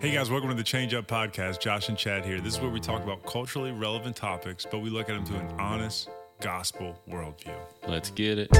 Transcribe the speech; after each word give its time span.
Hey 0.00 0.12
guys, 0.12 0.30
welcome 0.30 0.48
to 0.48 0.54
the 0.54 0.62
Change 0.62 0.94
Up 0.94 1.06
Podcast. 1.06 1.60
Josh 1.60 1.88
and 1.88 1.96
Chad 1.96 2.24
here. 2.24 2.40
This 2.40 2.54
is 2.54 2.60
where 2.60 2.70
we 2.70 2.80
talk 2.80 3.02
about 3.02 3.24
culturally 3.26 3.70
relevant 3.70 4.16
topics, 4.16 4.66
but 4.68 4.78
we 4.78 4.90
look 4.90 5.08
at 5.08 5.14
them 5.14 5.24
through 5.24 5.38
an 5.38 5.60
honest 5.60 6.08
gospel 6.40 6.98
worldview. 7.08 7.54
Let's 7.86 8.10
get 8.10 8.38
it. 8.38 8.50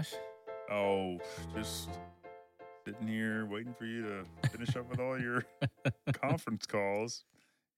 Josh? 0.00 0.14
Oh, 0.70 1.18
just 1.54 1.88
sitting 2.86 3.06
here 3.06 3.44
waiting 3.46 3.74
for 3.78 3.84
you 3.84 4.02
to 4.02 4.48
finish 4.50 4.74
up 4.76 4.88
with 4.88 4.98
all 4.98 5.20
your 5.20 5.44
conference 6.14 6.64
calls. 6.64 7.24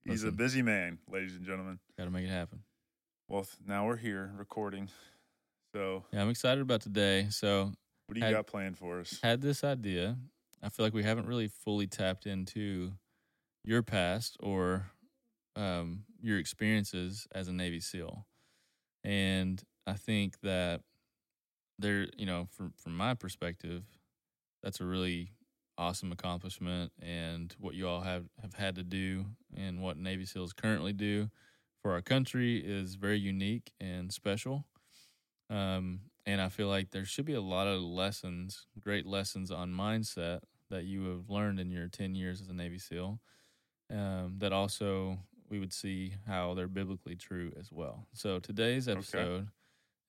He's 0.05 0.23
a 0.25 0.31
busy 0.31 0.63
man, 0.63 0.99
ladies 1.11 1.35
and 1.35 1.45
gentlemen. 1.45 1.79
Got 1.99 2.05
to 2.05 2.11
make 2.11 2.25
it 2.27 2.31
happen. 2.31 2.61
Well, 3.29 3.43
th- 3.43 3.57
now 3.67 3.87
we're 3.87 3.97
here 3.97 4.33
recording. 4.37 4.89
So, 5.75 6.05
Yeah, 6.13 6.23
I'm 6.23 6.29
excited 6.31 6.61
about 6.61 6.83
today. 6.83 7.27
So, 7.31 7.73
what 8.07 8.15
do 8.15 8.21
you 8.21 8.27
Had- 8.27 8.35
got 8.35 8.47
planned 8.47 8.79
for 8.79 9.01
us? 9.01 9.19
had 9.23 9.41
this 9.41 9.65
idea. 9.65 10.17
I 10.63 10.69
feel 10.69 10.87
like 10.87 10.95
we 10.95 11.03
haven't 11.03 11.27
really 11.27 11.49
fully 11.49 11.89
tapped 11.89 12.27
into 12.27 12.93
your 13.65 13.83
past 13.83 14.37
or 14.41 14.87
um, 15.57 16.05
your 16.21 16.39
experiences 16.39 17.27
as 17.35 17.49
a 17.49 17.53
Navy 17.53 17.81
SEAL, 17.81 18.27
and 19.03 19.61
I 19.89 19.95
think 19.95 20.39
that 20.43 20.83
there, 21.83 22.07
you 22.17 22.27
know, 22.27 22.49
from 22.51 22.73
from 22.77 22.97
my 22.97 23.15
perspective, 23.15 23.83
that's 24.63 24.81
a 24.81 24.85
really 24.85 25.33
awesome 25.79 26.13
accomplishment, 26.13 26.93
and 27.01 27.55
what 27.59 27.75
you 27.75 27.89
all 27.89 28.01
have 28.01 28.25
have 28.41 28.55
had 28.55 28.77
to 28.77 28.83
do, 28.83 29.27
and 29.57 29.83
what 29.83 29.97
Navy 29.97 30.25
SEALs 30.25 30.53
currently 30.53 30.93
do 30.93 31.31
for 31.83 31.93
our 31.93 32.03
country 32.03 32.59
is 32.59 32.95
very 32.95 33.19
unique 33.19 33.73
and 33.81 34.13
special. 34.13 34.65
Um, 35.51 36.01
and 36.25 36.41
I 36.41 36.49
feel 36.49 36.69
like 36.69 36.91
there 36.91 37.05
should 37.05 37.27
be 37.27 37.35
a 37.35 37.41
lot 37.41 37.67
of 37.67 37.83
lessons, 37.83 38.67
great 38.79 39.05
lessons 39.07 39.51
on 39.51 39.73
mindset 39.73 40.41
that 40.71 40.85
you 40.85 41.05
have 41.11 41.29
learned 41.29 41.61
in 41.61 41.71
your 41.71 41.89
10 41.89 42.15
years 42.15 42.41
as 42.41 42.49
a 42.49 42.55
Navy 42.55 42.79
SEAL 42.79 43.21
um, 43.91 44.37
that 44.39 44.53
also 44.53 45.19
we 45.51 45.59
would 45.59 45.73
see 45.73 46.15
how 46.27 46.55
they're 46.55 46.69
biblically 46.69 47.17
true 47.17 47.53
as 47.59 47.71
well. 47.71 48.07
So 48.15 48.39
today's 48.39 48.89
episode 48.89 49.49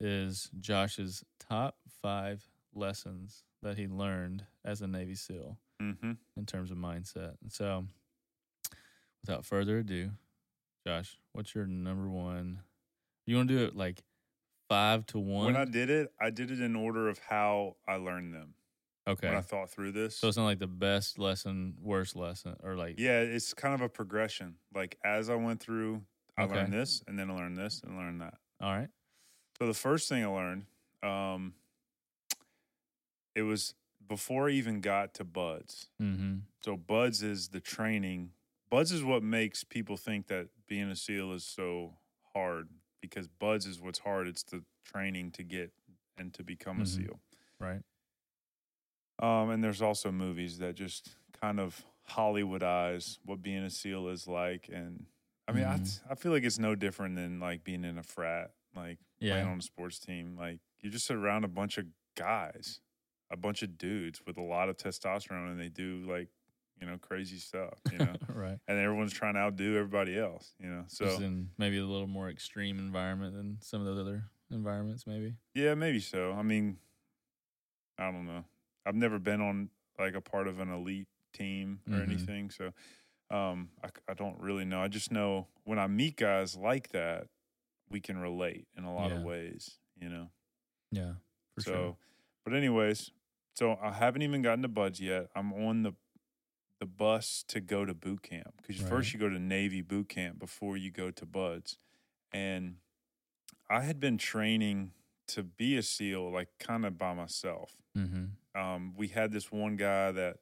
is 0.04 0.50
Josh's 0.60 1.24
top 1.40 1.78
five 2.02 2.44
lessons 2.74 3.44
that 3.62 3.78
he 3.78 3.88
learned 3.88 4.44
as 4.66 4.82
a 4.82 4.88
Navy 4.88 5.16
SEAL 5.16 5.58
Mm-hmm. 5.82 6.12
in 6.38 6.46
terms 6.46 6.72
of 6.72 6.78
mindset. 6.78 7.36
And 7.42 7.52
so 7.52 7.86
without 9.22 9.46
further 9.46 9.80
ado, 9.80 10.12
Josh, 10.86 11.18
what's 11.34 11.54
your 11.56 11.66
number 11.66 12.10
one? 12.10 12.60
You 13.26 13.36
want 13.38 13.50
to 13.50 13.58
do 13.58 13.64
it 13.66 13.76
like 13.76 14.02
five 14.70 15.06
to 15.08 15.20
one? 15.20 15.46
When 15.46 15.56
I 15.58 15.66
did 15.66 15.90
it, 15.90 16.12
I 16.22 16.30
did 16.30 16.52
it 16.52 16.62
in 16.62 16.76
order 16.76 17.10
of 17.10 17.18
how 17.20 17.76
I 17.88 17.96
learned 17.96 18.34
them. 18.34 18.54
okay. 19.08 19.28
When 19.28 19.38
I 19.38 19.42
thought 19.42 19.70
through 19.72 19.94
this. 19.94 20.18
So 20.18 20.28
it's 20.28 20.38
not 20.38 20.46
like 20.46 20.60
the 20.60 20.68
best 20.68 21.20
lesson, 21.20 21.76
worst 21.82 22.16
lesson, 22.16 22.56
or 22.64 22.76
like 22.76 22.96
yeah, 23.00 23.20
it's 23.20 23.54
kind 23.54 23.74
of 23.74 23.82
a 23.82 23.90
progression. 23.90 24.56
Like 24.74 24.98
as 25.04 25.30
I 25.30 25.36
went 25.36 25.60
through, 25.62 26.02
I 26.38 26.44
Okay. 26.44 26.56
learned 26.56 26.74
this, 26.74 27.04
and 27.08 27.18
then 27.20 27.30
I 27.30 27.36
learned 27.36 27.58
this, 27.58 27.82
and 27.84 27.98
learned 27.98 28.22
that. 28.22 28.36
all 28.62 28.74
right, 28.74 28.90
So 29.58 29.68
the 29.68 29.74
first 29.74 30.10
thing 30.10 30.24
I 30.24 30.28
learned, 30.28 30.66
um, 31.02 31.54
it 33.36 33.44
was 33.44 33.76
before 34.08 34.48
I 34.50 34.52
even 34.54 34.82
got 34.82 35.14
to 35.16 35.24
Buds. 35.24 35.90
mm-hmm. 36.02 36.38
So 36.64 36.78
Buds 36.78 37.24
is 37.24 37.50
the 37.50 37.60
training. 37.60 38.32
Buds 38.70 38.92
is 38.92 39.04
what 39.04 39.24
makes 39.24 39.64
people 39.64 39.98
think 39.98 40.28
that 40.28 40.50
being 40.68 40.90
a 40.90 40.96
SEAL 40.96 41.34
is 41.34 41.46
so 41.46 41.98
hard 42.34 42.70
because 43.02 43.28
Buds 43.28 43.66
is 43.66 43.82
what's 43.82 44.00
hard. 44.00 44.28
It's 44.28 44.44
the 44.44 44.64
training 44.86 45.32
to 45.34 45.44
get 45.44 45.72
and 46.18 46.34
to 46.36 46.44
become 46.44 46.82
a 46.82 46.84
Mhm. 46.84 46.88
SEAL. 46.88 47.20
right, 47.60 47.82
Um, 49.20 49.50
and 49.50 49.64
there's 49.64 49.82
also 49.82 50.12
movies 50.12 50.58
that 50.60 50.76
just 50.76 51.16
kind 51.40 51.60
of 51.60 51.86
Hollywoodize 52.10 53.20
what 53.24 53.42
being 53.42 53.64
a 53.64 53.70
SEAL 53.70 54.10
is 54.10 54.28
like. 54.28 54.70
And 54.70 55.06
I 55.48 55.52
mean, 55.52 55.64
Mhm. 55.64 56.00
I, 56.10 56.12
I 56.12 56.16
feel 56.16 56.32
like 56.32 56.44
it's 56.44 56.60
no 56.60 56.76
different 56.76 57.16
than 57.16 57.40
like 57.40 57.64
being 57.64 57.84
in 57.84 57.98
a 57.98 58.04
frat, 58.04 58.52
like 58.76 58.98
playing 59.22 59.46
on 59.48 59.60
a 59.60 59.62
sports 59.62 60.00
team. 60.00 60.36
Like 60.38 60.60
you're 60.82 60.92
just 60.92 61.10
around 61.12 61.44
a 61.44 61.48
bunch 61.48 61.78
of 61.78 61.86
guys, 62.16 62.80
a 63.32 63.38
bunch 63.38 63.64
of 63.64 63.78
dudes 63.78 64.22
with 64.26 64.38
a 64.38 64.42
lot 64.42 64.70
of 64.70 64.78
testosterone, 64.78 65.52
and 65.52 65.60
they 65.60 65.70
do 65.70 66.04
like 66.10 66.30
you 66.80 66.88
know 66.88 66.98
crazy 66.98 67.38
stuff, 67.38 67.80
you 67.92 67.98
know. 68.00 68.16
right. 68.30 68.58
and 68.68 68.80
everyone's 68.80 69.14
trying 69.14 69.36
to 69.36 69.40
outdo 69.40 69.76
everybody 69.78 70.18
else, 70.18 70.54
you 70.60 70.68
know. 70.70 70.84
So 70.88 71.06
Just 71.06 71.22
in 71.22 71.50
maybe 71.58 71.78
a 71.78 71.86
little 71.86 72.08
more 72.08 72.30
extreme 72.30 72.80
environment 72.80 73.36
than 73.36 73.58
some 73.62 73.86
of 73.86 73.96
the 73.96 74.02
other 74.02 74.24
environments, 74.52 75.06
maybe. 75.08 75.36
yeah, 75.54 75.74
maybe 75.76 76.00
so. 76.00 76.34
I 76.34 76.42
mean, 76.44 76.78
I 77.98 78.12
don't 78.12 78.26
know. 78.26 78.44
I've 78.86 78.96
never 78.96 79.20
been 79.20 79.42
on 79.42 79.70
like 80.00 80.16
a 80.16 80.22
part 80.22 80.48
of 80.48 80.60
an 80.60 80.70
elite 80.72 81.08
team 81.34 81.80
or 81.88 81.94
Mhm. 81.98 82.04
anything, 82.04 82.50
so 82.50 82.72
um, 83.30 83.70
I, 83.84 83.90
I 84.10 84.14
don't 84.14 84.40
really 84.40 84.66
know. 84.66 84.82
I 84.82 84.88
just 84.88 85.12
know 85.12 85.48
when 85.64 85.80
I 85.80 85.88
meet 85.88 86.18
guys 86.18 86.56
like 86.56 86.90
that, 86.90 87.28
we 87.94 88.02
can 88.02 88.18
relate 88.18 88.68
in 88.78 88.84
a 88.84 88.94
lot 88.94 89.12
of 89.14 89.22
ways, 89.22 89.78
you 89.96 90.10
know. 90.10 90.28
Yeah, 90.92 91.14
for 91.56 91.62
so, 91.62 91.72
sure. 91.72 91.98
but 92.44 92.54
anyways, 92.54 93.12
so 93.56 93.78
I 93.82 93.92
haven't 93.92 94.24
even 94.24 94.42
gotten 94.42 94.64
to 94.64 94.68
Buds 94.68 95.00
yet. 95.00 95.28
I'm 95.36 95.54
on 95.54 95.84
the 95.84 95.94
the 96.80 96.86
bus 96.88 97.46
to 97.48 97.62
go 97.62 97.86
to 97.86 97.94
boot 97.94 98.24
camp 98.24 98.56
because 98.58 98.82
Right. 98.82 98.90
first 98.90 99.14
you 99.14 99.20
go 99.20 99.30
to 99.30 99.40
Navy 99.40 99.82
boot 99.82 100.10
camp 100.10 100.38
before 100.40 100.76
you 100.76 100.92
go 100.92 101.12
to 101.12 101.26
Buds, 101.26 101.78
and 102.34 102.78
I 103.70 103.82
had 103.84 104.00
been 104.02 104.18
training 104.18 104.92
to 105.28 105.44
be 105.44 105.78
a 105.78 105.84
SEAL 105.84 106.32
like 106.32 106.50
kind 106.60 106.86
of 106.86 106.98
by 106.98 107.14
myself. 107.14 107.78
Mm-hmm. 107.98 108.60
Um, 108.60 108.94
we 108.98 109.08
had 109.10 109.32
this 109.32 109.52
one 109.52 109.78
guy 109.78 110.12
that 110.12 110.38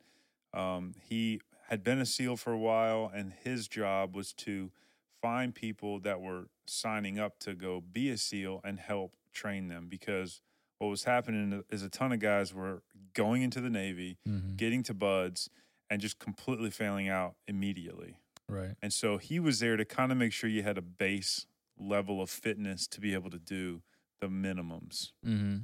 um, 0.53 0.93
he 0.99 1.41
had 1.67 1.83
been 1.83 1.99
a 1.99 2.05
SEAL 2.05 2.37
for 2.37 2.51
a 2.53 2.57
while, 2.57 3.11
and 3.13 3.33
his 3.43 3.67
job 3.67 4.15
was 4.15 4.33
to 4.33 4.71
find 5.21 5.53
people 5.53 5.99
that 6.01 6.21
were 6.21 6.45
signing 6.67 7.19
up 7.19 7.39
to 7.39 7.53
go 7.53 7.81
be 7.81 8.09
a 8.09 8.17
SEAL 8.17 8.61
and 8.63 8.79
help 8.79 9.15
train 9.33 9.67
them 9.67 9.87
because 9.89 10.41
what 10.79 10.87
was 10.87 11.03
happening 11.03 11.63
is 11.69 11.83
a 11.83 11.89
ton 11.89 12.11
of 12.11 12.19
guys 12.19 12.53
were 12.53 12.81
going 13.13 13.41
into 13.43 13.61
the 13.61 13.69
Navy, 13.69 14.17
Mm-hmm. 14.27 14.55
getting 14.55 14.83
to 14.83 14.93
buds, 14.93 15.49
and 15.89 16.01
just 16.01 16.17
completely 16.19 16.69
failing 16.71 17.07
out 17.09 17.35
immediately. 17.47 18.17
Right. 18.49 18.75
And 18.81 18.91
so 18.91 19.17
he 19.17 19.39
was 19.39 19.59
there 19.59 19.77
to 19.77 19.85
kind 19.85 20.11
of 20.11 20.17
make 20.17 20.33
sure 20.33 20.49
you 20.49 20.63
had 20.63 20.77
a 20.77 20.81
base 20.81 21.45
level 21.79 22.21
of 22.21 22.29
fitness 22.29 22.87
to 22.87 22.99
be 23.01 23.13
able 23.13 23.29
to 23.29 23.39
do 23.39 23.81
the 24.21 24.27
minimums 24.27 25.11
Mm-hmm. 25.25 25.57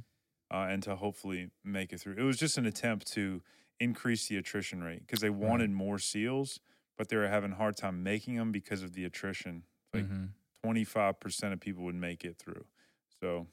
uh, 0.50 0.66
and 0.68 0.82
to 0.84 0.96
hopefully 0.96 1.50
make 1.64 1.92
it 1.92 2.00
through. 2.00 2.14
It 2.16 2.22
was 2.22 2.36
just 2.38 2.58
an 2.58 2.66
attempt 2.66 3.10
to 3.14 3.42
increase 3.80 4.28
the 4.28 4.36
attrition 4.36 4.82
rate 4.82 5.00
because 5.00 5.20
they 5.20 5.30
wanted 5.30 5.70
more 5.70 5.98
SEALs, 5.98 6.60
but 6.98 7.08
they 7.08 7.16
were 7.16 7.28
having 7.28 7.52
a 7.52 7.54
hard 7.54 7.76
time 7.76 8.02
making 8.02 8.36
them 8.36 8.52
because 8.52 8.82
of 8.82 8.92
the 8.92 9.04
attrition. 9.04 9.62
Like 9.94 10.04
mm-hmm. 10.04 10.68
25% 10.68 11.52
of 11.52 11.60
people 11.60 11.84
would 11.84 11.94
make 11.94 12.24
it 12.24 12.36
through. 12.36 12.64
So 13.20 13.46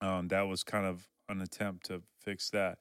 um, 0.00 0.28
that 0.28 0.42
was 0.42 0.62
kind 0.62 0.86
of 0.86 1.08
an 1.28 1.40
attempt 1.40 1.86
to 1.86 2.02
fix 2.22 2.50
that. 2.50 2.78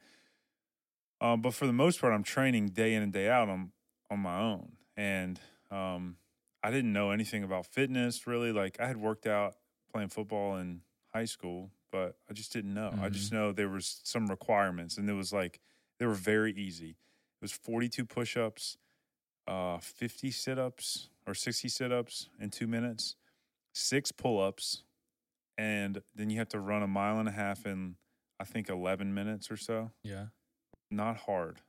Um, 1.20 1.42
but 1.42 1.53
for 1.53 1.66
the 1.66 1.74
most 1.74 2.00
part, 2.00 2.14
I'm 2.14 2.24
training 2.24 2.70
day 2.70 2.94
in 2.94 3.02
and 3.02 3.12
day 3.12 3.30
out 3.30 3.50
on, 3.50 3.72
on 4.12 4.20
my 4.20 4.40
own. 4.40 4.74
And 4.96 5.40
um, 5.72 6.18
I 6.62 6.69
didn't 6.69 6.94
know 6.94 7.12
anything 7.12 7.44
about 7.44 7.66
fitness 7.66 8.28
really. 8.28 8.51
Like 8.51 8.80
I 8.80 8.88
had 8.88 8.98
worked 8.98 9.25
out 9.25 9.56
playing 9.92 10.10
football 10.10 10.57
in 10.57 10.81
high 11.13 11.25
school, 11.25 11.72
but 11.92 12.18
I 12.30 12.34
just 12.34 12.51
didn't 12.51 12.74
know. 12.74 12.94
I 13.01 13.10
just 13.10 13.31
know 13.31 13.54
there 13.54 13.69
was 13.69 14.01
some 14.04 14.28
requirements 14.28 14.98
and 14.98 15.10
it 15.10 15.13
was 15.13 15.31
like, 15.31 15.62
they 15.98 16.06
were 16.06 16.13
very 16.13 16.54
easy. 16.54 16.89
It 16.89 17.42
was 17.42 17.54
42 17.54 18.06
push 18.06 18.36
ups, 18.36 18.78
uh, 19.48 19.78
50 19.80 20.32
sit 20.32 20.60
ups 20.60 21.10
or 21.26 21.34
60 21.34 21.68
sit 21.70 21.92
ups 21.92 22.30
in 22.40 22.50
two 22.50 22.68
minutes, 22.68 23.16
six 23.74 24.12
pull 24.12 24.42
ups, 24.42 24.84
and 25.58 26.02
then 26.16 26.30
you 26.30 26.38
have 26.38 26.50
to 26.50 26.60
run 26.60 26.84
a 26.84 26.88
mile 26.88 27.20
and 27.20 27.28
a 27.28 27.32
half 27.32 27.66
in, 27.66 27.96
I 28.40 28.44
think, 28.44 28.70
11 28.70 29.14
minutes 29.14 29.50
or 29.50 29.58
so. 29.58 29.92
Yeah. 30.04 30.28
Not 30.92 31.18
hard. 31.18 31.62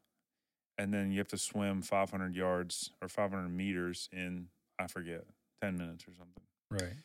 And 0.77 0.95
then 0.95 1.11
you 1.11 1.19
have 1.19 1.29
to 1.29 1.39
swim 1.39 1.83
500 1.83 2.35
yards 2.35 2.91
or 3.03 3.09
500 3.09 3.49
meters 3.49 4.09
in, 4.13 4.49
I 4.79 4.87
forget, 4.87 5.25
10 5.63 5.77
minutes 5.77 6.05
or 6.07 6.13
something. 6.13 6.45
Right. 6.71 6.99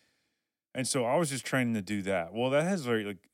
And 0.75 0.87
so 0.87 1.05
I 1.05 1.17
was 1.17 1.29
just 1.29 1.45
training 1.45 1.73
to 1.75 1.81
do 1.81 2.01
that. 2.03 2.33
Well, 2.33 2.49
that 2.51 2.63
has 2.63 2.81
very, 2.81 3.03
like, 3.03 3.29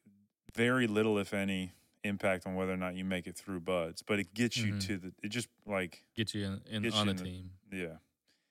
very 0.55 0.87
little, 0.87 1.17
if 1.17 1.33
any, 1.33 1.73
impact 2.03 2.45
on 2.47 2.55
whether 2.55 2.71
or 2.73 2.77
not 2.77 2.95
you 2.95 3.03
make 3.03 3.27
it 3.27 3.35
through 3.37 3.59
buds, 3.61 4.01
but 4.01 4.19
it 4.19 4.33
gets 4.33 4.57
you 4.57 4.73
Mhm. 4.73 4.85
to 4.87 4.97
the, 4.97 5.13
it 5.23 5.29
just 5.29 5.49
like, 5.65 6.05
Get 6.15 6.33
you 6.33 6.45
in, 6.45 6.61
in 6.69 6.81
Get 6.83 6.93
you 6.93 6.99
on 6.99 7.07
a 7.07 7.11
in 7.11 7.17
the- 7.17 7.23
team 7.23 7.51
yeah. 7.71 7.97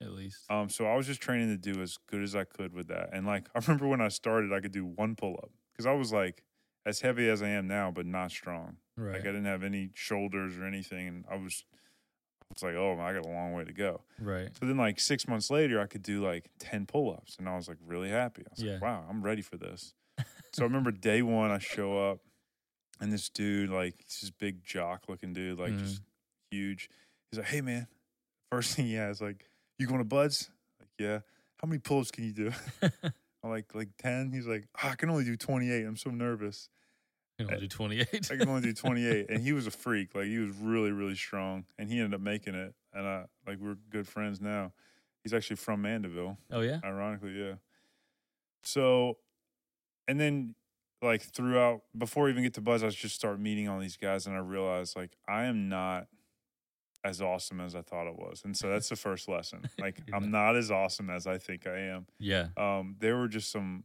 at 0.00 0.10
least. 0.12 0.50
Um, 0.50 0.68
so 0.68 0.86
I 0.86 0.94
was 0.96 1.06
just 1.06 1.20
training 1.20 1.48
to 1.48 1.56
do 1.56 1.80
as 1.82 1.96
good 2.10 2.22
as 2.22 2.36
I 2.36 2.44
could 2.44 2.72
with 2.72 2.88
that. 2.88 3.10
And 3.12 3.26
like 3.26 3.48
I 3.54 3.60
remember 3.60 3.86
when 3.88 4.00
I 4.00 4.08
started, 4.08 4.52
I 4.52 4.60
could 4.60 4.72
do 4.72 4.84
one 4.84 5.14
pull 5.16 5.34
up 5.42 5.50
because 5.72 5.86
I 5.86 5.92
was 5.92 6.12
like 6.12 6.42
as 6.86 7.00
heavy 7.00 7.28
as 7.28 7.42
I 7.42 7.48
am 7.48 7.66
now, 7.66 7.90
but 7.90 8.06
not 8.06 8.30
strong. 8.30 8.76
right. 8.96 9.12
Like 9.14 9.22
I 9.22 9.26
didn't 9.32 9.44
have 9.46 9.62
any 9.62 9.90
shoulders 9.94 10.56
or 10.56 10.64
anything, 10.64 11.06
and 11.08 11.24
I 11.30 11.36
was, 11.36 11.64
I 12.42 12.54
was 12.54 12.62
like, 12.62 12.74
oh, 12.76 12.98
I 12.98 13.12
got 13.12 13.26
a 13.26 13.28
long 13.28 13.52
way 13.52 13.64
to 13.64 13.72
go. 13.74 14.02
right. 14.18 14.48
So 14.58 14.64
then, 14.66 14.76
like 14.78 14.98
six 15.00 15.28
months 15.28 15.50
later, 15.50 15.80
I 15.80 15.86
could 15.86 16.02
do 16.02 16.22
like 16.24 16.48
ten 16.58 16.86
pull 16.86 17.10
ups, 17.12 17.36
and 17.38 17.48
I 17.48 17.56
was 17.56 17.68
like 17.68 17.76
really 17.84 18.08
happy. 18.10 18.42
I 18.46 18.50
was 18.50 18.62
Yeah. 18.62 18.72
like, 18.74 18.82
wow, 18.82 19.04
I'm 19.08 19.22
ready 19.22 19.42
for 19.42 19.56
this. 19.58 19.94
so 20.54 20.62
I 20.62 20.64
remember 20.64 20.90
day 20.90 21.20
one, 21.22 21.50
I 21.50 21.58
show 21.58 21.98
up, 22.10 22.20
and 23.00 23.12
this 23.12 23.28
dude, 23.28 23.70
like, 23.70 23.94
he's 24.04 24.20
this 24.20 24.30
big 24.30 24.64
jock 24.64 25.08
looking 25.08 25.32
dude, 25.32 25.58
like 25.58 25.72
Mhm. 25.72 25.78
just 25.80 26.02
huge. 26.50 26.90
He's 27.30 27.38
like, 27.38 27.48
hey 27.48 27.60
man, 27.60 27.86
first 28.50 28.74
thing 28.76 28.86
he 28.86 28.94
has, 28.94 29.20
like, 29.20 29.48
you 29.78 29.86
going 29.86 29.98
to 30.00 30.04
Buds? 30.04 30.50
Like, 30.80 30.88
yeah. 30.98 31.20
How 31.60 31.66
many 31.68 31.78
pull 31.80 32.00
ups 32.00 32.10
can 32.10 32.24
you 32.24 32.32
do? 32.32 32.52
I'm 33.42 33.50
like, 33.50 33.74
like 33.74 33.88
ten. 33.98 34.32
He's 34.32 34.46
like, 34.46 34.66
"Ah, 34.82 34.90
I 34.90 34.94
can 34.96 35.10
only 35.10 35.24
do 35.24 35.36
twenty 35.36 35.70
eight. 35.70 35.84
I'm 35.84 35.96
so 35.96 36.10
nervous. 36.10 36.68
You 37.38 37.46
know, 37.46 37.56
do 37.56 37.68
28. 37.68 38.08
I 38.32 38.36
can 38.36 38.48
only 38.48 38.62
do 38.62 38.72
28. 38.74 39.30
And 39.30 39.40
he 39.40 39.52
was 39.52 39.68
a 39.68 39.70
freak. 39.70 40.12
Like 40.14 40.26
he 40.26 40.38
was 40.38 40.56
really, 40.56 40.90
really 40.90 41.14
strong. 41.14 41.66
And 41.78 41.88
he 41.88 41.98
ended 42.00 42.14
up 42.14 42.20
making 42.20 42.54
it. 42.56 42.74
And 42.92 43.06
I 43.06 43.26
like 43.46 43.58
we're 43.60 43.76
good 43.90 44.08
friends 44.08 44.40
now. 44.40 44.72
He's 45.22 45.32
actually 45.32 45.54
from 45.56 45.82
Mandeville, 45.82 46.36
oh, 46.50 46.60
yeah? 46.62 46.80
ironically, 46.84 47.32
yeah. 47.38 47.54
So 48.64 49.18
and 50.06 50.18
then 50.18 50.54
like 51.02 51.22
throughout 51.22 51.82
before 51.96 52.26
I 52.26 52.30
even 52.30 52.42
get 52.42 52.54
to 52.54 52.60
Buds, 52.60 52.82
I 52.82 52.88
just 52.88 53.14
start 53.14 53.38
meeting 53.40 53.68
all 53.68 53.78
these 53.78 53.96
guys 53.96 54.26
and 54.26 54.34
I 54.34 54.40
realized 54.40 54.96
like 54.96 55.16
I 55.28 55.44
am 55.44 55.68
not 55.68 56.06
as 57.04 57.22
awesome 57.22 57.60
as 57.60 57.74
I 57.76 57.82
thought 57.82 58.08
it 58.08 58.16
was. 58.16 58.42
And 58.44 58.56
so 58.56 58.68
that's 58.68 58.88
the 58.88 58.96
first 58.96 59.28
lesson. 59.28 59.68
Like 59.78 60.00
I'm 60.12 60.30
not 60.30 60.56
as 60.56 60.70
awesome 60.70 61.10
as 61.10 61.26
I 61.26 61.38
think 61.38 61.66
I 61.66 61.78
am 61.78 62.06
Yeah. 62.18 62.48
um, 62.56 62.96
there 62.98 63.16
were 63.16 63.28
just 63.28 63.50
some 63.52 63.84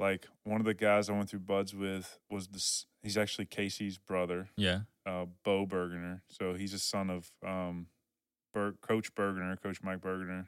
like 0.00 0.26
one 0.44 0.60
of 0.60 0.66
the 0.66 0.74
guys 0.74 1.08
I 1.08 1.12
went 1.12 1.28
through 1.30 1.40
buds 1.40 1.74
with 1.74 2.18
was 2.30 2.48
this. 2.48 2.86
He's 3.02 3.16
actually 3.16 3.46
Casey's 3.46 3.96
brother, 3.98 4.48
Yeah. 4.56 4.80
uh, 5.06 5.26
Bo 5.44 5.66
Burgener. 5.66 6.20
So 6.28 6.54
he's 6.54 6.74
a 6.74 6.78
son 6.80 7.10
of 7.10 7.30
um, 7.46 7.86
Ber- 8.52 8.74
Coach 8.80 9.14
Burgener, 9.14 9.60
Coach 9.62 9.82
Mike 9.82 10.00
Burgener, 10.00 10.46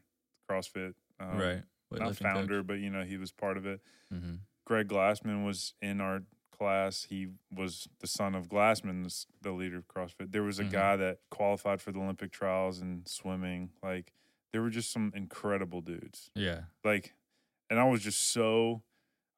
CrossFit. 0.50 0.94
Um, 1.20 1.38
right. 1.38 1.62
Not 1.92 2.16
founder, 2.16 2.62
but 2.62 2.74
you 2.74 2.90
know 2.90 3.02
he 3.02 3.16
was 3.16 3.32
part 3.32 3.56
of 3.56 3.66
it. 3.66 3.80
hmm 4.12 4.34
Greg 4.64 4.88
Glassman 4.88 5.44
was 5.44 5.74
in 5.82 6.00
our 6.00 6.22
class. 6.50 7.04
He 7.08 7.28
was 7.54 7.88
the 8.00 8.06
son 8.06 8.34
of 8.34 8.48
Glassman, 8.48 9.26
the, 9.40 9.52
leader 9.52 9.78
of 9.78 9.88
CrossFit. 9.88 10.30
There 10.32 10.42
was 10.42 10.58
a 10.58 10.64
Mhm. 10.64 10.70
guy 10.70 10.96
that 10.96 11.18
qualified 11.30 11.80
for 11.80 11.90
the 11.92 11.98
Olympic 12.00 12.30
trials 12.32 12.80
in 12.80 13.04
swimming. 13.06 13.70
Like 13.82 14.12
there 14.52 14.60
were 14.62 14.70
just 14.70 14.90
some 14.90 15.12
incredible 15.14 15.80
dudes 15.80 16.30
Yeah. 16.34 16.62
like 16.84 17.14
and 17.70 17.78
i 17.78 17.84
was 17.84 18.02
just 18.02 18.20
so 18.20 18.82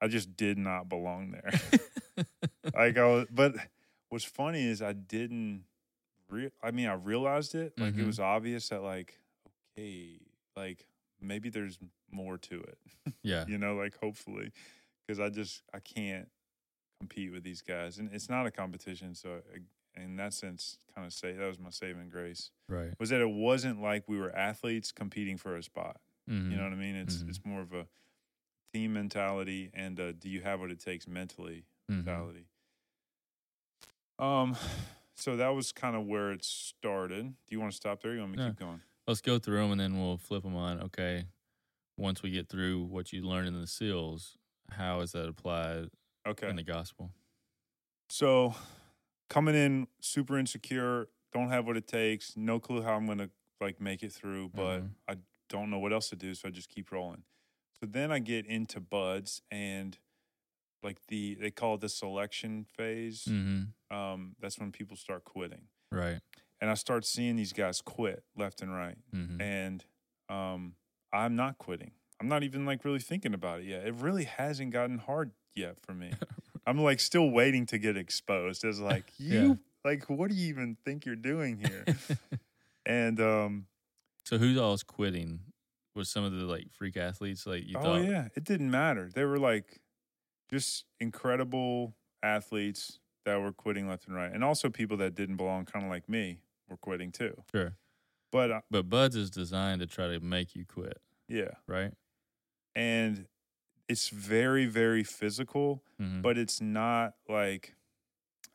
i 0.00 0.08
just 0.08 0.34
did 0.38 0.56
not 0.56 0.88
belong 0.88 1.32
there 1.32 1.52
like 2.75 2.96
i 2.96 3.04
was 3.04 3.26
but 3.30 3.54
what's 4.08 4.25
funny 4.25 4.64
is 4.64 4.80
i 4.80 4.94
didn't 4.94 5.64
re- 6.30 6.50
i 6.62 6.70
mean 6.70 6.86
i 6.86 6.94
realized 6.94 7.54
it 7.54 7.75
like 7.78 7.94
it 7.94 7.98
Mhm. 8.00 8.06
was 8.06 8.18
obvious 8.18 8.70
that 8.70 8.80
like 8.82 9.18
okay 9.76 10.18
like 10.56 10.86
maybe 11.20 11.50
there's 11.50 11.78
more 12.10 12.38
to 12.38 12.62
it 12.62 12.78
yeah. 13.22 13.44
you 13.48 13.58
know 13.58 13.75
like 13.76 13.98
hopefully 13.98 14.50
because 15.06 15.19
i 15.20 15.28
just 15.28 15.62
i 15.75 15.78
can't 15.78 16.28
compete 17.00 17.32
with 17.32 17.43
these 17.43 17.62
guys 17.62 17.99
and 17.99 18.10
it's 18.12 18.28
not 18.31 18.46
a 18.46 18.50
competition 18.50 19.14
so 19.14 19.40
in 19.96 20.16
that 20.16 20.32
sense 20.32 20.78
kind 20.94 21.06
of 21.06 21.12
say 21.12 21.32
that 21.32 21.46
was 21.46 21.58
my 21.58 21.70
saving 21.70 22.08
grace 22.08 22.50
Right. 22.69 22.93
was 22.99 23.10
that 23.10 23.20
it 23.20 23.28
wasn't 23.31 23.82
like 23.82 24.08
we 24.08 24.19
were 24.19 24.34
athletes 24.34 24.93
competing 24.93 25.37
for 25.37 25.56
a 25.56 25.62
spot 25.62 26.00
hmm 26.28 26.50
you 26.50 26.56
know 26.56 26.64
what 26.64 26.72
I 26.72 26.76
mean? 26.76 26.94
It's 26.96 27.16
Mhm. 27.22 27.28
it's 27.28 27.40
more 27.44 27.60
of 27.60 27.72
a 27.72 27.87
team 28.72 28.93
mentality 28.94 29.70
and 29.75 29.99
uh, 29.99 30.12
do 30.12 30.28
you 30.28 30.40
have 30.43 30.60
what 30.60 30.70
it 30.70 30.81
takes 30.81 31.06
mentally 31.08 31.64
Mm-hmm. 31.90 32.06
mentality. 32.06 32.46
Um, 34.19 34.56
so 35.14 35.37
that 35.37 35.49
was 35.49 35.72
kind 35.72 35.96
of 35.96 36.06
where 36.06 36.31
it 36.32 36.44
started. 36.44 37.25
Do 37.46 37.54
you 37.54 37.60
want 37.60 37.72
to 37.72 37.76
stop 37.76 38.02
there? 38.02 38.12
Or 38.12 38.14
you 38.14 38.20
want 38.20 38.32
me 38.32 38.38
to 38.38 38.44
No. 38.44 38.49
keep 38.50 38.58
going? 38.58 38.81
Let's 39.06 39.20
go 39.20 39.38
through 39.38 39.58
them 39.62 39.72
and 39.72 39.81
then 39.81 39.99
we'll 40.00 40.16
flip 40.19 40.43
them 40.44 40.54
on. 40.56 40.81
Okay. 40.82 41.25
Once 41.99 42.22
we 42.22 42.31
get 42.31 42.49
through 42.49 42.84
what 42.84 43.12
you 43.12 43.22
learned 43.22 43.49
in 43.49 43.60
the 43.60 43.66
SEALs, 43.66 44.38
how 44.72 45.00
is 45.00 45.12
that 45.12 45.28
applied 45.28 45.88
Okay. 46.26 46.48
in 46.48 46.56
the 46.56 46.62
gospel? 46.62 47.10
So 48.08 48.54
coming 49.28 49.54
in 49.54 49.86
super 50.00 50.38
insecure, 50.38 51.08
don't 51.32 51.48
have 51.48 51.66
what 51.66 51.76
it 51.76 51.86
takes, 51.86 52.36
no 52.36 52.60
clue 52.60 52.82
how 52.82 52.94
I'm 52.94 53.06
gonna 53.06 53.30
like 53.60 53.80
make 53.80 54.02
it 54.02 54.12
through, 54.12 54.50
but 54.50 54.80
Mhm. 54.82 54.90
I 55.08 55.16
don't 55.48 55.70
know 55.70 55.78
what 55.78 55.92
else 55.92 56.08
to 56.10 56.16
do, 56.16 56.34
so 56.34 56.48
I 56.48 56.50
just 56.50 56.69
keep 56.69 56.90
rolling. 56.92 57.24
So 57.80 57.86
then 57.86 58.12
I 58.12 58.19
get 58.19 58.46
into 58.46 58.80
buds 58.80 59.42
and 59.50 59.98
like 60.82 61.06
the 61.06 61.34
they 61.36 61.50
call 61.50 61.76
it 61.76 61.80
the 61.80 61.88
selection 61.88 62.64
phase. 62.64 63.25
Mm-hmm. 63.25 63.96
Um, 63.96 64.36
that's 64.40 64.58
when 64.58 64.72
people 64.72 64.96
start 64.96 65.25
quitting. 65.25 65.68
Right. 65.90 66.20
And 66.60 66.70
I 66.70 66.75
start 66.75 67.04
seeing 67.04 67.36
these 67.36 67.52
guys 67.52 67.80
quit 67.80 68.25
left 68.36 68.62
and 68.62 68.72
right. 68.75 68.98
Mm-hmm. 69.12 69.40
And 69.40 69.84
um 70.28 70.76
I'm 71.12 71.36
not 71.36 71.58
quitting. 71.58 71.92
I'm 72.22 72.28
not 72.28 72.44
even 72.44 72.64
like 72.64 72.84
really 72.84 73.00
thinking 73.00 73.34
about 73.34 73.60
it 73.60 73.66
yet. 73.66 73.84
It 73.84 73.94
really 73.94 74.24
hasn't 74.24 74.70
gotten 74.70 74.98
hard 74.98 75.32
yet 75.56 75.76
for 75.84 75.92
me. 75.92 76.12
I'm 76.64 76.78
like 76.78 77.00
still 77.00 77.28
waiting 77.30 77.66
to 77.66 77.78
get 77.78 77.96
exposed 77.96 78.64
as 78.64 78.78
like 78.80 79.12
you 79.19 79.40
Yeah. 79.48 79.54
like 79.84 80.08
what 80.08 80.30
do 80.30 80.36
you 80.36 80.48
even 80.48 80.76
think 80.84 81.04
you're 81.04 81.16
doing 81.16 81.58
here? 81.58 81.84
and 82.86 83.20
um 83.20 83.66
so 84.24 84.38
who's 84.38 84.56
all's 84.56 84.84
quitting? 84.84 85.40
Was 85.96 86.08
some 86.08 86.22
of 86.22 86.32
the 86.32 86.44
like 86.44 86.69
freak 86.70 86.96
athletes 86.96 87.44
like 87.44 87.64
you 87.66 87.76
oh 87.76 87.82
thought? 87.82 88.04
yeah, 88.04 88.28
it 88.36 88.44
didn't 88.44 88.70
matter. 88.70 89.10
They 89.12 89.25
were 89.25 89.38
like 89.40 89.80
just 90.48 90.84
incredible 91.00 91.96
athletes 92.22 93.00
that 93.25 93.40
were 93.40 93.52
quitting 93.52 93.88
left 93.88 94.06
and 94.06 94.14
right. 94.16 94.32
And 94.32 94.44
also 94.44 94.68
people 94.70 94.96
that 94.98 95.14
didn't 95.16 95.36
belong 95.36 95.64
kind 95.64 95.84
of 95.84 95.90
like 95.90 96.08
me 96.08 96.38
were 96.68 96.76
quitting 96.76 97.10
too. 97.10 97.34
Sure. 97.50 97.75
But 98.30 98.50
uh, 98.52 98.60
But 98.70 98.88
Buds 98.88 99.16
is 99.16 99.28
designed 99.30 99.80
to 99.80 99.86
try 99.86 100.06
to 100.08 100.18
make 100.20 100.54
you 100.54 100.64
quit, 100.64 100.98
yeah, 101.28 101.50
right? 101.66 101.92
And 102.74 103.26
it's 103.88 104.08
very 104.08 104.66
very 104.66 105.04
physical, 105.04 105.82
Mm-hmm. 106.00 106.20
but 106.22 106.36
it's 106.38 106.60
not 106.60 107.14
like 107.28 107.74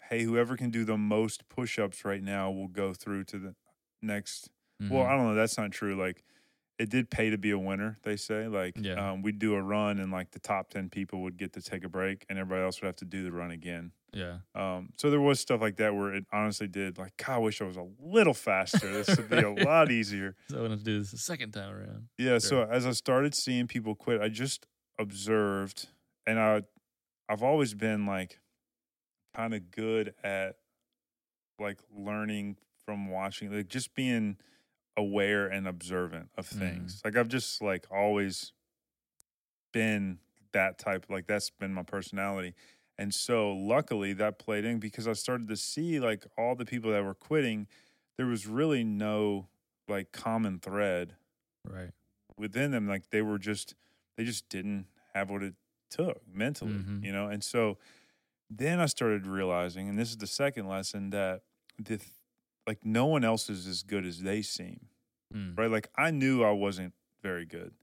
hey, 0.09 0.23
whoever 0.23 0.55
can 0.55 0.69
do 0.69 0.85
the 0.85 0.97
most 0.97 1.49
push-ups 1.49 2.05
right 2.05 2.23
now 2.23 2.49
will 2.49 2.69
go 2.69 2.93
through 2.93 3.23
to 3.25 3.37
the 3.39 3.55
next 4.01 4.49
Mm-hmm. 4.81 4.93
Well, 4.93 5.07
I 5.07 5.15
don't 5.15 5.25
know. 5.25 5.33
That's 5.33 5.57
not 5.57 5.71
true. 5.71 5.95
Like, 5.99 6.23
it 6.79 6.89
did 6.89 7.09
pay 7.09 7.29
to 7.31 7.37
be 7.37 7.49
a 7.51 7.57
winner. 7.57 7.97
They 8.03 8.15
say 8.17 8.47
like, 8.47 8.75
Yeah. 8.79 9.11
um, 9.11 9.21
we'd 9.23 9.39
do 9.39 9.55
a 9.55 9.61
run 9.61 9.99
and 9.99 10.11
like 10.11 10.31
the 10.31 10.39
top 10.39 10.69
ten 10.69 10.89
people 10.89 11.21
would 11.23 11.37
get 11.37 11.53
to 11.53 11.61
take 11.61 11.83
a 11.83 11.89
break, 11.89 12.25
and 12.29 12.37
everybody 12.37 12.63
else 12.63 12.79
would 12.81 12.87
have 12.87 12.95
to 12.97 13.05
do 13.05 13.23
the 13.23 13.31
run 13.31 13.51
again. 13.51 13.91
yeah. 14.13 14.37
Um, 14.55 14.89
so 14.97 15.09
there 15.09 15.19
was 15.21 15.39
stuff 15.39 15.59
like 15.61 15.77
that 15.77 15.95
where 15.95 16.13
it 16.13 16.25
honestly 16.31 16.67
did 16.67 16.97
like, 16.97 17.17
God, 17.17 17.33
I 17.35 17.37
wish 17.39 17.61
I 17.61 17.65
was 17.65 17.77
a 17.77 17.87
little 17.99 18.33
faster. 18.33 18.91
This 18.91 19.07
would 19.17 19.29
be 19.29 19.37
a 19.37 19.49
lot 19.65 19.91
easier. 19.91 20.35
So 20.49 20.59
I 20.59 20.61
want 20.61 20.77
to 20.79 20.83
do 20.85 20.99
this 20.99 21.11
the 21.11 21.17
second 21.17 21.51
time 21.51 21.73
around. 21.73 22.07
Yeah. 22.17 22.37
So 22.37 22.63
as 22.63 22.85
I 22.85 22.91
started 22.91 23.33
seeing 23.35 23.67
people 23.67 23.95
quit, 23.95 24.21
I 24.21 24.29
just 24.29 24.65
observed, 24.99 25.87
and 26.25 26.39
I, 26.39 26.61
I've 27.29 27.43
always 27.43 27.73
been 27.73 28.05
like, 28.05 28.39
kind 29.35 29.53
of 29.53 29.71
good 29.71 30.13
at, 30.23 30.55
like 31.59 31.79
learning 31.95 32.57
from 32.85 33.09
watching, 33.09 33.51
like 33.51 33.67
just 33.67 33.93
being 33.95 34.37
aware 34.97 35.47
and 35.47 35.67
observant 35.67 36.31
of 36.37 36.47
Mhm. 36.51 36.57
things. 36.59 37.01
Like 37.05 37.15
I've 37.17 37.29
just 37.29 37.61
like 37.61 37.87
always 37.91 38.53
been 39.73 40.19
that 40.53 40.77
type. 40.79 41.05
Like 41.09 41.27
that's 41.27 41.49
been 41.49 41.73
my 41.73 41.83
personality. 41.83 42.55
And 42.97 43.13
so 43.13 43.53
luckily 43.53 44.13
that 44.13 44.39
played 44.39 44.65
in 44.65 44.79
because 44.79 45.07
I 45.07 45.13
started 45.13 45.47
to 45.49 45.57
see 45.57 45.99
like 45.99 46.25
all 46.37 46.55
the 46.55 46.65
people 46.65 46.91
that 46.91 47.03
were 47.03 47.13
quitting, 47.13 47.67
there 48.17 48.25
was 48.25 48.47
really 48.47 48.83
no 48.83 49.49
like 49.87 50.11
common 50.11 50.59
thread 50.59 51.15
Right. 51.63 51.91
within 52.37 52.71
them 52.71 52.87
like 52.87 53.09
they 53.09 53.21
were 53.21 53.39
just 53.39 53.75
they 54.15 54.23
just 54.23 54.47
didn't 54.49 54.87
have 55.13 55.29
what 55.29 55.43
it 55.43 55.55
took 55.89 56.21
mentally 56.27 56.85
Mhm. 56.85 57.01
you 57.01 57.11
know 57.11 57.27
and 57.29 57.43
so 57.43 57.77
then 58.49 58.79
i 58.79 58.85
started 58.85 59.27
realizing 59.27 59.89
and 59.89 59.97
this 59.97 60.09
is 60.09 60.17
the 60.17 60.27
second 60.27 60.67
lesson 60.67 61.11
that 61.11 61.43
the 61.77 61.97
th- 61.97 62.11
like 62.67 62.79
no 62.85 63.05
one 63.05 63.23
else 63.23 63.49
is 63.49 63.65
as 63.65 63.81
good 63.83 64.05
as 64.05 64.21
they 64.21 64.41
seem 64.41 64.87
Mm. 65.33 65.57
right 65.57 65.69
like 65.69 65.89
i 65.97 66.09
knew 66.09 66.41
i 66.43 66.51
wasn't 66.51 66.93
very 67.21 67.45
good 67.45 67.73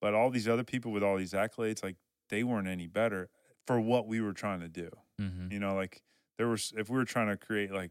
but 0.00 0.14
all 0.14 0.30
these 0.30 0.46
other 0.46 0.62
people 0.62 0.92
with 0.92 1.02
all 1.02 1.16
these 1.16 1.32
accolades 1.32 1.82
like 1.82 1.96
they 2.28 2.44
weren't 2.44 2.68
any 2.68 2.86
better 2.86 3.28
for 3.66 3.80
what 3.80 4.06
we 4.06 4.20
were 4.20 4.32
trying 4.32 4.60
to 4.60 4.68
do 4.68 4.88
Mm-hmm. 5.20 5.52
you 5.52 5.58
know 5.58 5.74
like 5.74 6.02
there 6.38 6.46
was 6.48 6.72
if 6.76 6.88
we 6.90 6.96
were 6.96 7.04
trying 7.04 7.26
to 7.28 7.36
create 7.36 7.72
like 7.72 7.90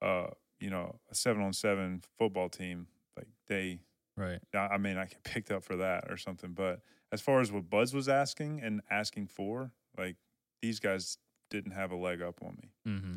uh 0.00 0.28
you 0.58 0.70
know 0.70 0.96
a 1.10 1.14
seven 1.14 1.42
on 1.42 1.52
seven 1.52 2.02
football 2.18 2.48
team 2.48 2.86
like 3.16 3.28
they 3.46 3.80
Right. 4.16 4.40
I 4.54 4.76
mean, 4.76 4.98
I 4.98 5.06
get 5.06 5.22
picked 5.24 5.50
up 5.50 5.64
for 5.64 5.76
that 5.76 6.10
or 6.10 6.18
something. 6.18 6.52
But 6.52 6.80
as 7.10 7.22
far 7.22 7.40
as 7.40 7.50
what 7.50 7.70
Buds 7.70 7.94
was 7.94 8.06
asking 8.06 8.60
and 8.60 8.82
asking 8.90 9.28
for, 9.28 9.72
like 9.96 10.16
these 10.60 10.78
guys 10.78 11.16
didn't 11.48 11.70
have 11.72 11.90
a 11.90 11.96
leg 11.96 12.20
up 12.20 12.42
on 12.42 12.58
me. 12.60 12.68
Mm-hmm. 12.86 13.16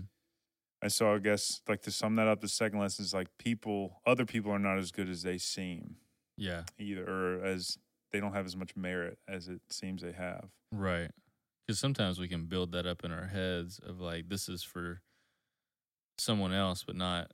And 0.84 0.92
so 0.92 1.14
I 1.14 1.20
guess 1.20 1.62
like 1.68 1.82
to 1.84 1.92
sum 1.92 2.18
that 2.18 2.28
up, 2.28 2.42
the 2.42 2.50
second 2.50 2.80
lesson 2.80 3.06
is 3.06 3.14
like 3.14 3.28
people, 3.40 4.02
other 4.06 4.26
people 4.26 4.52
are 4.52 4.60
not 4.60 4.78
as 4.78 4.92
good 4.92 5.10
as 5.10 5.24
they 5.24 5.38
seem. 5.38 5.96
Yeah. 6.38 6.64
either, 6.78 7.06
or 7.08 7.46
as 7.46 7.78
they 8.12 8.20
don't 8.20 8.34
have 8.34 8.46
as 8.46 8.56
much 8.56 8.76
merit 8.76 9.18
as 9.28 9.48
it 9.48 9.62
seems 9.70 10.02
they 10.02 10.12
have. 10.12 10.50
Right. 10.72 11.10
Because 11.66 11.80
sometimes 11.80 12.20
we 12.20 12.28
can 12.28 12.46
build 12.46 12.74
that 12.74 12.86
up 12.86 13.06
in 13.06 13.12
our 13.12 13.28
heads 13.28 13.80
of 13.80 14.02
like 14.02 14.28
this 14.30 14.50
is 14.50 14.62
for 14.62 15.02
someone 16.18 16.54
else, 16.54 16.84
but 16.84 16.96
not 16.96 17.32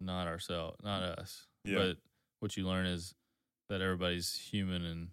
not 0.00 0.26
ourselves, 0.26 0.76
not 0.82 1.02
us. 1.02 1.46
Yeah. 1.64 1.78
But 1.78 1.96
what 2.40 2.56
you 2.56 2.66
learn 2.66 2.86
is 2.86 3.14
that 3.68 3.80
everybody's 3.80 4.34
human 4.34 4.84
and 4.84 5.08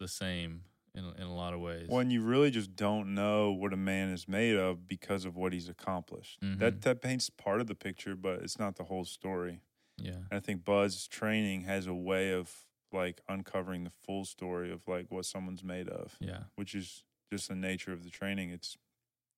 the 0.00 0.08
same 0.08 0.62
in 0.94 1.04
in 1.16 1.22
a 1.22 1.34
lot 1.34 1.52
of 1.54 1.60
ways. 1.60 1.88
When 1.88 2.10
you 2.10 2.22
really 2.22 2.50
just 2.50 2.74
don't 2.76 3.14
know 3.14 3.52
what 3.52 3.72
a 3.72 3.76
man 3.76 4.10
is 4.10 4.26
made 4.28 4.56
of 4.56 4.86
because 4.88 5.24
of 5.24 5.36
what 5.36 5.52
he's 5.52 5.68
accomplished. 5.68 6.40
Mhm. 6.40 6.58
That 6.58 6.82
that 6.82 7.00
paints 7.02 7.30
part 7.30 7.60
of 7.60 7.66
the 7.66 7.74
picture, 7.74 8.16
but 8.16 8.40
it's 8.42 8.58
not 8.58 8.76
the 8.76 8.84
whole 8.84 9.04
story. 9.04 9.60
yeah. 9.96 10.12
And 10.12 10.32
I 10.32 10.40
think 10.40 10.64
Buds 10.64 11.08
training 11.08 11.62
has 11.62 11.86
a 11.86 11.94
way 11.94 12.32
of 12.32 12.64
like 12.92 13.20
uncovering 13.28 13.84
the 13.84 13.90
full 14.04 14.24
story 14.24 14.70
of 14.72 14.86
like 14.88 15.10
what 15.10 15.24
someone's 15.26 15.62
made 15.64 15.88
of, 15.88 16.16
Yeah. 16.20 16.44
which 16.54 16.74
is 16.74 17.02
just 17.32 17.48
the 17.48 17.54
nature 17.56 17.92
of 17.92 18.04
the 18.04 18.10
training. 18.10 18.50
It's 18.50 18.76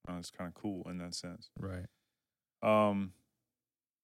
uh, 0.09 0.15
it's 0.19 0.31
kind 0.31 0.49
of 0.49 0.55
cool 0.55 0.89
in 0.89 0.99
that 0.99 1.15
sense. 1.15 1.51
Right. 1.59 1.87
Um, 2.63 3.13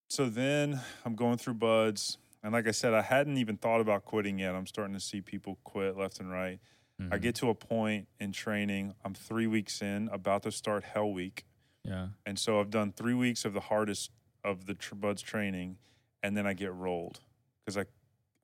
so 0.08 0.28
then 0.28 0.80
I'm 1.04 1.14
going 1.14 1.36
through 1.38 1.54
buds, 1.54 2.18
and 2.42 2.52
like 2.52 2.66
I 2.66 2.70
said, 2.70 2.94
I 2.94 3.02
hadn't 3.02 3.36
even 3.38 3.56
thought 3.56 3.80
about 3.80 4.04
quitting 4.04 4.38
yet. 4.38 4.54
I'm 4.54 4.66
starting 4.66 4.94
to 4.94 5.00
see 5.00 5.20
people 5.20 5.58
quit 5.64 5.96
left 5.96 6.20
and 6.20 6.30
right. 6.30 6.58
I 6.98 7.02
Mhm. 7.02 7.20
get 7.20 7.34
to 7.36 7.50
a 7.50 7.54
point 7.54 8.08
in 8.18 8.32
training. 8.32 8.94
I'm 9.04 9.14
three 9.14 9.46
weeks 9.46 9.82
in, 9.82 10.08
about 10.08 10.42
to 10.44 10.52
start 10.52 10.84
Hell 10.84 11.12
Week, 11.12 11.44
Yeah. 11.84 12.08
and 12.24 12.38
so 12.38 12.58
I've 12.58 12.70
done 12.70 12.92
three 12.92 13.12
weeks 13.14 13.44
of 13.44 13.52
the 13.52 13.60
hardest 13.60 14.10
of 14.42 14.64
the 14.66 14.74
tr- 14.74 14.94
buds 14.94 15.20
training, 15.22 15.78
and 16.22 16.36
then 16.36 16.46
I 16.46 16.54
get 16.54 16.72
rolled 16.72 17.20
because 17.64 17.76
I 17.76 17.86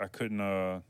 I 0.00 0.08
couldn't. 0.08 0.40
Uh, 0.40 0.80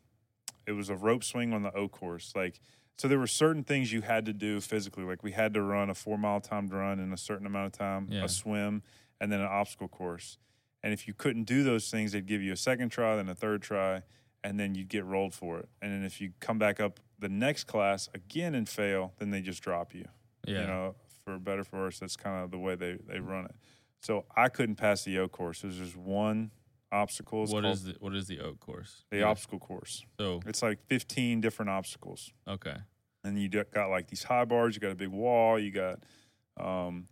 it 0.66 0.72
was 0.72 0.88
a 0.88 0.96
rope 0.96 1.22
swing 1.22 1.52
on 1.52 1.62
the 1.62 1.72
O 1.72 1.86
course, 1.88 2.34
like. 2.34 2.60
So 2.98 3.08
there 3.08 3.18
were 3.18 3.26
certain 3.26 3.64
things 3.64 3.92
you 3.92 4.00
had 4.02 4.24
to 4.26 4.32
do 4.32 4.60
physically, 4.60 5.04
like 5.04 5.22
we 5.22 5.32
had 5.32 5.52
to 5.54 5.62
run 5.62 5.90
a 5.90 5.94
four 5.94 6.16
mile 6.16 6.40
timed 6.40 6.72
run 6.72 6.98
in 7.00 7.12
a 7.12 7.16
certain 7.16 7.46
amount 7.46 7.66
of 7.66 7.72
time, 7.72 8.06
Yeah. 8.10 8.24
a 8.24 8.28
swim, 8.28 8.82
and 9.20 9.30
then 9.32 9.40
an 9.40 9.46
obstacle 9.46 9.88
course. 9.88 10.38
And 10.82 10.92
if 10.92 11.06
you 11.08 11.14
couldn't 11.14 11.44
do 11.44 11.62
those 11.62 11.90
things, 11.90 12.12
they'd 12.12 12.26
give 12.26 12.42
you 12.42 12.52
a 12.52 12.56
second 12.56 12.90
try, 12.90 13.16
then 13.16 13.28
a 13.28 13.34
third 13.34 13.60
try, 13.62 14.02
and 14.44 14.58
then 14.60 14.74
you'd 14.74 14.88
get 14.88 15.04
rolled 15.04 15.34
for 15.34 15.58
it. 15.60 15.68
And 15.80 15.90
then 15.92 16.04
if 16.04 16.20
you 16.20 16.32
come 16.40 16.58
back 16.58 16.80
up 16.80 17.00
the 17.22 17.28
next 17.30 17.64
class 17.64 18.08
again 18.14 18.54
and 18.54 18.68
fail, 18.68 19.14
then 19.18 19.30
they 19.30 19.40
just 19.40 19.62
drop 19.62 19.94
you. 19.94 20.04
Yeah. 20.46 20.60
You 20.62 20.66
know, 20.66 20.94
for 21.24 21.38
better 21.38 21.64
for 21.64 21.78
worse, 21.80 21.98
that's 22.00 22.16
kind 22.16 22.44
of 22.44 22.50
the 22.50 22.58
way 22.58 22.74
they, 22.74 22.98
they 23.08 23.20
run 23.20 23.46
it. 23.46 23.54
So 24.00 24.24
I 24.36 24.48
couldn't 24.48 24.74
pass 24.76 25.04
the 25.04 25.18
O 25.20 25.28
course. 25.28 25.62
There's 25.62 25.78
just 25.78 25.96
one 25.96 26.50
obstacle. 26.90 27.44
It's 27.44 27.52
what 27.52 27.62
called 27.62 27.74
is 27.76 27.84
the 27.84 27.94
what 28.00 28.14
is 28.14 28.26
the 28.26 28.40
oak 28.40 28.58
course? 28.60 29.04
the 29.10 29.18
Yeah. 29.18 29.24
obstacle 29.26 29.60
course? 29.60 30.04
So 30.18 30.40
It's 30.46 30.62
like 30.62 30.80
15 30.88 31.40
different 31.40 31.70
obstacles 31.70 32.32
okay. 32.46 32.76
and 33.24 33.38
you 33.40 33.48
got 33.48 33.88
like 33.90 34.08
these 34.08 34.24
high 34.24 34.44
bars. 34.44 34.74
You 34.74 34.80
got 34.80 34.90
a 34.90 34.96
big 34.96 35.08
wall. 35.08 35.58
You 35.58 35.70
got 35.70 36.00
um, 36.60 37.06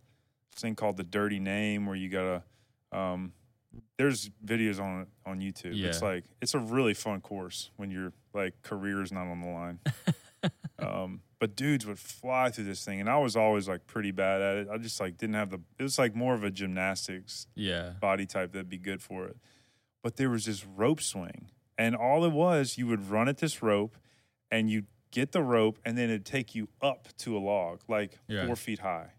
this 0.51 0.61
thing 0.61 0.75
called 0.75 0.97
the 0.97 1.03
dirty 1.05 1.39
name, 1.39 1.85
where 1.87 1.95
you 1.95 2.09
got 2.09 2.43
to. 2.91 2.97
Um, 2.99 3.31
there's 3.97 4.29
videos 4.45 4.79
on 4.81 5.07
on 5.25 5.39
YouTube. 5.39 5.81
It's 5.83 6.01
like 6.01 6.25
it's 6.41 6.53
a 6.53 6.59
really 6.59 6.93
fun 6.93 7.21
course 7.21 7.71
when 7.77 7.91
your 7.91 8.13
like 8.33 8.61
career 8.63 9.01
is 9.01 9.11
not 9.11 9.27
on 9.27 9.41
the 9.41 9.47
line. 9.47 9.79
um, 10.79 11.21
but 11.39 11.55
dudes 11.55 11.85
would 11.85 11.99
fly 11.99 12.49
through 12.49 12.65
this 12.65 12.83
thing, 12.85 12.99
and 12.99 13.09
I 13.09 13.17
was 13.17 13.35
always 13.35 13.67
like 13.67 13.87
pretty 13.87 14.11
bad 14.11 14.41
at 14.41 14.57
it. 14.57 14.67
I 14.71 14.77
just 14.77 14.99
like 14.99 15.17
didn't 15.17 15.35
have 15.35 15.49
the. 15.49 15.59
It 15.79 15.83
was 15.83 15.97
like 15.99 16.15
more 16.15 16.33
of 16.33 16.43
a 16.43 16.51
gymnastics 16.51 17.47
Yeah. 17.55 17.93
body 17.99 18.25
type 18.25 18.51
that'd 18.53 18.69
be 18.69 18.77
good 18.77 19.01
for 19.01 19.25
it. 19.25 19.37
But 20.03 20.17
there 20.17 20.29
was 20.29 20.45
this 20.45 20.65
rope 20.65 21.01
swing, 21.01 21.49
and 21.77 21.95
all 21.95 22.25
it 22.25 22.31
was, 22.31 22.77
you 22.77 22.87
would 22.87 23.09
run 23.09 23.27
at 23.27 23.37
this 23.37 23.61
rope, 23.61 23.97
and 24.49 24.69
you'd 24.69 24.87
get 25.11 25.31
the 25.31 25.43
rope, 25.43 25.77
and 25.85 25.97
then 25.97 26.05
it'd 26.09 26.25
take 26.25 26.55
you 26.55 26.69
up 26.81 27.07
to 27.19 27.37
a 27.37 27.39
log, 27.39 27.81
like 27.87 28.17
Yeah. 28.27 28.45
four 28.47 28.55
feet 28.55 28.79
high. 28.79 29.11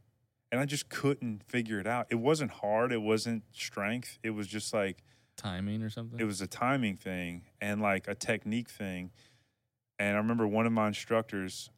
And 0.52 0.60
I 0.60 0.66
just 0.66 0.88
couldn't 0.90 1.42
figure 1.48 1.80
it 1.80 1.86
out. 1.86 2.06
It 2.10 2.16
wasn't 2.16 2.50
hard. 2.50 2.92
It 2.92 3.00
wasn't 3.00 3.42
strength. 3.52 4.18
It 4.22 4.30
was 4.30 4.46
just 4.46 4.72
like 4.74 5.02
Timing 5.36 5.82
or 5.82 5.88
something? 5.88 6.20
it 6.20 6.24
was 6.24 6.42
a 6.42 6.46
timing 6.46 6.96
thing 6.98 7.42
and 7.60 7.80
like 7.80 8.06
a 8.06 8.14
technique 8.14 8.68
thing. 8.68 9.10
And 9.98 10.14
I 10.14 10.18
remember 10.18 10.46
one 10.46 10.66
of 10.66 10.72
my 10.72 10.88
instructors 10.88 11.70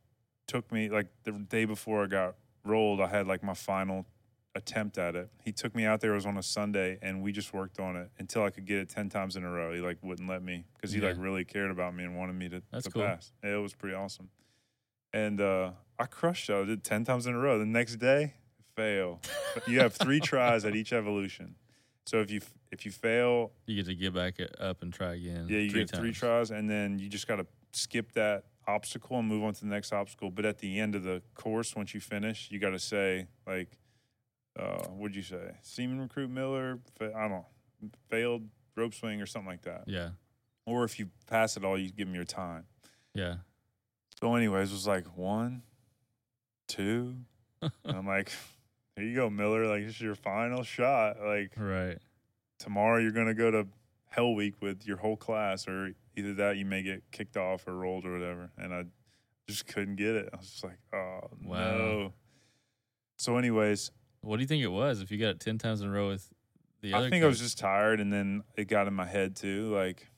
took 0.49 0.71
me 0.73 0.89
like 0.91 1.07
the 1.23 1.33
day 1.33 1.65
before 1.65 2.03
I 2.03 2.07
got 2.09 2.35
rolled, 2.65 3.01
I 3.01 3.07
had 3.07 3.29
like 3.29 3.45
my 3.45 3.55
final 3.55 4.07
attempt 4.57 4.99
at 4.99 5.15
it. 5.15 5.31
He 5.45 5.53
took 5.53 5.75
me 5.75 5.85
out 5.85 6.01
there, 6.01 6.13
it 6.13 6.17
was 6.17 6.27
on 6.27 6.37
a 6.37 6.43
Sunday, 6.43 6.99
and 7.01 7.23
we 7.23 7.31
just 7.33 7.55
worked 7.55 7.79
on 7.79 7.97
it 7.97 8.11
until 8.19 8.43
I 8.43 8.51
could 8.51 8.67
get 8.67 8.79
it 8.79 8.89
10 8.89 9.09
times 9.09 9.37
in 9.37 9.45
a 9.45 9.51
row. 9.51 9.73
He 9.73 9.81
like 9.81 9.99
wouldn't 10.03 10.29
let 10.29 10.43
me 10.43 10.65
because 10.75 10.91
he 10.93 11.01
like 11.01 11.17
really 11.17 11.45
cared 11.45 11.71
about 11.71 11.95
me 11.95 12.03
and 12.05 12.17
wanted 12.17 12.35
me 12.35 12.49
to, 12.49 12.63
That's 12.73 12.87
to 12.87 12.91
cool. 12.91 13.03
pass. 13.03 13.31
It 13.43 13.61
was 13.61 13.73
pretty 13.73 13.95
awesome. 13.95 14.31
And 15.13 15.41
uh, 15.41 15.71
I 15.99 16.07
crushed 16.07 16.51
it. 16.51 16.55
I 16.55 16.65
did 16.65 16.83
10 16.83 17.05
times 17.05 17.27
in 17.29 17.35
a 17.35 17.39
row. 17.39 17.59
The 17.59 17.67
next 17.67 17.97
day, 17.97 18.35
fail. 18.75 19.21
you 19.67 19.81
have 19.81 19.95
three 19.95 20.21
tries 20.21 20.65
at 20.65 20.75
each 20.75 20.93
evolution. 20.93 21.55
So 22.07 22.21
if 22.21 22.31
you 22.31 22.41
if 22.71 22.85
you 22.85 22.91
fail 22.93 23.53
you 23.67 23.77
get 23.77 23.87
to 23.87 23.95
get 23.95 24.15
back 24.15 24.39
up 24.61 24.83
and 24.83 24.93
try 24.93 25.15
again. 25.15 25.47
yeah, 25.49 25.59
you 25.59 25.71
get 25.73 25.91
three 25.91 26.13
tries, 26.13 26.51
and 26.51 26.69
then 26.69 26.99
you 26.99 27.09
just 27.09 27.27
got 27.27 27.37
to 27.37 27.47
skip 27.73 28.13
that 28.13 28.45
obstacle 28.67 29.19
and 29.19 29.29
move 29.29 29.45
on 29.45 29.55
to 29.55 29.61
the 29.61 29.67
next 29.67 29.93
obstacle. 29.93 30.31
But 30.31 30.45
at 30.45 30.59
the 30.59 30.79
end 30.79 30.95
of 30.95 31.03
the 31.03 31.23
course, 31.35 31.75
once 31.75 31.95
you 31.95 32.01
finish, 32.01 32.49
you 32.51 32.59
got 32.59 32.71
to 32.71 32.79
say 32.79 33.29
like, 33.47 33.79
uh, 34.59 34.85
what'd 34.89 35.17
you 35.17 35.23
say? 35.23 35.57
Seaman 35.63 36.01
recruit 36.01 36.31
Miller, 36.31 36.79
fa- 36.99 37.13
I 37.17 37.23
don't 37.23 37.31
know, 37.31 37.47
failed 38.11 38.49
rope 38.77 38.95
swing 38.95 39.21
or 39.23 39.27
something 39.27 39.51
like 39.51 39.63
that. 39.63 39.85
Yeah. 39.87 40.11
Or 40.67 40.85
if 40.85 40.99
you 40.99 41.11
pass 41.27 41.57
it 41.57 41.65
all, 41.65 41.79
you 41.79 41.91
give 41.91 42.07
them 42.07 42.15
your 42.15 42.25
time. 42.25 42.65
Yeah. 43.15 43.37
So, 44.21 44.35
anyways, 44.35 44.71
it 44.71 44.75
was 44.75 44.87
like 44.87 45.07
one, 45.17 45.63
two, 46.69 47.17
and 47.63 47.73
I'm 47.85 48.07
like, 48.07 48.33
here 48.97 49.05
you 49.07 49.15
go, 49.15 49.31
Miller. 49.31 49.67
Like 49.67 49.85
this 49.87 49.97
is 49.97 50.01
your 50.01 50.15
final 50.15 50.63
shot. 50.63 51.17
Like 51.25 51.53
right. 51.57 51.99
tomorrow 52.59 52.99
you're 53.01 53.13
going 53.13 53.27
to 53.27 53.35
go 53.35 53.51
to 53.51 53.67
Hell 54.09 54.35
Week 54.35 54.55
with 54.61 54.87
your 54.87 54.97
whole 54.99 55.17
class, 55.17 55.67
or 55.67 55.91
either 56.17 56.35
that 56.35 56.57
you 56.57 56.65
may 56.65 56.83
get 56.83 57.03
kicked 57.11 57.37
off 57.37 57.67
or 57.67 57.75
rolled 57.75 58.07
or 58.07 58.13
whatever. 58.13 58.51
And 58.57 58.73
I 58.73 58.85
just 59.49 59.67
couldn't 59.67 59.97
get 59.97 60.15
it. 60.15 60.31
I 60.33 60.37
was 60.37 60.49
just 60.51 60.65
like, 60.65 60.79
oh 60.93 61.31
Wow. 61.45 61.77
no. 61.77 62.13
So, 63.17 63.37
anyways, 63.37 63.91
What 64.23 64.37
do 64.37 64.43
you 64.43 64.47
think 64.49 64.63
it 64.63 64.69
was 64.69 65.01
if 65.01 65.11
you 65.11 65.19
got 65.19 65.31
it 65.31 65.41
10 65.41 65.59
times 65.59 65.81
in 65.81 65.89
a 65.89 65.93
row 65.93 66.09
with 66.09 66.29
the 66.81 66.93
other 66.93 67.07
I 67.07 67.11
think 67.11 67.25
I 67.25 67.27
was 67.27 67.39
just 67.41 67.59
tired, 67.59 68.01
and 68.01 68.13
then 68.13 68.43
it 68.57 68.69
got 68.69 68.87
in 68.87 68.95
my 68.95 69.07
head 69.07 69.37
too. 69.37 69.75
Like, 69.75 70.11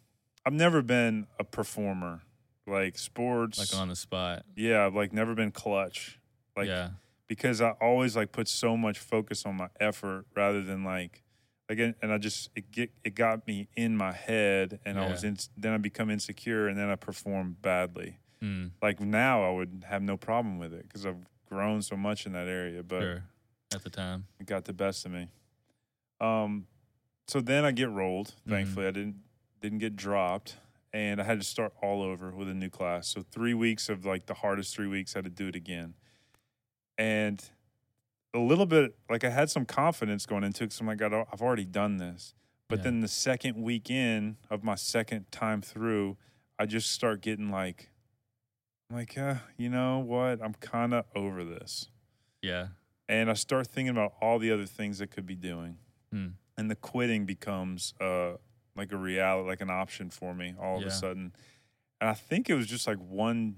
I've 0.45 0.53
never 0.53 0.83
been 0.83 1.27
a 1.39 1.45
performer, 1.45 2.23
like 2.67 2.99
sports. 2.99 3.59
like 3.59 3.81
on 3.81 3.89
the 3.89 3.97
spot. 3.97 4.45
yeah, 4.57 4.85
I've 4.85 4.95
like 4.95 5.13
never 5.13 5.35
been 5.35 5.53
clutch. 5.53 6.19
Like, 6.57 6.69
yeah. 6.69 6.91
Because 7.27 7.61
I 7.61 7.71
always 7.81 8.17
like 8.17 8.33
put 8.33 8.49
so 8.49 8.77
much 8.77 8.99
focus 8.99 9.45
on 9.47 9.57
my 9.57 9.69
effort 9.81 10.27
rather 10.35 10.63
than 10.63 10.85
like 10.85 11.23
again 11.69 11.95
and 12.01 12.13
I 12.13 12.19
just 12.19 12.51
it 12.55 12.71
get 12.71 12.91
it 13.05 13.15
got 13.15 13.47
me 13.47 13.69
in 13.77 13.97
my 13.97 14.13
head 14.13 14.79
and 14.85 14.99
I 14.99 15.09
was 15.11 15.25
in 15.25 15.37
then 15.57 15.73
I 15.73 15.79
become 15.79 16.11
insecure 16.11 16.69
and 16.69 16.79
then 16.79 16.89
I 16.89 16.97
perform 16.97 17.57
badly. 17.61 18.19
Mm, 18.43 18.71
Like 18.83 19.01
now 19.01 19.43
I 19.45 19.51
would 19.51 19.85
have 19.89 20.03
no 20.03 20.17
problem 20.17 20.59
with 20.59 20.73
it 20.73 20.89
cuz 20.93 21.05
I've 21.07 21.27
grown 21.47 21.83
so 21.83 21.97
much 21.97 22.27
in 22.27 22.33
that 22.33 22.49
area 22.49 22.83
but 22.83 23.01
sure. 23.01 23.25
At 23.75 23.83
the 23.83 23.91
time. 23.91 24.27
it 24.39 24.47
got 24.47 24.65
the 24.65 24.73
best 24.73 25.05
of 25.07 25.13
me. 25.13 25.29
Um 26.21 26.67
so 27.27 27.41
then 27.41 27.65
I 27.65 27.73
get 27.73 27.91
rolled. 27.91 28.35
Thankfully 28.49 28.87
I 28.87 28.91
didn't 28.93 29.17
didn't 29.61 29.79
get 29.79 29.97
dropped 29.97 30.57
and 30.93 31.21
I 31.21 31.25
had 31.25 31.41
to 31.41 31.45
start 31.47 31.73
all 31.83 32.01
over 32.03 32.31
with 32.31 32.49
a 32.49 32.55
new 32.55 32.71
class. 32.71 33.09
So 33.09 33.23
3 33.23 33.55
weeks 33.55 33.89
of 33.89 34.05
like 34.05 34.27
the 34.27 34.35
hardest 34.35 34.75
3 34.77 34.87
weeks 34.87 35.17
I 35.17 35.19
had 35.19 35.25
to 35.25 35.31
do 35.31 35.49
it 35.49 35.57
again 35.57 35.95
and 36.99 37.43
a 38.35 38.39
little 38.39 38.67
bit 38.67 38.97
like 39.09 39.25
I 39.25 39.31
had 39.31 39.51
some 39.51 39.65
confidence 39.65 40.27
going 40.27 40.45
into 40.45 40.65
it 40.65 40.69
because 40.69 40.81
I'm 40.81 40.87
like, 40.87 40.99
"God, 40.99 41.13
I've 41.33 41.43
already 41.43 41.65
done 41.65 41.97
this. 41.97 42.35
But 42.69 42.81
Yeah. 42.81 42.85
then 42.85 43.01
the 43.01 43.09
second 43.09 43.63
week 43.63 43.91
in 43.91 44.37
of 44.51 44.63
my 44.65 44.75
second 44.75 45.31
time 45.31 45.63
through, 45.63 46.17
I 46.59 46.67
just 46.67 46.91
start 46.91 47.21
getting 47.23 47.51
like, 47.51 47.91
I'm 48.91 48.97
like, 48.97 49.17
uh, 49.17 49.37
you 49.57 49.69
know 49.69 49.99
what? 50.01 50.43
I'm 50.43 50.55
kind 50.55 50.93
of 50.95 51.07
over 51.15 51.45
this. 51.45 51.89
Yeah. 52.43 52.69
And 53.09 53.31
I 53.31 53.35
start 53.35 53.69
thinking 53.69 53.91
about 53.91 54.15
all 54.21 54.39
the 54.39 54.51
other 54.51 54.67
things 54.67 55.01
I 55.01 55.07
could 55.07 55.27
be 55.27 55.37
doing. 55.37 55.79
Hmm. 56.13 56.29
And 56.59 56.71
the 56.71 56.75
quitting 56.77 57.25
becomes 57.25 57.95
uh, 58.01 58.35
like 58.75 58.91
a 58.93 58.97
reality, 58.97 59.49
like 59.49 59.61
an 59.61 59.71
option 59.71 60.11
for 60.11 60.35
me 60.35 60.55
all 60.61 60.79
of 60.79 60.83
a 60.85 60.91
sudden. 60.91 61.33
And 62.01 62.11
I 62.11 62.15
think 62.15 62.51
it 62.51 62.55
was 62.55 62.67
just 62.67 62.87
like 62.87 62.99
one 62.99 63.57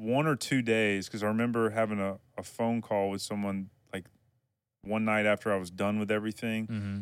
one 0.00 0.26
or 0.26 0.36
two 0.36 0.62
days 0.62 1.06
because 1.06 1.22
I 1.22 1.26
remember 1.26 1.70
having 1.70 2.00
a, 2.00 2.18
a 2.38 2.42
phone 2.42 2.80
call 2.80 3.10
with 3.10 3.20
someone 3.22 3.70
like 3.92 4.06
one 4.82 5.04
night 5.04 5.26
after 5.26 5.52
I 5.52 5.56
was 5.56 5.70
done 5.70 5.98
with 5.98 6.10
everything 6.10 6.66
Mm-hmm. 6.66 7.00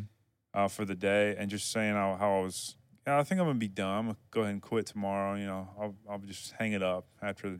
uh, 0.53 0.67
for 0.67 0.83
the 0.85 0.95
day 0.95 1.35
and 1.37 1.49
just 1.49 1.71
saying 1.71 1.93
how, 1.93 2.15
how 2.19 2.39
I 2.39 2.41
was, 2.41 2.75
yeah, 3.07 3.17
I 3.19 3.23
think 3.23 3.39
I'm 3.39 3.47
gonna 3.47 3.59
be 3.59 3.67
done. 3.67 3.97
I'm 3.97 4.05
gonna 4.07 4.17
go 4.31 4.41
ahead 4.41 4.53
and 4.53 4.61
quit 4.61 4.85
tomorrow. 4.85 5.35
You 5.35 5.45
know, 5.45 5.69
I'll, 5.79 5.95
I'll 6.09 6.17
just 6.19 6.53
hang 6.59 6.73
it 6.73 6.83
up 6.83 7.05
after 7.21 7.59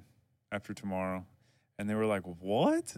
after 0.51 0.73
tomorrow. 0.73 1.25
And 1.77 1.89
they 1.89 1.95
were 1.95 2.05
like, 2.05 2.23
"What? 2.23 2.97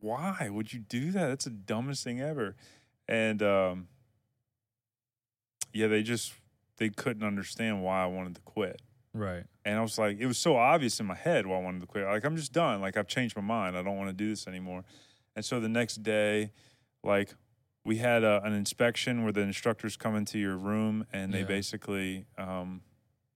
Why 0.00 0.48
would 0.50 0.72
you 0.72 0.80
do 0.80 1.12
that? 1.12 1.28
That's 1.28 1.44
the 1.44 1.50
dumbest 1.50 2.02
thing 2.04 2.20
ever." 2.20 2.56
And 3.08 3.40
um, 3.42 3.88
yeah, 5.72 5.86
they 5.86 6.02
just 6.02 6.34
they 6.78 6.88
couldn't 6.90 7.22
understand 7.26 7.82
why 7.82 8.02
I 8.02 8.06
wanted 8.06 8.34
to 8.34 8.40
quit. 8.42 8.82
Right. 9.16 9.44
And 9.64 9.78
I 9.78 9.82
was 9.82 9.98
like, 9.98 10.18
it 10.18 10.26
was 10.26 10.38
so 10.38 10.56
obvious 10.56 11.00
in 11.00 11.06
my 11.06 11.14
head 11.14 11.46
why 11.46 11.56
I 11.56 11.60
wanted 11.60 11.80
to 11.80 11.86
quit. 11.86 12.04
Like, 12.04 12.24
I'm 12.24 12.36
just 12.36 12.52
done. 12.52 12.80
Like, 12.80 12.96
I've 12.96 13.08
changed 13.08 13.34
my 13.36 13.42
mind. 13.42 13.76
I 13.76 13.82
don't 13.82 13.96
want 13.96 14.08
to 14.10 14.14
do 14.14 14.28
this 14.28 14.46
anymore. 14.46 14.84
And 15.34 15.44
so 15.44 15.58
the 15.60 15.68
next 15.68 16.02
day, 16.02 16.52
like, 17.02 17.34
we 17.84 17.96
had 17.96 18.24
a, 18.24 18.42
an 18.44 18.52
inspection 18.52 19.22
where 19.24 19.32
the 19.32 19.40
instructors 19.40 19.96
come 19.96 20.16
into 20.16 20.38
your 20.38 20.56
room 20.56 21.06
and 21.12 21.32
they 21.32 21.40
Yeah. 21.40 21.46
basically, 21.46 22.26
um, 22.36 22.82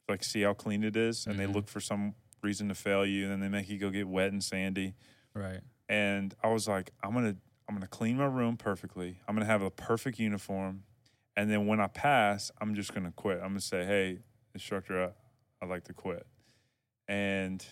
like, 0.09 0.23
see 0.25 0.43
how 0.43 0.55
clean 0.55 0.83
it 0.85 0.97
is, 0.97 1.27
and 1.27 1.37
Mhm. 1.37 1.39
they 1.39 1.47
look 1.47 1.69
for 1.69 1.81
some 1.81 2.15
reason 2.43 2.69
to 2.69 2.75
fail 2.75 3.07
you, 3.07 3.25
and 3.25 3.33
then 3.33 3.41
they 3.41 3.49
make 3.49 3.69
you 3.69 3.79
go 3.79 3.91
get 3.91 4.09
wet 4.09 4.33
and 4.33 4.43
sandy. 4.43 4.95
Right. 5.35 5.61
And 5.89 6.35
I 6.43 6.49
was 6.49 6.67
like, 6.67 6.91
I'm 7.03 7.13
gonna, 7.15 7.37
I'm 7.69 7.75
gonna 7.77 7.87
clean 7.87 8.17
my 8.17 8.27
room 8.27 8.57
perfectly. 8.57 9.21
I'm 9.29 9.35
gonna 9.37 9.47
have 9.47 9.63
a 9.63 9.71
perfect 9.71 10.19
uniform, 10.19 10.83
and 11.37 11.49
then 11.51 11.67
when 11.67 11.81
I 11.81 11.87
pass, 11.87 12.51
I'm 12.61 12.75
just 12.75 12.93
gonna 12.93 13.13
quit. 13.13 13.37
I'm 13.39 13.49
gonna 13.51 13.61
say, 13.61 13.85
hey, 13.85 14.19
instructor, 14.55 15.13
I'd 15.63 15.69
like 15.69 15.85
to 15.85 15.93
quit. 15.93 16.27
And 17.09 17.65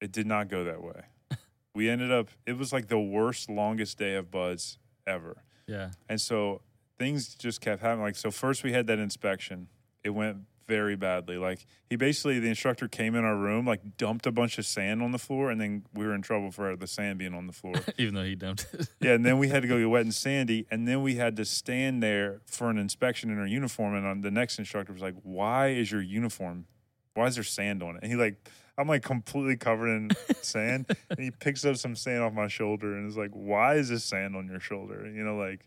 it 0.00 0.12
did 0.12 0.26
not 0.26 0.48
go 0.48 0.64
that 0.64 0.82
way. 0.82 1.02
we 1.74 1.88
ended 1.88 2.12
up, 2.12 2.28
it 2.46 2.58
was 2.58 2.72
like 2.72 2.88
the 2.88 2.98
worst, 2.98 3.48
longest 3.48 3.98
day 3.98 4.14
of 4.14 4.30
buds 4.30 4.78
ever. 5.06 5.42
Yeah. 5.66 5.90
And 6.08 6.20
so 6.20 6.62
things 6.98 7.34
just 7.34 7.60
kept 7.60 7.82
happening. 7.82 8.02
Like, 8.02 8.16
so 8.16 8.30
first 8.30 8.62
we 8.64 8.72
had 8.72 8.86
that 8.88 8.98
inspection. 8.98 9.68
It 10.04 10.10
went 10.10 10.38
very 10.66 10.96
badly. 10.96 11.36
Like, 11.36 11.66
he 11.88 11.96
basically, 11.96 12.38
the 12.38 12.48
instructor 12.48 12.88
came 12.88 13.14
in 13.14 13.24
our 13.24 13.36
room, 13.36 13.66
like, 13.66 13.96
dumped 13.96 14.26
a 14.26 14.32
bunch 14.32 14.58
of 14.58 14.66
sand 14.66 15.02
on 15.02 15.12
the 15.12 15.18
floor, 15.18 15.50
and 15.50 15.60
then 15.60 15.84
we 15.94 16.06
were 16.06 16.14
in 16.14 16.22
trouble 16.22 16.50
for 16.50 16.76
the 16.76 16.86
sand 16.86 17.18
being 17.18 17.34
on 17.34 17.46
the 17.46 17.52
floor. 17.52 17.74
Even 17.98 18.14
though 18.14 18.24
he 18.24 18.34
dumped 18.34 18.66
it. 18.72 18.88
yeah, 19.00 19.12
and 19.12 19.24
then 19.24 19.38
we 19.38 19.48
had 19.48 19.62
to 19.62 19.68
go 19.68 19.78
get 19.78 19.88
wet 19.88 20.02
and 20.02 20.14
sandy, 20.14 20.66
and 20.70 20.86
then 20.86 21.02
we 21.02 21.16
had 21.16 21.36
to 21.36 21.44
stand 21.44 22.02
there 22.02 22.40
for 22.46 22.70
an 22.70 22.78
inspection 22.78 23.30
in 23.30 23.38
our 23.38 23.46
uniform. 23.46 23.94
And 23.94 24.06
on 24.06 24.20
the 24.20 24.30
next 24.30 24.58
instructor 24.58 24.92
was 24.92 25.02
like, 25.02 25.14
"Why 25.22 25.68
is 25.68 25.90
your 25.90 26.02
uniform? 26.02 26.66
Why 27.14 27.26
is 27.26 27.36
there 27.36 27.44
sand 27.44 27.82
on 27.82 27.96
it?" 27.96 28.02
And 28.02 28.10
he 28.10 28.16
like, 28.16 28.48
I'm 28.78 28.88
like 28.88 29.02
completely 29.02 29.56
covered 29.56 29.88
in 29.88 30.10
sand, 30.42 30.86
and 31.10 31.18
he 31.18 31.30
picks 31.30 31.64
up 31.64 31.76
some 31.76 31.96
sand 31.96 32.22
off 32.22 32.32
my 32.32 32.48
shoulder 32.48 32.96
and 32.96 33.08
is 33.08 33.16
like, 33.16 33.30
"Why 33.32 33.76
is 33.76 33.88
this 33.88 34.04
sand 34.04 34.36
on 34.36 34.48
your 34.48 34.60
shoulder?" 34.60 35.10
You 35.10 35.24
know, 35.24 35.36
like, 35.36 35.66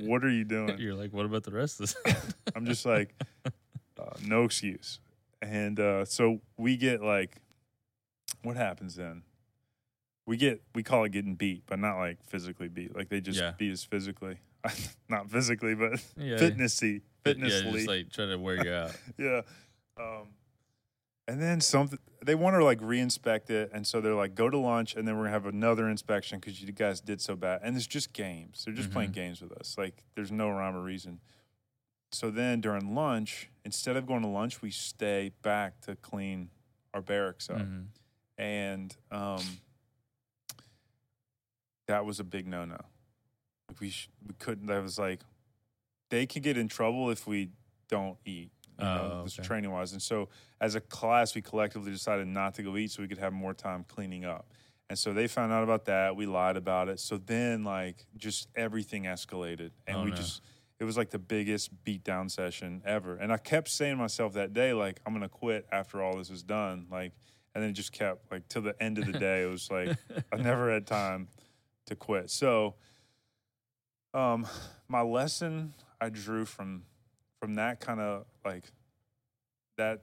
what 0.00 0.24
are 0.24 0.30
you 0.30 0.44
doing? 0.56 0.78
You're 0.78 0.94
like, 0.94 1.12
what 1.12 1.26
about 1.26 1.44
the 1.44 1.52
rest 1.52 1.80
of 1.80 1.94
this? 2.04 2.16
I'm 2.54 2.66
just 2.66 2.84
like, 2.84 3.14
uh, 3.98 4.16
no 4.24 4.44
excuse. 4.44 5.00
And 5.42 5.78
uh, 5.78 6.04
so 6.04 6.40
we 6.56 6.76
get 6.76 7.02
like, 7.02 7.36
what 8.42 8.56
happens 8.56 8.96
then? 8.96 9.22
We 10.26 10.36
get 10.36 10.62
we 10.74 10.82
call 10.82 11.04
it 11.04 11.12
getting 11.12 11.34
beat, 11.36 11.62
but 11.66 11.78
not 11.78 11.98
like 11.98 12.18
physically 12.24 12.68
beat. 12.68 12.94
Like 12.94 13.08
they 13.08 13.20
just 13.20 13.38
Yeah. 13.40 13.52
beat 13.56 13.72
us 13.72 13.84
physically, 13.84 14.38
not 15.08 15.30
physically, 15.30 15.74
but 15.74 15.92
yeah. 16.18 16.36
fitnessy, 16.36 16.94
Yeah, 16.94 17.00
fitnessly. 17.24 17.72
just 17.72 17.88
like 17.88 18.10
try 18.12 18.26
to 18.26 18.36
wear 18.36 18.62
you 18.64 18.72
out. 18.72 18.94
yeah. 19.18 19.40
Um, 19.98 20.28
and 21.26 21.40
then 21.42 21.60
something 21.60 21.98
they 22.24 22.34
want 22.34 22.56
to 22.56 22.64
like 22.64 22.78
re-inspect 22.82 23.48
it, 23.50 23.70
and 23.72 23.86
so 23.86 24.00
they're 24.00 24.14
like, 24.14 24.34
go 24.34 24.50
to 24.50 24.58
lunch, 24.58 24.94
and 24.96 25.06
then 25.08 25.16
we're 25.16 25.24
gonna 25.24 25.32
have 25.34 25.46
another 25.46 25.88
inspection 25.88 26.40
because 26.40 26.60
you 26.60 26.70
guys 26.72 27.00
did 27.00 27.20
so 27.22 27.34
bad. 27.36 27.60
And 27.62 27.76
it's 27.76 27.86
just 27.86 28.12
games; 28.12 28.64
they're 28.64 28.74
just 28.74 28.90
playing 28.90 29.10
Mhm. 29.10 29.14
games 29.14 29.40
with 29.40 29.52
us. 29.52 29.76
Like 29.78 30.02
there's 30.14 30.32
no 30.32 30.50
rhyme 30.50 30.76
or 30.76 30.82
reason. 30.82 31.20
So 32.12 32.30
then 32.30 32.60
during 32.60 32.94
lunch, 32.94 33.50
instead 33.64 33.96
of 33.96 34.06
going 34.06 34.22
to 34.22 34.28
lunch, 34.28 34.62
we 34.62 34.70
stay 34.70 35.32
back 35.42 35.80
to 35.82 35.96
clean 35.96 36.50
our 36.94 37.02
barracks 37.02 37.50
up, 37.50 37.58
Mhm. 37.58 37.86
and 38.38 38.96
um, 39.10 39.60
that 41.86 42.04
was 42.04 42.18
a 42.20 42.24
big 42.24 42.46
no-no. 42.46 42.78
Like 43.68 43.80
we 43.80 43.90
sh- 43.90 44.08
we 44.26 44.34
couldn't. 44.34 44.66
That 44.66 44.82
was 44.82 44.98
like 44.98 45.20
they 46.10 46.26
could 46.26 46.42
get 46.42 46.56
in 46.56 46.68
trouble 46.68 47.10
if 47.10 47.26
we 47.26 47.50
don't 47.88 48.18
eat. 48.24 48.50
You 48.78 48.84
know, 48.84 49.10
Oh, 49.12 49.20
okay. 49.26 49.42
training 49.42 49.70
wise. 49.72 49.92
And 49.92 50.00
so 50.00 50.28
as 50.60 50.74
a 50.76 50.80
class, 50.80 51.34
we 51.34 51.42
collectively 51.42 51.90
decided 51.90 52.28
not 52.28 52.54
to 52.54 52.62
go 52.62 52.76
eat 52.76 52.92
so 52.92 53.02
we 53.02 53.08
could 53.08 53.18
have 53.18 53.32
more 53.32 53.52
time 53.52 53.84
cleaning 53.84 54.24
up. 54.24 54.52
And 54.88 54.98
so 54.98 55.12
they 55.12 55.26
found 55.26 55.52
out 55.52 55.64
about 55.64 55.84
that. 55.86 56.14
We 56.16 56.24
lied 56.26 56.56
about 56.56 56.88
it. 56.88 57.00
So 57.00 57.18
then, 57.18 57.64
like, 57.64 58.06
just 58.16 58.48
everything 58.54 59.02
escalated. 59.04 59.72
And 59.86 59.98
Oh, 59.98 60.02
we 60.04 60.10
no. 60.10 60.16
just, 60.16 60.40
it 60.80 60.84
was 60.84 60.96
like 60.96 61.10
the 61.10 61.18
biggest 61.18 61.84
beatdown 61.84 62.30
session 62.30 62.82
ever. 62.84 63.16
And 63.16 63.32
I 63.32 63.36
kept 63.36 63.68
saying 63.68 63.94
to 63.94 63.96
myself 63.96 64.34
that 64.34 64.52
day, 64.52 64.72
like, 64.72 65.00
I'm 65.04 65.12
to 65.20 65.28
quit 65.28 65.66
after 65.72 66.00
all 66.02 66.16
this 66.16 66.30
is 66.30 66.42
done. 66.42 66.86
Like, 66.90 67.12
and 67.54 67.62
then 67.62 67.70
it 67.70 67.74
just 67.74 67.92
kept, 67.92 68.30
like, 68.30 68.48
till 68.48 68.62
the 68.62 68.80
end 68.80 68.98
of 68.98 69.06
the 69.06 69.18
day, 69.18 69.42
it 69.42 69.50
was 69.50 69.70
like, 69.70 69.96
I 70.32 70.36
never 70.40 70.72
had 70.72 70.86
time 70.86 71.28
to 71.86 71.96
quit. 71.96 72.30
So, 72.30 72.74
um, 74.14 74.46
my 74.88 75.02
lesson 75.02 75.74
I 76.00 76.08
drew 76.08 76.44
from 76.44 76.82
from 77.40 77.54
that 77.56 77.80
kind 77.80 78.00
of 78.00 78.24
like 78.44 78.64
that 79.76 80.02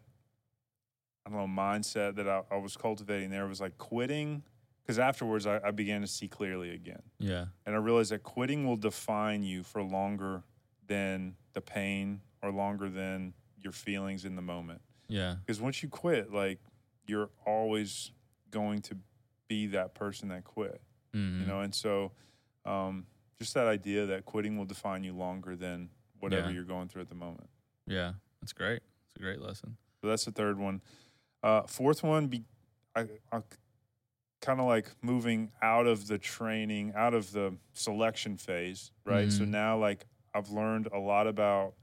I 1.25 1.29
don't 1.31 1.39
know 1.39 1.61
mindset 1.61 2.15
that 2.15 2.27
I, 2.27 2.41
I 2.51 2.57
was 2.57 2.77
cultivating 2.77 3.29
there 3.29 3.47
was 3.47 3.59
like 3.59 3.77
quitting 3.77 4.43
because 4.81 4.99
afterwards 4.99 5.47
I, 5.47 5.59
I 5.63 5.71
began 5.71 6.01
to 6.01 6.07
see 6.07 6.27
clearly 6.27 6.69
again, 6.71 7.01
Yeah. 7.19 7.45
and 7.65 7.73
I 7.75 7.79
realized 7.79 8.11
that 8.11 8.21
quitting 8.23 8.67
will 8.67 8.77
define 8.77 9.41
you 9.43 9.63
for 9.63 9.81
longer 9.81 10.43
than 10.88 11.36
the 11.54 11.62
pain 11.62 12.21
or 12.41 12.52
longer 12.52 12.89
than 12.89 13.34
your 13.62 13.71
feelings 13.74 14.26
in 14.26 14.36
the 14.36 14.41
moment. 14.41 14.82
Yeah. 15.08 15.36
Because 15.45 15.60
once 15.62 15.82
you 15.84 15.89
quit, 15.89 16.32
like 16.32 16.60
you're 17.08 17.30
always 17.45 18.12
going 18.52 18.82
to 18.82 18.98
be 19.48 19.67
that 19.67 19.93
person 19.93 20.30
that 20.30 20.43
quit 20.43 20.82
Mhm. 21.13 21.39
you 21.41 21.45
know 21.45 21.60
and 21.62 21.74
so 21.76 22.12
um, 22.65 23.06
just 23.39 23.54
that 23.54 23.67
idea 23.67 24.08
that 24.08 24.26
quitting 24.26 24.58
will 24.58 24.65
define 24.65 25.04
you 25.04 25.13
longer 25.13 25.56
than 25.56 25.89
whatever 26.19 26.48
Yeah. 26.48 26.56
you're 26.56 26.63
going 26.63 26.88
through 26.88 27.04
at 27.04 27.10
the 27.10 27.15
moment 27.15 27.48
Yeah. 27.86 28.13
That's 28.41 28.54
great. 28.54 28.82
It's 29.08 29.15
a 29.17 29.19
great 29.19 29.39
lesson. 29.41 29.78
so 30.02 30.08
that's 30.08 30.26
the 30.26 30.32
third 30.32 30.58
one 30.58 30.82
uh, 31.43 31.62
fourth 31.67 32.02
one 32.02 32.28
be 32.28 32.43
I, 32.95 33.08
I 33.32 33.41
kind 34.41 34.60
of 34.60 34.65
like 34.65 34.89
moving 35.04 35.52
out 35.62 35.86
of 35.86 36.08
the 36.08 36.17
training 36.17 36.93
out 36.95 37.13
of 37.13 37.32
the 37.34 37.56
selection 37.74 38.36
phase 38.38 38.91
right 39.04 39.32
so 39.32 39.43
Mhm. 39.43 39.50
now 39.50 39.78
like 39.78 40.06
i've 40.36 40.50
learned 40.50 40.88
a 40.93 41.00
lot 41.00 41.26
about 41.28 41.74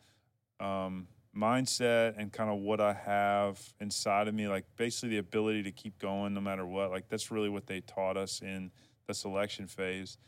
um, 0.60 1.08
mindset 1.36 2.14
and 2.18 2.32
kind 2.32 2.50
of 2.50 2.58
what 2.58 2.80
i 2.80 2.92
have 2.92 3.58
inside 3.80 4.28
of 4.28 4.34
me 4.34 4.46
like 4.46 4.64
basically 4.76 5.08
the 5.08 5.18
ability 5.18 5.62
to 5.62 5.72
keep 5.72 5.98
going 5.98 6.34
no 6.34 6.40
matter 6.40 6.64
what 6.66 6.90
like 6.90 7.08
that's 7.08 7.30
really 7.30 7.48
what 7.48 7.66
they 7.66 7.80
taught 7.80 8.16
us 8.16 8.40
in 8.42 8.70
the 9.06 9.14
selection 9.14 9.66
phase 9.66 10.18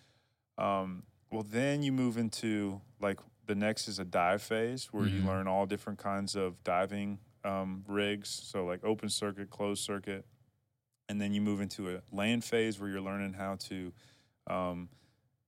um, 0.59 1.03
well 1.31 1.45
then 1.49 1.83
you 1.83 1.93
move 1.93 2.17
into 2.17 2.81
like 3.01 3.21
the 3.47 3.55
next 3.55 3.87
is 3.89 3.99
a 3.99 4.05
dive 4.05 4.41
phase 4.43 4.89
where 4.93 5.07
you 5.07 5.21
Mhm. 5.21 5.27
learn 5.27 5.47
all 5.47 5.67
different 5.67 5.99
kinds 5.99 6.35
of 6.35 6.63
diving 6.65 7.19
um, 7.45 7.85
rigs 7.87 8.29
so 8.31 8.65
like 8.65 8.83
open 8.83 9.11
circuit 9.11 9.51
closed 9.51 9.85
circuit 9.85 10.25
and 11.11 11.21
then 11.21 11.35
you 11.35 11.43
move 11.43 11.61
into 11.61 11.95
a 11.95 12.01
land 12.11 12.43
phase 12.43 12.81
where 12.81 12.89
you're 12.89 13.03
learning 13.03 13.35
how 13.35 13.57
to 13.57 13.93
um, 14.47 14.89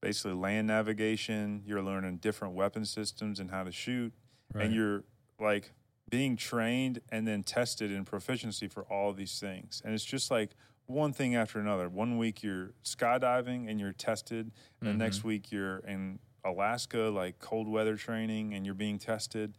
basically 0.07 0.33
land 0.35 0.67
navigation 0.67 1.63
you're 1.67 1.83
learning 1.83 2.17
different 2.19 2.55
weapon 2.55 2.85
systems 2.85 3.41
and 3.41 3.51
how 3.51 3.65
to 3.65 3.73
shoot 3.73 4.13
Right. 4.55 4.67
and 4.67 4.75
you're 4.75 5.03
like 5.41 5.73
being 6.09 6.37
trained 6.37 7.01
and 7.11 7.27
then 7.27 7.43
tested 7.43 7.91
in 7.91 8.05
proficiency 8.05 8.69
for 8.69 8.85
all 8.85 9.11
of 9.11 9.17
these 9.17 9.39
things 9.41 9.83
and 9.85 9.93
it's 9.95 10.05
just 10.05 10.31
like 10.31 10.51
one 10.87 11.13
thing 11.13 11.35
after 11.35 11.59
another 11.59 11.89
one 11.89 12.17
week 12.17 12.43
you're 12.45 12.71
skydiving 12.85 13.69
and 13.69 13.81
you're 13.81 13.93
tested 13.93 14.53
and 14.81 14.89
the 14.89 14.95
next 14.95 15.19
Mm-hmm. 15.19 15.29
week 15.29 15.51
you're 15.51 15.79
in 15.79 16.21
alaska 16.45 16.99
like 17.13 17.41
cold 17.41 17.67
weather 17.67 17.97
training 17.97 18.55
and 18.55 18.65
you're 18.65 18.75
being 18.77 18.99
tested 19.01 19.55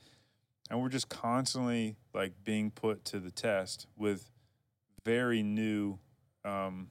and 0.69 0.81
we're 0.81 0.87
just 0.89 1.09
constantly 1.09 1.97
like 2.13 2.31
being 2.45 2.71
put 2.71 3.03
to 3.05 3.19
the 3.19 3.31
test 3.31 3.87
with 3.97 4.31
very 5.03 5.43
new 5.43 5.99
um, 6.45 6.87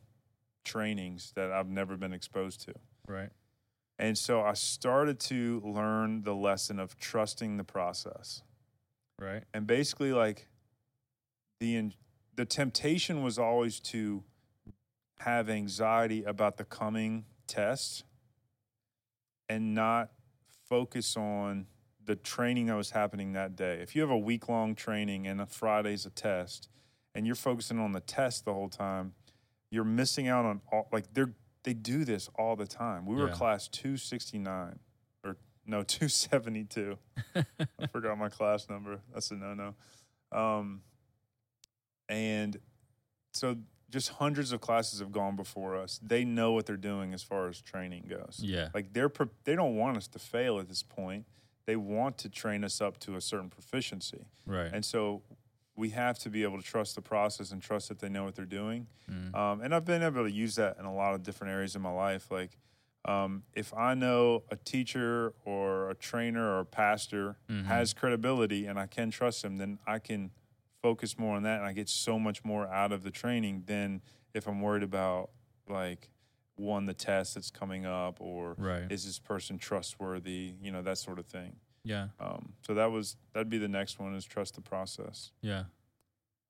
trainings 0.64 1.32
that 1.34 1.50
i've 1.50 1.68
never 1.70 1.96
been 1.96 2.12
exposed 2.12 2.60
to 2.60 2.74
right. 3.08 3.30
And 3.98 4.16
so 4.16 4.42
I 4.42 4.54
started 4.54 5.18
to 5.20 5.62
learn 5.64 6.22
the 6.22 6.34
lesson 6.34 6.78
of 6.78 6.98
trusting 6.98 7.56
the 7.56 7.64
process. 7.64 8.42
Right. 9.18 9.42
And 9.54 9.66
basically 9.66 10.12
like 10.12 10.48
the 11.60 11.76
in- 11.76 11.94
the 12.34 12.44
temptation 12.44 13.22
was 13.22 13.38
always 13.38 13.80
to 13.80 14.22
have 15.20 15.48
anxiety 15.48 16.22
about 16.24 16.58
the 16.58 16.64
coming 16.64 17.24
test 17.46 18.04
and 19.48 19.74
not 19.74 20.10
focus 20.68 21.16
on 21.16 21.66
the 22.04 22.16
training 22.16 22.66
that 22.66 22.76
was 22.76 22.90
happening 22.90 23.32
that 23.32 23.56
day. 23.56 23.78
If 23.80 23.96
you 23.96 24.02
have 24.02 24.10
a 24.10 24.18
week 24.18 24.48
long 24.48 24.74
training 24.74 25.26
and 25.26 25.40
a 25.40 25.46
Friday's 25.46 26.04
a 26.04 26.10
test 26.10 26.68
and 27.14 27.26
you're 27.26 27.34
focusing 27.34 27.78
on 27.78 27.92
the 27.92 28.00
test 28.00 28.44
the 28.44 28.52
whole 28.52 28.68
time, 28.68 29.14
you're 29.70 29.84
missing 29.84 30.28
out 30.28 30.44
on 30.44 30.60
all 30.70 30.88
like 30.92 31.12
they're 31.14 31.32
they 31.66 31.74
do 31.74 32.04
this 32.04 32.30
all 32.36 32.54
the 32.54 32.66
time. 32.66 33.04
We 33.06 33.16
were 33.16 33.26
Yeah. 33.26 33.34
class 33.34 33.66
269 33.68 34.78
or 35.24 35.36
no 35.66 35.82
272. 35.86 36.96
I 37.34 37.44
forgot 37.92 38.16
my 38.16 38.28
class 38.28 38.68
number. 38.70 39.00
That's 39.12 39.30
a 39.32 39.34
no 39.34 39.52
no. 39.52 39.74
Um, 40.32 40.82
and 42.08 42.56
so 43.34 43.56
just 43.90 44.10
hundreds 44.10 44.52
of 44.52 44.60
classes 44.60 45.00
have 45.00 45.10
gone 45.10 45.34
before 45.36 45.76
us. 45.76 45.98
They 46.02 46.24
know 46.24 46.52
what 46.52 46.66
they're 46.66 46.76
doing 46.76 47.12
as 47.12 47.22
far 47.22 47.48
as 47.48 47.60
training 47.60 48.06
goes. 48.08 48.38
Yeah. 48.40 48.68
Like 48.72 48.92
they're 48.92 49.10
they 49.44 49.56
don't 49.56 49.76
want 49.76 49.96
us 49.96 50.06
to 50.08 50.18
fail 50.20 50.58
at 50.60 50.68
this 50.68 50.82
point. 50.84 51.26
They 51.66 51.74
want 51.76 52.16
to 52.18 52.28
train 52.28 52.62
us 52.62 52.80
up 52.80 52.98
to 53.00 53.16
a 53.16 53.20
certain 53.20 53.50
proficiency. 53.50 54.24
Right. 54.46 54.70
And 54.72 54.84
so 54.84 55.22
we 55.76 55.90
have 55.90 56.18
to 56.20 56.30
be 56.30 56.42
able 56.42 56.56
to 56.56 56.62
trust 56.64 56.94
the 56.94 57.02
process 57.02 57.52
and 57.52 57.60
trust 57.62 57.88
that 57.90 57.98
they 57.98 58.08
know 58.08 58.24
what 58.24 58.34
they're 58.34 58.44
doing. 58.46 58.86
Mm. 59.10 59.34
Um, 59.34 59.60
and 59.60 59.74
I've 59.74 59.84
been 59.84 60.02
able 60.02 60.24
to 60.24 60.30
use 60.30 60.54
that 60.56 60.78
in 60.78 60.86
a 60.86 60.94
lot 60.94 61.14
of 61.14 61.22
different 61.22 61.52
areas 61.52 61.76
in 61.76 61.82
my 61.82 61.92
life. 61.92 62.30
Like, 62.30 62.56
um, 63.04 63.42
if 63.52 63.72
I 63.74 63.94
know 63.94 64.44
a 64.50 64.56
teacher 64.56 65.34
or 65.44 65.90
a 65.90 65.94
trainer 65.94 66.44
or 66.56 66.60
a 66.60 66.64
pastor 66.64 67.36
Mhm. 67.48 67.64
has 67.66 67.92
credibility 67.92 68.66
and 68.66 68.78
I 68.78 68.86
can 68.86 69.10
trust 69.10 69.42
them, 69.42 69.58
then 69.58 69.78
I 69.86 69.98
can 69.98 70.30
focus 70.82 71.18
more 71.18 71.36
on 71.36 71.42
that 71.44 71.58
and 71.58 71.68
I 71.68 71.72
get 71.72 71.88
so 71.88 72.18
much 72.18 72.44
more 72.44 72.66
out 72.66 72.90
of 72.92 73.02
the 73.02 73.10
training 73.10 73.64
than 73.66 74.00
if 74.34 74.46
I'm 74.48 74.60
worried 74.60 74.82
about 74.82 75.30
like 75.68 76.08
one 76.56 76.86
the 76.86 76.94
test 76.94 77.34
that's 77.34 77.50
coming 77.50 77.84
up 77.84 78.18
or 78.20 78.54
Right. 78.56 78.90
is 78.90 79.04
this 79.04 79.18
person 79.18 79.58
trustworthy, 79.58 80.54
you 80.60 80.70
know, 80.72 80.80
that 80.82 80.96
sort 80.98 81.18
of 81.18 81.26
thing. 81.26 81.56
Yeah. 81.86 82.08
Um, 82.20 82.52
so 82.66 82.74
that 82.74 82.90
was 82.90 83.16
that'd 83.32 83.48
be 83.48 83.58
the 83.58 83.68
next 83.68 83.98
one 83.98 84.14
is 84.14 84.24
trust 84.24 84.54
the 84.54 84.60
process. 84.60 85.30
Yeah. 85.40 85.64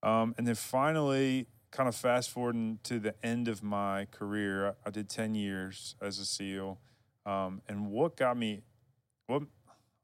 Um, 0.03 0.33
and 0.37 0.45
then 0.47 0.55
finally, 0.55 1.47
kind 1.71 1.87
of 1.89 1.95
fast 1.95 2.29
forwarding 2.29 2.79
to 2.83 2.99
the 2.99 3.13
end 3.25 3.47
of 3.47 3.61
my 3.63 4.05
career, 4.11 4.67
I, 4.69 4.71
I 4.87 4.89
did 4.89 5.09
10 5.09 5.35
years 5.35 5.95
as 6.01 6.19
a 6.19 6.25
SEAL. 6.25 6.79
Um, 7.25 7.61
and 7.67 7.89
what 7.91 8.15
got 8.15 8.37
me, 8.37 8.61
what 9.27 9.43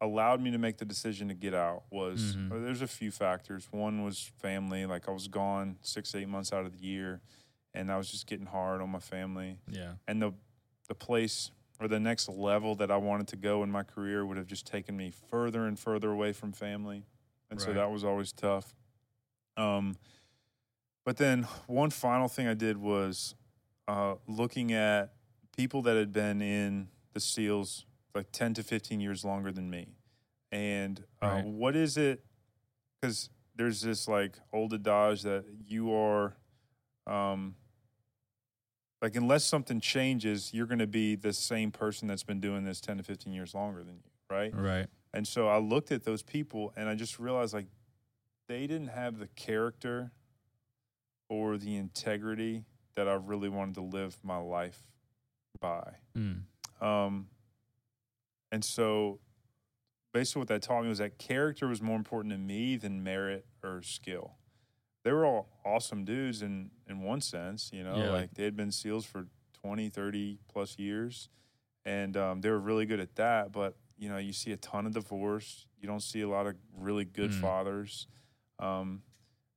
allowed 0.01 0.41
me 0.41 0.51
to 0.51 0.57
make 0.57 0.77
the 0.77 0.85
decision 0.85 1.29
to 1.29 1.33
get 1.33 1.53
out 1.53 1.83
was 1.89 2.35
Mhm. 2.35 2.49
well, 2.49 2.59
there's 2.61 2.81
a 2.81 2.87
few 2.87 3.11
factors. 3.11 3.67
One 3.71 4.03
was 4.03 4.31
family, 4.41 4.85
like 4.85 5.07
I 5.07 5.11
was 5.11 5.27
gone 5.27 5.77
six, 5.81 6.13
eight 6.15 6.27
months 6.27 6.51
out 6.51 6.65
of 6.65 6.73
the 6.73 6.79
year, 6.85 7.21
and 7.73 7.89
I 7.91 7.97
was 7.97 8.11
just 8.11 8.27
getting 8.27 8.47
hard 8.47 8.81
on 8.81 8.89
my 8.89 8.99
family. 8.99 9.59
Yeah. 9.69 9.93
And 10.07 10.21
the, 10.21 10.33
the 10.89 10.95
place 10.95 11.51
or 11.79 11.87
the 11.87 11.99
next 11.99 12.29
level 12.29 12.75
that 12.75 12.91
I 12.91 12.97
wanted 12.97 13.27
to 13.29 13.35
go 13.35 13.63
in 13.63 13.71
my 13.71 13.83
career 13.83 14.25
would 14.25 14.37
have 14.37 14.47
just 14.47 14.65
taken 14.65 14.95
me 14.95 15.11
further 15.29 15.65
and 15.65 15.77
further 15.77 16.11
away 16.11 16.33
from 16.33 16.51
family. 16.51 17.05
And 17.49 17.59
so 17.61 17.73
that 17.73 17.91
was 17.91 18.03
always 18.03 18.31
tough. 18.31 18.73
Um, 19.57 19.95
but 21.05 21.17
then 21.17 21.43
one 21.67 21.89
final 21.89 22.27
thing 22.27 22.47
I 22.47 22.53
did 22.53 22.77
was 22.77 23.35
uh, 23.87 24.15
looking 24.27 24.71
at 24.73 25.13
people 25.55 25.81
that 25.83 25.95
had 25.95 26.13
been 26.13 26.41
in 26.41 26.87
the 27.13 27.19
SEALs 27.19 27.85
like 28.15 28.31
10 28.31 28.55
to 28.55 28.63
15 28.63 28.99
years 28.99 29.25
longer 29.25 29.51
than 29.51 29.69
me. 29.69 29.95
And 30.51 31.03
uh, 31.21 31.27
Right. 31.27 31.45
what 31.45 31.75
is 31.75 31.97
it? 31.97 32.23
Because 33.01 33.29
there's 33.55 33.81
this 33.81 34.07
like 34.07 34.37
old 34.51 34.73
adage 34.73 35.23
that 35.23 35.45
you 35.65 35.93
are, 35.93 36.35
um, 37.05 37.55
like, 39.03 39.17
unless 39.17 39.43
something 39.43 39.81
changes, 39.81 40.53
you're 40.53 40.65
going 40.65 40.79
to 40.79 40.87
be 40.87 41.15
the 41.15 41.33
same 41.33 41.71
person 41.71 42.07
that's 42.07 42.23
been 42.23 42.39
doing 42.39 42.63
this 42.63 42.79
10 42.79 42.97
to 42.97 43.03
15 43.03 43.33
years 43.33 43.53
longer 43.53 43.83
than 43.83 43.95
you, 43.95 44.09
right? 44.29 44.55
Right. 44.55 44.87
And 45.13 45.27
so 45.27 45.49
I 45.49 45.57
looked 45.59 45.91
at 45.91 46.05
those 46.05 46.23
people 46.23 46.71
and 46.77 46.87
I 46.87 46.95
just 46.95 47.19
realized 47.19 47.53
like 47.53 47.67
they 48.47 48.61
didn't 48.61 48.87
have 48.87 49.19
the 49.19 49.27
character 49.27 50.13
or 51.29 51.57
the 51.57 51.75
integrity 51.75 52.63
that 52.95 53.09
I 53.09 53.15
really 53.15 53.49
wanted 53.49 53.75
to 53.75 53.81
live 53.81 54.17
my 54.23 54.37
life 54.37 54.81
by. 55.59 55.95
Mm. 56.17 56.43
Um, 56.81 57.27
and 58.53 58.63
so 58.63 59.19
basically 60.13 60.39
what 60.41 60.47
that 60.47 60.61
taught 60.61 60.83
me 60.83 60.87
was 60.87 60.99
that 60.99 61.17
character 61.17 61.67
was 61.67 61.81
more 61.81 61.97
important 61.97 62.31
to 62.31 62.37
me 62.37 62.77
than 62.77 63.03
merit 63.03 63.45
or 63.61 63.81
skill. 63.81 64.35
They 65.03 65.11
were 65.11 65.25
all 65.25 65.49
awesome 65.65 66.05
dudes 66.05 66.41
in, 66.41 66.71
in 66.87 67.01
one 67.01 67.21
sense, 67.21 67.69
you 67.73 67.83
know, 67.83 67.95
Yeah, 67.97 68.09
like- 68.11 68.33
they 68.33 68.43
had 68.43 68.55
been 68.55 68.71
SEALs 68.71 69.05
for 69.05 69.27
20, 69.61 69.89
30 69.89 70.39
plus 70.47 70.77
years. 70.79 71.29
And 71.85 72.15
um, 72.15 72.39
they 72.41 72.49
were 72.49 72.59
really 72.59 72.85
good 72.85 73.01
at 73.01 73.15
that. 73.15 73.51
But, 73.51 73.75
you 73.97 74.07
know, 74.07 74.17
you 74.17 74.31
see 74.31 74.51
a 74.53 74.57
ton 74.57 74.85
of 74.85 74.93
divorce. 74.93 75.67
You 75.81 75.87
don't 75.87 76.01
see 76.01 76.21
a 76.21 76.29
lot 76.29 76.47
of 76.47 76.55
really 76.77 77.03
good 77.03 77.31
Mm. 77.31 77.41
fathers. 77.41 78.07
Um, 78.59 79.03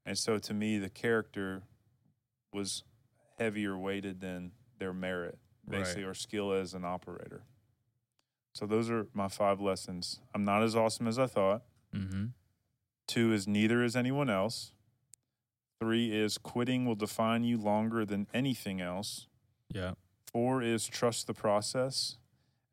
and 0.04 0.18
so 0.18 0.38
to 0.38 0.52
me, 0.54 0.78
the 0.78 0.88
character 0.90 1.62
was 2.52 2.82
heavier 3.38 3.78
weighted 3.78 4.20
than 4.20 4.50
their 4.78 4.92
merit, 4.92 5.38
Right. 5.66 5.78
basically, 5.80 6.02
or 6.04 6.14
skill 6.14 6.52
as 6.52 6.74
an 6.74 6.84
operator. 6.84 7.44
So 8.54 8.66
those 8.66 8.90
are 8.90 9.06
my 9.12 9.28
five 9.28 9.60
lessons. 9.60 10.20
I'm 10.34 10.44
not 10.44 10.62
as 10.64 10.74
awesome 10.74 11.06
as 11.06 11.18
I 11.18 11.26
thought. 11.26 11.62
Mm-hmm. 11.94 12.26
Two 13.06 13.32
is 13.32 13.46
neither 13.46 13.84
is 13.84 13.94
anyone 13.94 14.30
else. 14.30 14.72
Three 15.80 16.12
is 16.12 16.38
quitting 16.38 16.86
will 16.86 16.94
define 16.94 17.44
you 17.44 17.58
longer 17.58 18.04
than 18.04 18.26
anything 18.32 18.80
else. 18.80 19.26
Yeah. 19.72 19.92
Four 20.32 20.62
is 20.62 20.86
trust 20.86 21.26
the 21.26 21.34
process. 21.34 22.16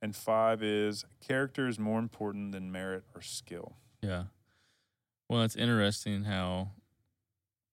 And 0.01 0.15
five 0.15 0.61
is 0.61 1.05
character 1.25 1.67
is 1.67 1.79
more 1.79 1.99
important 1.99 2.51
than 2.51 2.71
merit 2.71 3.03
or 3.15 3.21
skill. 3.21 3.73
Yeah. 4.01 4.23
Well, 5.29 5.43
it's 5.43 5.55
interesting 5.55 6.25
how, 6.25 6.71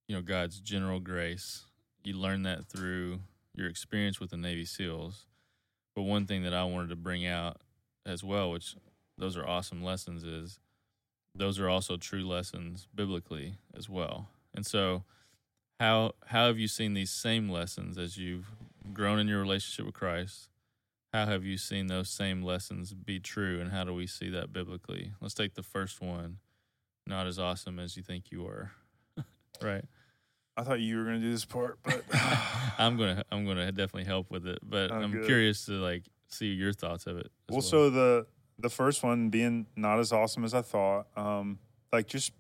you 0.07 0.15
know, 0.15 0.23
God's 0.23 0.61
general 0.61 1.01
grace, 1.01 1.65
you 2.05 2.15
learn 2.15 2.45
that 2.45 2.67
through 2.67 3.21
your 3.55 3.69
experience 3.69 4.21
with 4.21 4.31
the 4.31 4.37
Navy 4.37 4.65
SEALs. 4.65 5.27
But 5.97 6.03
one 6.03 6.27
thing 6.27 6.45
that 6.45 6.55
I 6.55 6.65
wanted 6.65 6.91
to 6.91 6.97
bring 6.97 7.27
out 7.27 7.61
as 8.07 8.23
well, 8.23 8.53
which 8.53 8.77
those 9.19 9.37
are 9.37 9.47
awesome 9.47 9.83
lessons, 9.83 10.23
is 10.23 10.61
those 11.35 11.59
are 11.59 11.69
also 11.69 11.97
true 11.97 12.27
lessons 12.27 12.89
biblically 12.95 13.57
as 13.77 13.89
well. 13.89 14.29
And 14.55 14.65
so, 14.65 15.05
how 15.81 16.13
how 16.27 16.47
have 16.47 16.59
you 16.59 16.69
seen 16.69 16.93
these 16.95 17.11
same 17.11 17.49
lessons 17.49 17.97
as 17.97 18.19
you've 18.19 18.51
grown 18.93 19.19
in 19.19 19.27
your 19.27 19.41
relationship 19.41 19.87
with 19.87 19.95
Christ? 19.95 20.51
How 21.13 21.25
have 21.27 21.43
you 21.45 21.57
seen 21.57 21.89
those 21.89 22.09
same 22.09 22.43
lessons 22.43 22.93
be 22.93 23.19
true, 23.19 23.61
and 23.61 23.73
how 23.73 23.83
do 23.83 23.93
we 23.95 24.07
see 24.07 24.29
that 24.31 24.53
biblically? 24.53 25.13
Let's 25.21 25.35
take 25.35 25.55
the 25.55 25.63
first 25.63 26.01
one. 26.01 26.37
Not 27.07 27.27
as 27.27 27.39
awesome 27.39 27.79
as 27.81 27.97
you 27.97 28.03
think 28.03 28.31
you 28.31 28.43
were, 28.43 28.73
right? 29.63 29.85
I 30.57 30.63
thought 30.63 30.81
you 30.81 30.99
were 30.99 31.05
going 31.05 31.21
to 31.21 31.27
do 31.27 31.33
this 31.33 31.47
part, 31.47 31.79
but 31.83 32.05
I'm 32.79 32.99
gonna 32.99 33.25
I'm 33.33 33.47
gonna 33.47 33.73
definitely 33.73 34.05
help 34.05 34.31
with 34.31 34.47
it, 34.47 34.59
but 34.63 34.93
Oh, 34.93 34.97
I'm 34.97 35.25
curious 35.25 35.65
to 35.67 35.73
like 35.73 36.05
see 36.29 36.53
your 36.53 36.75
thoughts 36.75 37.07
of 37.07 37.17
it. 37.17 37.31
as 37.49 37.53
well, 37.53 37.63
so 37.63 37.91
the 37.91 38.27
the 38.59 38.69
first 38.71 39.03
one 39.03 39.31
being 39.31 39.67
not 39.75 39.99
as 39.99 40.13
awesome 40.13 40.45
as 40.45 40.53
I 40.53 40.61
thought, 40.61 41.07
um, 41.17 41.59
like 41.91 42.07
just 42.07 42.33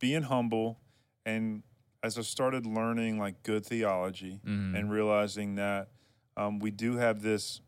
being 0.00 0.22
humble, 0.22 0.78
and 1.26 1.62
as 2.02 2.16
I 2.18 2.22
started 2.22 2.64
learning 2.66 3.18
like 3.18 3.42
good 3.42 3.66
theology 3.66 4.40
Mhm. 4.44 4.76
and 4.78 4.90
realizing 4.90 5.56
that 5.56 5.88
um, 6.36 6.60
we 6.60 6.70
do 6.70 6.96
have 6.98 7.22
this 7.22 7.60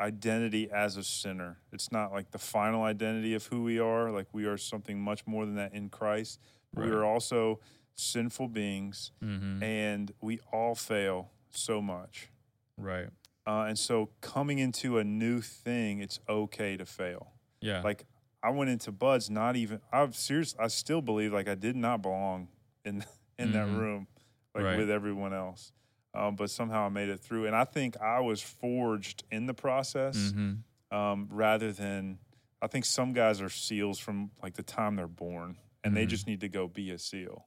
identity 0.00 0.70
as 0.70 0.96
a 0.96 1.02
sinner. 1.04 1.58
It's 1.72 1.90
not 1.90 2.12
like 2.12 2.30
the 2.30 2.38
final 2.38 2.82
identity 2.84 3.34
of 3.34 3.46
who 3.46 3.62
we 3.64 3.78
are. 3.78 4.10
Like 4.10 4.26
we 4.32 4.44
are 4.44 4.56
something 4.56 5.00
much 5.00 5.26
more 5.26 5.44
than 5.46 5.56
that 5.56 5.72
in 5.72 5.88
Christ. 5.88 6.40
We 6.74 6.88
are 6.90 7.04
also 7.04 7.60
sinful 7.96 8.48
beings, 8.48 9.12
Mhm. 9.22 9.62
and 9.62 10.12
we 10.20 10.40
all 10.52 10.74
fail 10.74 11.30
so 11.50 11.80
much. 11.80 12.28
right, 12.76 13.08
Uh, 13.46 13.66
and 13.68 13.78
so 13.78 14.10
coming 14.20 14.58
into 14.58 14.98
a 14.98 15.04
new 15.04 15.40
thing, 15.40 16.00
it's 16.00 16.18
okay 16.28 16.76
to 16.76 16.84
fail. 16.84 17.32
yeah, 17.60 17.82
Like 17.82 18.04
I 18.42 18.50
went 18.50 18.70
into 18.70 18.90
Buds, 18.90 19.30
not 19.30 19.54
even. 19.54 19.80
I've 19.92 20.16
serious. 20.16 20.56
I 20.58 20.66
still 20.66 21.00
believe 21.00 21.32
like 21.32 21.46
I 21.48 21.54
did 21.54 21.76
not 21.76 22.02
belong 22.02 22.48
in 22.84 23.04
in 23.38 23.52
that 23.52 23.66
Mhm. 23.66 23.78
room, 23.78 24.08
like 24.54 24.64
Right. 24.64 24.78
with 24.78 24.90
everyone 24.90 25.32
else. 25.34 25.72
Um, 26.14 26.36
but 26.36 26.48
somehow 26.50 26.86
I 26.86 26.88
made 26.90 27.08
it 27.08 27.18
through, 27.20 27.46
and 27.46 27.56
I 27.56 27.64
think 27.64 27.96
I 28.00 28.20
was 28.20 28.40
forged 28.40 29.24
in 29.30 29.46
the 29.46 29.54
process 29.54 30.32
hmm 30.32 30.54
um, 30.90 31.28
rather 31.30 31.72
than. 31.72 32.18
I 32.62 32.66
think 32.66 32.86
some 32.86 33.12
guys 33.12 33.42
are 33.42 33.50
seals 33.50 33.98
from 33.98 34.30
like 34.42 34.54
the 34.54 34.62
time 34.62 34.96
they're 34.96 35.06
born, 35.06 35.58
and 35.82 35.94
they 35.94 36.06
Mhm. 36.06 36.08
just 36.08 36.26
need 36.26 36.40
to 36.40 36.48
go 36.48 36.66
be 36.68 36.90
a 36.92 36.98
seal. 36.98 37.46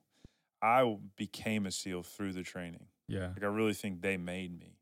I 0.62 0.98
became 1.16 1.66
a 1.66 1.72
seal 1.72 2.04
through 2.04 2.34
the 2.34 2.44
training. 2.44 2.88
yeah, 3.08 3.30
Like 3.30 3.44
I 3.44 3.48
really 3.48 3.74
think 3.74 4.02
they 4.02 4.18
made 4.18 4.58
me. 4.60 4.78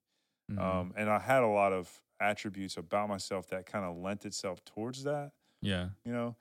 mhm. 0.52 0.60
Um, 0.60 0.94
and 0.98 1.10
I 1.10 1.20
had 1.20 1.44
a 1.44 1.48
lot 1.48 1.72
of 1.74 2.02
attributes 2.20 2.76
about 2.78 3.08
myself 3.10 3.48
that 3.50 3.66
kind 3.66 3.86
of 3.86 3.98
lent 3.98 4.26
itself 4.26 4.64
towards 4.66 5.04
that, 5.04 5.32
yeah, 5.62 5.90
you 6.04 6.12
know. 6.12 6.36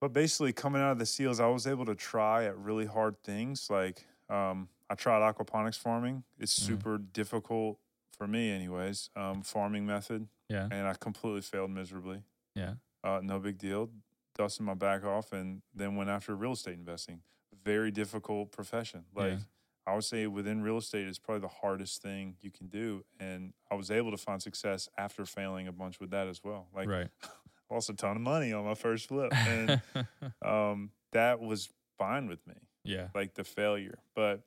But 0.00 0.12
basically, 0.12 0.52
coming 0.52 0.80
out 0.80 0.92
of 0.92 0.98
the 0.98 1.06
SEALs, 1.06 1.40
I 1.40 1.46
was 1.48 1.66
able 1.66 1.84
to 1.86 1.94
try 1.94 2.44
at 2.44 2.56
really 2.58 2.86
hard 2.86 3.22
things. 3.22 3.68
Like 3.70 4.06
um, 4.28 4.68
I 4.88 4.94
tried 4.94 5.20
aquaponics 5.20 5.76
farming. 5.78 6.24
It's 6.38 6.58
Mhm. 6.58 6.62
super 6.66 6.98
difficult 6.98 7.78
for 8.12 8.26
me, 8.26 8.50
anyways. 8.50 9.10
Um, 9.16 9.42
farming 9.42 9.86
method, 9.86 10.28
yeah, 10.48 10.68
and 10.70 10.86
I 10.86 10.94
completely 10.94 11.42
failed 11.42 11.70
miserably. 11.70 12.22
yeah, 12.54 12.74
Uh, 13.04 13.20
no 13.22 13.38
big 13.40 13.58
deal. 13.58 13.90
Dusted 14.34 14.64
my 14.66 14.74
back 14.74 15.04
off, 15.04 15.32
and 15.32 15.62
then 15.74 15.96
went 15.96 16.10
after 16.10 16.34
real 16.36 16.52
estate 16.52 16.74
investing. 16.74 17.22
Very 17.64 17.90
difficult 17.90 18.52
profession. 18.52 19.04
Like 19.14 19.32
Yeah. 19.32 19.38
I 19.86 19.94
would 19.94 20.04
say, 20.04 20.26
within 20.28 20.62
real 20.62 20.76
estate, 20.78 21.08
it's 21.08 21.18
probably 21.18 21.40
the 21.40 21.48
hardest 21.48 22.02
thing 22.02 22.36
you 22.40 22.50
can 22.50 22.68
do. 22.68 23.04
And 23.18 23.54
I 23.70 23.74
was 23.74 23.90
able 23.90 24.10
to 24.12 24.16
find 24.16 24.40
success 24.42 24.88
after 24.96 25.24
failing 25.26 25.66
a 25.68 25.72
bunch 25.72 25.98
with 26.00 26.10
that 26.10 26.28
as 26.28 26.44
well. 26.44 26.68
Like 26.72 26.88
right. 26.88 27.10
lost 27.70 27.90
a 27.90 27.94
ton 27.94 28.16
of 28.16 28.22
money 28.22 28.52
on 28.52 28.64
my 28.64 28.74
first 28.74 29.08
flip, 29.08 29.32
and 29.46 29.80
um, 30.44 30.90
that 31.12 31.40
was 31.40 31.68
fine 31.98 32.28
with 32.28 32.46
me. 32.46 32.54
yeah, 32.84 33.08
Like 33.14 33.34
the 33.34 33.44
failure, 33.44 33.98
but 34.14 34.42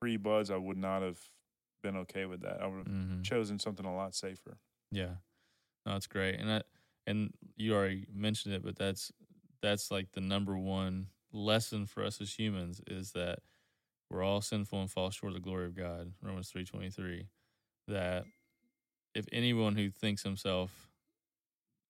pre 0.00 0.16
buds, 0.16 0.50
I 0.50 0.56
would 0.56 0.76
not 0.76 1.02
have 1.02 1.18
been 1.82 1.96
okay 1.98 2.26
with 2.26 2.42
that. 2.42 2.60
I 2.62 2.66
would 2.66 2.78
have 2.78 2.86
hmm 2.86 3.22
chosen 3.22 3.58
something 3.58 3.86
a 3.86 3.94
lot 3.94 4.14
safer. 4.14 4.58
yeah. 4.90 5.14
No, 5.86 5.92
that's 5.94 6.06
great, 6.06 6.38
and 6.38 6.48
that, 6.48 6.66
and 7.06 7.32
you 7.56 7.74
already 7.74 8.06
mentioned 8.12 8.54
it, 8.54 8.62
but 8.64 8.76
that's 8.76 9.10
that's 9.62 9.90
like 9.90 10.12
the 10.12 10.20
number 10.20 10.56
one 10.56 11.06
lesson 11.32 11.86
for 11.86 12.04
us 12.04 12.20
as 12.20 12.34
humans 12.38 12.80
is 12.86 13.12
that 13.12 13.38
we're 14.10 14.22
all 14.22 14.40
sinful 14.40 14.80
and 14.80 14.90
fall 14.90 15.10
short 15.10 15.30
of 15.30 15.34
the 15.34 15.40
glory 15.40 15.66
of 15.66 15.74
God. 15.74 16.12
Romans 16.22 16.50
three 16.50 16.64
twenty 16.64 16.90
three. 16.90 17.26
That 17.88 18.24
if 19.14 19.26
anyone 19.32 19.74
who 19.74 19.90
thinks 19.90 20.22
himself, 20.22 20.90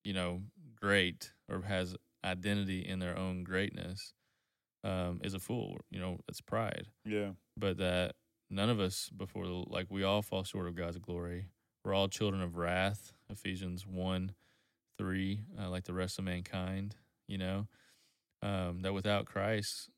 you 0.04 0.12
know, 0.14 0.42
great 0.82 1.32
or 1.48 1.62
has 1.62 1.94
identity 2.24 2.80
in 2.86 2.98
their 2.98 3.16
own 3.16 3.44
greatness, 3.44 4.12
um, 4.84 5.20
is 5.22 5.34
a 5.34 5.38
fool. 5.38 5.78
You 5.90 6.00
know, 6.00 6.18
it's 6.28 6.40
pride. 6.40 6.88
Yeah. 7.04 7.30
But 7.56 7.78
that 7.78 8.16
none 8.50 8.68
of 8.68 8.80
us 8.80 9.08
before 9.16 9.46
like 9.46 9.86
we 9.90 10.02
all 10.02 10.22
fall 10.22 10.44
short 10.44 10.66
of 10.66 10.74
God's 10.74 10.98
glory. 10.98 11.46
We're 11.84 11.94
all 11.94 12.08
children 12.08 12.42
of 12.42 12.56
wrath. 12.56 13.12
Ephesians 13.30 13.86
one 13.86 14.34
three, 14.98 15.40
uh, 15.58 15.70
like 15.70 15.84
the 15.84 15.94
rest 15.94 16.18
of 16.18 16.24
mankind. 16.24 16.96
You 17.28 17.38
know, 17.38 17.68
um, 18.42 18.82
that 18.82 18.92
without 18.92 19.24
Christ, 19.26 19.88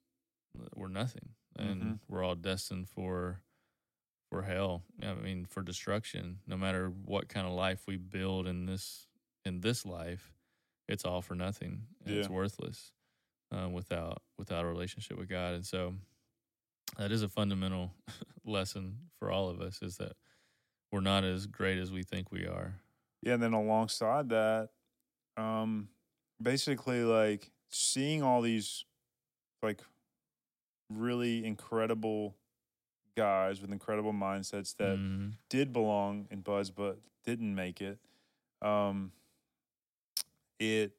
we're 0.76 0.88
nothing, 0.88 1.30
and 1.56 1.82
Mhm. 1.82 2.00
we're 2.08 2.22
all 2.22 2.36
destined 2.36 2.88
for 2.88 3.40
for 4.30 4.42
hell. 4.42 4.82
I 5.02 5.14
mean, 5.14 5.44
for 5.46 5.62
destruction. 5.62 6.40
No 6.46 6.56
matter 6.56 6.88
what 6.90 7.28
kind 7.28 7.46
of 7.46 7.52
life 7.52 7.86
we 7.86 7.96
build 7.96 8.46
in 8.46 8.66
this 8.66 9.06
in 9.44 9.60
this 9.60 9.84
life, 9.86 10.33
it's 10.88 11.04
all 11.04 11.22
for 11.22 11.34
nothing. 11.34 11.86
and 12.04 12.16
It's 12.16 12.28
worthless 12.28 12.92
um, 13.50 13.72
without 13.72 14.22
without 14.38 14.64
a 14.64 14.68
relationship 14.68 15.18
with 15.18 15.28
God. 15.28 15.54
And 15.54 15.66
so, 15.66 15.94
that 16.98 17.10
is 17.12 17.22
a 17.22 17.28
fundamental 17.28 17.92
lesson 18.44 18.98
for 19.18 19.30
all 19.30 19.48
of 19.48 19.60
us: 19.60 19.80
is 19.82 19.96
that 19.98 20.12
we're 20.92 21.00
not 21.00 21.24
as 21.24 21.46
great 21.46 21.78
as 21.78 21.90
we 21.92 22.02
think 22.02 22.30
we 22.30 22.46
are. 22.46 22.74
Yeah, 23.22 23.34
and 23.34 23.42
then 23.42 23.52
alongside 23.54 24.28
that, 24.28 24.68
um, 25.36 25.88
basically 26.42 27.02
like 27.02 27.50
seeing 27.70 28.22
all 28.22 28.42
these 28.42 28.84
like 29.62 29.80
really 30.90 31.44
incredible 31.44 32.36
guys 33.16 33.60
with 33.60 33.72
incredible 33.72 34.12
mindsets 34.12 34.76
that 34.76 34.98
Mhm. 34.98 35.32
did 35.48 35.72
belong 35.72 36.26
in 36.30 36.42
Buds 36.42 36.70
but 36.70 36.98
didn't 37.24 37.54
make 37.54 37.80
it. 37.80 37.98
Um, 38.60 39.12
it 40.72 40.92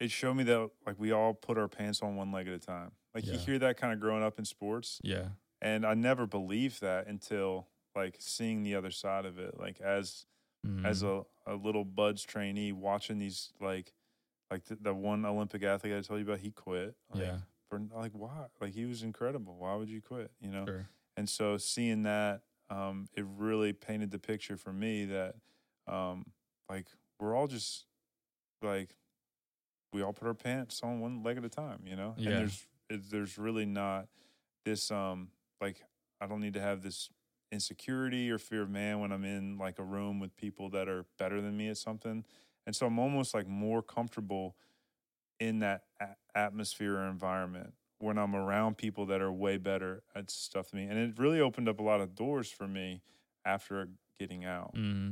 it 0.00 0.10
showed 0.10 0.34
me 0.34 0.44
that 0.44 0.70
like 0.86 0.98
we 0.98 1.12
all 1.12 1.34
put 1.34 1.58
our 1.58 1.68
pants 1.68 2.02
on 2.02 2.16
one 2.16 2.32
leg 2.32 2.48
at 2.48 2.54
a 2.54 2.58
time. 2.58 2.92
Like 3.14 3.32
you 3.32 3.38
hear 3.38 3.58
that 3.60 3.76
kind 3.76 3.92
of 3.92 4.00
growing 4.00 4.22
up 4.22 4.38
in 4.38 4.44
sports, 4.44 5.02
Yeah, 5.02 5.30
and 5.60 5.86
I 5.86 5.94
never 5.94 6.26
believed 6.26 6.80
that 6.82 7.06
until 7.08 7.68
like 7.96 8.16
seeing 8.20 8.62
the 8.64 8.76
other 8.76 8.90
side 8.92 9.26
of 9.26 9.38
it. 9.38 9.58
Like 9.58 9.80
as 9.80 10.26
as 10.84 11.02
Mhm. 11.02 11.04
a, 11.04 11.24
a 11.46 11.54
little 11.56 11.84
buds 11.84 12.24
trainee 12.24 12.72
watching 12.72 13.18
these 13.18 13.52
like 13.60 13.94
like 14.50 14.64
the, 14.66 14.76
the 14.76 14.94
one 14.94 15.24
olympic 15.24 15.62
athlete 15.62 15.94
i 15.94 16.00
told 16.00 16.20
you 16.20 16.26
about 16.26 16.40
he 16.40 16.50
quit 16.50 16.96
like, 17.10 17.20
yeah, 17.20 17.38
for 17.70 17.80
like 17.94 18.12
why 18.12 18.46
like 18.60 18.72
he 18.74 18.86
was 18.86 19.02
incredible 19.02 19.58
why 19.58 19.74
would 19.76 19.88
you 19.90 20.00
quit 20.02 20.32
you 20.40 20.50
know 20.50 20.68
sure. 20.68 20.88
and 21.16 21.28
so 21.28 21.56
seeing 21.58 22.04
that 22.04 22.42
um 22.70 23.08
it 23.16 23.24
really 23.26 23.72
painted 23.72 24.10
the 24.10 24.18
picture 24.18 24.56
for 24.56 24.72
me 24.72 25.04
that 25.06 25.36
um 25.86 26.26
like 26.68 26.88
we're 27.20 27.34
all 27.34 27.46
just 27.48 27.87
like 28.62 28.94
we 29.92 30.02
all 30.02 30.12
put 30.12 30.28
our 30.28 30.34
pants 30.34 30.80
on 30.82 31.00
one 31.00 31.22
leg 31.22 31.38
at 31.38 31.44
a 31.44 31.48
time 31.48 31.80
you 31.86 31.96
know? 31.96 32.14
Yeah. 32.16 32.30
and 32.30 32.38
there's 32.40 32.66
there's 33.10 33.38
really 33.38 33.66
not 33.66 34.06
this 34.64 34.90
um 34.90 35.28
like 35.60 35.82
i 36.20 36.26
don't 36.26 36.40
need 36.40 36.54
to 36.54 36.60
have 36.60 36.82
this 36.82 37.10
insecurity 37.50 38.30
or 38.30 38.38
fear 38.38 38.62
of 38.62 38.70
man 38.70 39.00
when 39.00 39.12
i'm 39.12 39.24
in 39.24 39.56
like 39.56 39.78
a 39.78 39.84
room 39.84 40.20
with 40.20 40.36
people 40.36 40.68
that 40.70 40.88
are 40.88 41.06
better 41.18 41.40
than 41.40 41.56
me 41.56 41.68
at 41.68 41.78
something. 41.78 42.24
And 42.66 42.76
so 42.76 42.86
i'm 42.86 42.98
almost 42.98 43.32
like 43.32 43.46
more 43.46 43.82
comfortable 43.82 44.54
in 45.40 45.60
that 45.60 45.84
a- 46.00 46.16
atmosphere 46.34 46.96
or 46.96 47.08
environment 47.08 47.72
when 48.00 48.18
i'm 48.18 48.36
around 48.36 48.76
people 48.76 49.06
that 49.06 49.22
are 49.22 49.32
way 49.32 49.56
better 49.56 50.02
at 50.14 50.30
stuff 50.30 50.70
than 50.70 50.80
me. 50.80 50.86
And 50.86 50.98
it 50.98 51.18
really 51.18 51.40
opened 51.40 51.68
up 51.68 51.80
a 51.80 51.82
lot 51.82 52.00
of 52.02 52.14
doors 52.14 52.50
for 52.50 52.68
me 52.68 53.00
after 53.46 53.88
getting 54.18 54.44
out. 54.44 54.72
Hmm 54.74 55.10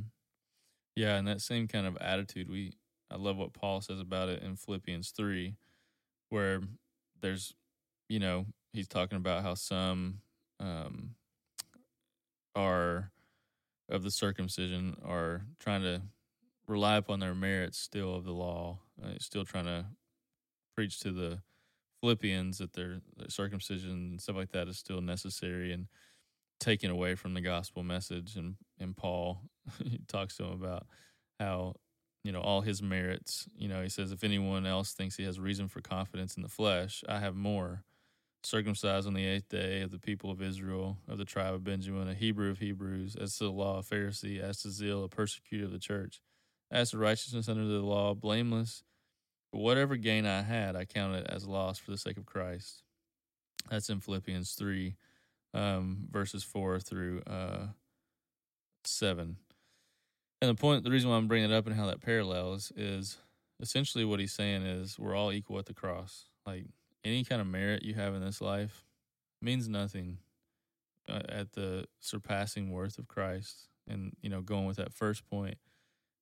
Yeah, 0.95 1.17
and 1.17 1.27
that 1.27 1.41
same 1.41 1.69
kind 1.69 1.87
of 1.87 1.97
attitude, 1.99 2.51
we 2.51 2.75
I 3.11 3.17
love 3.17 3.37
what 3.37 3.53
Paul 3.53 3.81
says 3.81 4.01
about 4.01 4.29
it 4.29 4.43
in 4.43 4.57
Philippians 4.57 5.11
three, 5.11 5.57
where 6.29 6.61
there's, 7.21 7.55
you 8.09 8.19
know, 8.19 8.47
he's 8.73 8.89
talking 8.89 9.17
about 9.17 9.43
how 9.43 9.55
some 9.55 10.21
um, 10.61 11.15
are 12.55 13.11
of 13.89 14.03
the 14.03 14.11
circumcision 14.11 14.97
are 15.05 15.43
trying 15.61 15.83
to 15.83 16.03
rely 16.67 16.97
upon 16.97 17.21
their 17.21 17.35
merits 17.35 17.79
still 17.79 18.15
of 18.15 18.25
the 18.25 18.33
law, 18.33 18.79
uh, 19.03 19.11
still 19.19 19.45
trying 19.45 19.67
to 19.67 19.87
preach 20.75 20.99
to 21.01 21.13
the 21.13 21.41
Philippians 22.01 22.59
that 22.59 22.73
their, 22.73 23.01
their 23.17 23.31
circumcision 23.31 23.91
and 23.91 24.21
stuff 24.21 24.37
like 24.37 24.53
that 24.53 24.69
is 24.69 24.79
still 24.79 25.01
necessary 25.01 25.73
and 25.73 25.87
taken 26.59 26.91
away 26.91 27.15
from 27.15 27.35
the 27.35 27.41
gospel 27.41 27.83
message. 27.83 28.37
And 28.37 28.57
and 28.79 28.97
Paul 28.97 29.43
talks 30.09 30.37
to 30.37 30.45
him 30.45 30.53
about 30.53 30.87
how 31.39 31.75
you 32.27 32.33
know 32.33 32.41
all 32.41 32.61
his 32.61 32.83
merits. 32.83 33.49
You 33.57 33.69
know, 33.69 33.83
he 33.83 33.89
says 33.89 34.11
if 34.11 34.25
anyone 34.25 34.67
else 34.67 34.93
thinks 34.93 35.17
he 35.17 35.23
has 35.23 35.39
reason 35.39 35.69
for 35.69 35.81
confidence 35.81 36.37
in 36.37 36.43
the 36.43 36.49
flesh, 36.49 37.05
I 37.09 37.21
have 37.21 37.37
more. 37.37 37.85
Circumcised 38.43 39.07
on 39.07 39.15
the 39.15 39.25
eighth 39.25 39.49
day 39.49 39.81
of 39.83 39.93
the 39.93 39.99
people 39.99 40.31
of 40.31 40.43
Israel, 40.43 40.99
of 41.09 41.19
the 41.19 41.25
tribe 41.25 41.55
of 41.55 41.63
Benjamin, 41.63 42.09
a 42.09 42.15
Hebrew 42.15 42.51
of 42.51 42.59
Hebrews, 42.59 43.17
as 43.17 43.37
to 43.39 43.45
the 43.45 43.51
law, 43.51 43.79
a 43.79 43.83
Pharisee, 43.83 44.41
as 44.41 44.63
to 44.63 44.71
zeal, 44.71 45.05
a 45.05 45.09
persecutor 45.09 45.67
of 45.67 45.73
the 45.73 45.79
church, 45.79 46.21
as 46.71 46.91
to 46.91 46.99
righteousness 46.99 47.49
under 47.49 47.65
the 47.65 47.81
law, 47.81 48.15
blameless. 48.15 48.83
But 49.53 49.61
whatever 49.61 49.97
gain 49.97 50.27
I 50.27 50.43
had, 50.43 50.75
I 50.75 50.85
counted 50.85 51.29
as 51.29 51.47
loss 51.47 51.79
for 51.79 51.93
the 51.93 51.99
sake 51.99 52.17
of 52.19 52.27
Christ. 52.27 52.83
That's 53.71 53.89
in 53.89 54.01
Philippians 54.01 54.53
3, 54.53 54.97
um, 55.55 56.07
verses 56.11 56.43
4 56.45 56.81
through 56.81 57.23
uh, 57.27 57.67
7. 58.85 59.37
And 60.41 60.51
the 60.51 60.55
point, 60.55 60.85
the 60.85 60.91
reason 60.91 61.09
why 61.09 61.17
I'm 61.17 61.29
bringing 61.29 61.51
it 61.51 61.55
up 61.55 61.67
and 61.67 61.75
how 61.75 61.87
that 61.87 62.03
parallels 62.03 62.73
is 62.77 63.19
essentially 63.61 64.05
what 64.05 64.21
he's 64.21 64.33
saying 64.33 64.63
is 64.63 64.99
we're 64.99 65.15
all 65.15 65.33
equal 65.33 65.59
at 65.59 65.67
the 65.67 65.75
cross. 65.75 66.27
Like 66.45 66.67
any 67.05 67.25
kind 67.25 67.41
of 67.41 67.47
merit 67.47 67.83
you 67.83 67.95
have 67.95 68.15
in 68.15 68.23
this 68.23 68.41
life 68.41 68.85
means 69.41 69.69
nothing 69.69 70.19
uh, 71.09 71.23
at 71.29 71.53
the 71.53 71.87
surpassing 72.01 72.71
worth 72.71 72.99
of 72.99 73.09
Christ. 73.09 73.69
And, 73.89 74.15
you 74.21 74.29
know, 74.29 74.43
going 74.43 74.67
with 74.67 74.77
that 74.77 74.93
first 74.93 75.25
point, 75.29 75.57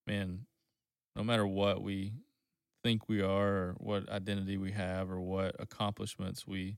man, 0.07 0.46
no 1.16 1.24
matter 1.24 1.46
what 1.46 1.83
we 1.83 2.12
think 2.83 3.09
we 3.09 3.22
are 3.22 3.48
or 3.48 3.74
what 3.79 4.09
identity 4.11 4.59
we 4.59 4.72
have 4.72 5.11
or 5.11 5.20
what 5.20 5.57
accomplishments 5.59 6.46
we 6.46 6.77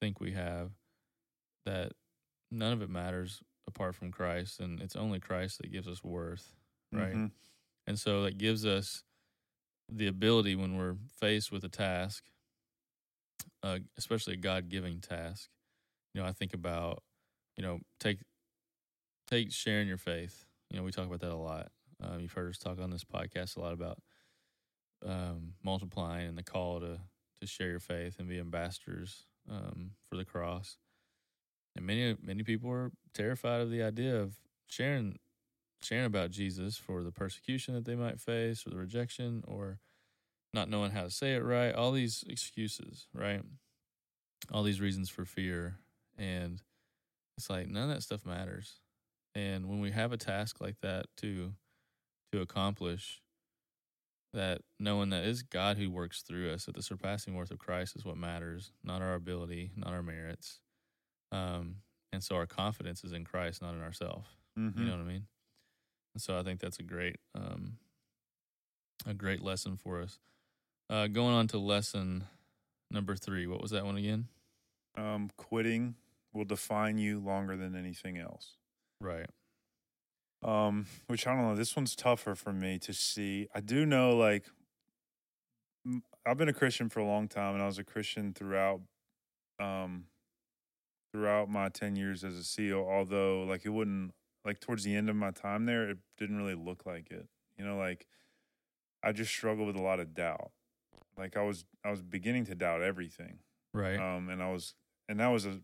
think 0.00 0.18
we 0.18 0.32
have, 0.32 0.70
that 1.64 1.92
none 2.50 2.72
of 2.72 2.82
it 2.82 2.88
matters 2.88 3.42
apart 3.68 3.94
from 3.94 4.10
Christ. 4.10 4.58
And 4.60 4.80
it's 4.80 4.96
only 4.96 5.20
Christ 5.20 5.58
that 5.58 5.70
gives 5.70 5.86
us 5.86 6.02
worth, 6.02 6.55
right? 6.92 7.14
Mhm. 7.14 7.32
And 7.86 7.98
so 7.98 8.22
that 8.22 8.38
gives 8.38 8.64
us 8.64 9.02
the 9.88 10.06
ability 10.06 10.56
when 10.56 10.76
we're 10.76 10.96
faced 11.08 11.52
with 11.52 11.64
a 11.64 11.68
task, 11.68 12.24
uh, 13.62 13.78
especially 13.96 14.34
a 14.34 14.38
God 14.38 14.68
giving 14.68 15.00
task. 15.00 15.50
You 16.14 16.20
know, 16.20 16.26
I 16.26 16.32
think 16.32 16.54
about, 16.54 17.02
you 17.56 17.62
know, 17.62 17.80
take 18.00 18.18
take 19.26 19.52
sharing 19.52 19.88
your 19.88 19.98
faith. 19.98 20.44
You 20.70 20.78
know, 20.78 20.84
we 20.84 20.92
talk 20.92 21.06
about 21.06 21.20
that 21.20 21.32
a 21.32 21.36
lot. 21.36 21.70
Um, 22.00 22.20
you've 22.20 22.32
heard 22.32 22.50
us 22.50 22.58
talk 22.58 22.78
on 22.80 22.90
this 22.90 23.04
podcast 23.04 23.56
a 23.56 23.60
lot 23.60 23.72
about 23.72 23.98
um, 25.04 25.54
multiplying 25.62 26.28
and 26.28 26.38
the 26.38 26.42
call 26.42 26.80
to 26.80 27.00
to 27.40 27.46
share 27.46 27.68
your 27.68 27.80
faith 27.80 28.18
and 28.18 28.28
be 28.28 28.38
ambassadors 28.38 29.26
um, 29.50 29.90
for 30.08 30.16
the 30.16 30.24
cross. 30.24 30.78
And 31.76 31.86
many 31.86 32.16
many 32.22 32.42
people 32.42 32.70
are 32.70 32.90
terrified 33.12 33.60
of 33.60 33.70
the 33.70 33.82
idea 33.82 34.16
of 34.16 34.36
sharing 34.66 35.18
sharing 35.82 36.06
about 36.06 36.30
Jesus 36.30 36.76
for 36.76 37.02
the 37.02 37.12
persecution 37.12 37.74
that 37.74 37.84
they 37.84 37.94
might 37.94 38.20
face 38.20 38.66
or 38.66 38.70
the 38.70 38.76
rejection 38.76 39.44
or 39.46 39.78
not 40.52 40.68
knowing 40.70 40.90
how 40.90 41.02
to 41.02 41.10
say 41.10 41.34
it 41.34 41.44
right, 41.44 41.74
all 41.74 41.92
these 41.92 42.24
excuses, 42.28 43.06
right? 43.14 43.42
All 44.52 44.62
these 44.62 44.80
reasons 44.80 45.08
for 45.10 45.24
fear. 45.24 45.78
And 46.16 46.62
it's 47.36 47.50
like 47.50 47.68
none 47.68 47.90
of 47.90 47.94
that 47.94 48.02
stuff 48.02 48.24
matters. 48.24 48.80
And 49.34 49.68
when 49.68 49.80
we 49.80 49.90
have 49.90 50.12
a 50.12 50.16
task 50.16 50.60
like 50.60 50.80
that 50.80 51.06
to 51.18 51.52
to 52.32 52.40
accomplish, 52.40 53.20
that 54.32 54.62
knowing 54.80 55.10
that 55.10 55.24
it's 55.24 55.42
God 55.42 55.76
who 55.76 55.90
works 55.90 56.22
through 56.22 56.50
us, 56.52 56.64
that 56.64 56.74
the 56.74 56.82
surpassing 56.82 57.34
worth 57.34 57.50
of 57.50 57.58
Christ 57.58 57.96
is 57.96 58.04
what 58.04 58.16
matters, 58.16 58.72
not 58.82 59.02
our 59.02 59.14
ability, 59.14 59.72
not 59.76 59.92
our 59.92 60.02
merits. 60.02 60.60
Um, 61.32 61.76
and 62.12 62.22
so 62.22 62.34
our 62.36 62.46
confidence 62.46 63.04
is 63.04 63.12
in 63.12 63.24
Christ, 63.24 63.62
not 63.62 63.74
in 63.74 63.82
ourselves. 63.82 64.28
Mhm. 64.58 64.78
You 64.78 64.84
know 64.86 64.92
what 64.92 65.00
I 65.00 65.04
mean? 65.04 65.26
So 66.18 66.38
I 66.38 66.42
think 66.42 66.60
that's 66.60 66.78
a 66.78 66.82
great 66.82 67.16
um 67.34 67.78
a 69.06 69.14
great 69.14 69.42
lesson 69.42 69.76
for 69.76 70.00
us. 70.00 70.18
Uh 70.90 71.06
going 71.08 71.34
on 71.34 71.46
to 71.48 71.58
lesson 71.58 72.24
number 72.90 73.16
3. 73.16 73.46
What 73.46 73.60
was 73.60 73.70
that 73.72 73.84
one 73.84 73.96
again? 73.96 74.28
um, 74.98 75.28
quitting 75.36 75.94
will 76.32 76.46
define 76.46 76.96
you 76.96 77.18
longer 77.20 77.54
than 77.54 77.76
anything 77.76 78.16
else 78.16 78.56
Right. 78.98 79.26
um, 80.42 80.86
which 81.06 81.26
I 81.26 81.34
don't 81.34 81.42
know. 81.42 81.54
This 81.54 81.76
one's 81.76 81.94
tougher 81.94 82.34
for 82.34 82.50
me 82.52 82.78
to 82.78 82.94
see. 82.94 83.46
I 83.54 83.60
do 83.60 83.84
know, 83.84 84.16
like, 84.16 84.44
I've 86.24 86.38
been 86.38 86.48
a 86.48 86.52
Christian 86.54 86.88
for 86.88 87.00
a 87.00 87.04
long 87.04 87.28
time, 87.28 87.54
and 87.54 87.62
I 87.62 87.66
was 87.66 87.78
a 87.78 87.84
Christian 87.84 88.32
throughout, 88.32 88.80
um, 89.60 90.06
throughout 91.12 91.48
my 91.50 91.68
ten 91.68 91.94
years 91.94 92.24
as 92.24 92.34
a 92.36 92.42
SEAL. 92.44 92.78
Although, 92.78 93.42
like, 93.42 93.66
it 93.66 93.70
wouldn't 93.70 94.14
like 94.46 94.60
towards 94.60 94.84
the 94.84 94.96
end 94.96 95.10
of 95.10 95.16
my 95.16 95.32
time 95.32 95.66
there, 95.66 95.90
it 95.90 95.98
didn't 96.18 96.38
really 96.38 96.56
look 96.56 96.86
like 96.86 97.12
it. 97.12 97.28
You 97.58 97.66
know, 97.66 97.78
like 97.78 98.08
I 99.02 99.12
just 99.12 99.32
struggled 99.32 99.66
with 99.68 99.76
a 99.76 99.82
lot 99.82 100.00
of 100.00 100.14
doubt. 100.14 100.52
Like 101.16 101.36
I 101.36 101.42
was, 101.42 101.66
I 101.84 101.90
was 101.90 102.02
beginning 102.02 102.46
to 102.46 102.54
doubt 102.56 102.82
everything. 102.82 103.40
Right. 103.72 104.02
Um, 104.02 104.30
and 104.30 104.42
I 104.42 104.50
was, 104.52 104.74
and 105.08 105.20
that 105.20 105.28
was 105.28 105.46
a, 105.46 105.62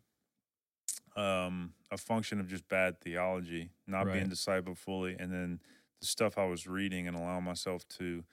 um, 1.17 1.75
a 1.91 1.97
function 1.99 2.41
of 2.41 2.49
just 2.49 2.69
bad 2.69 3.01
theology, 3.01 3.71
not 3.87 4.11
being 4.11 4.29
Right. 4.29 4.31
discipled 4.31 4.79
fully, 4.79 5.17
and 5.19 5.33
then 5.33 5.61
the 6.01 6.07
stuff 6.07 6.39
I 6.39 6.47
was 6.47 6.67
reading 6.67 7.07
and 7.07 7.17
allowing 7.17 7.45
myself 7.45 7.87
to 7.99 8.25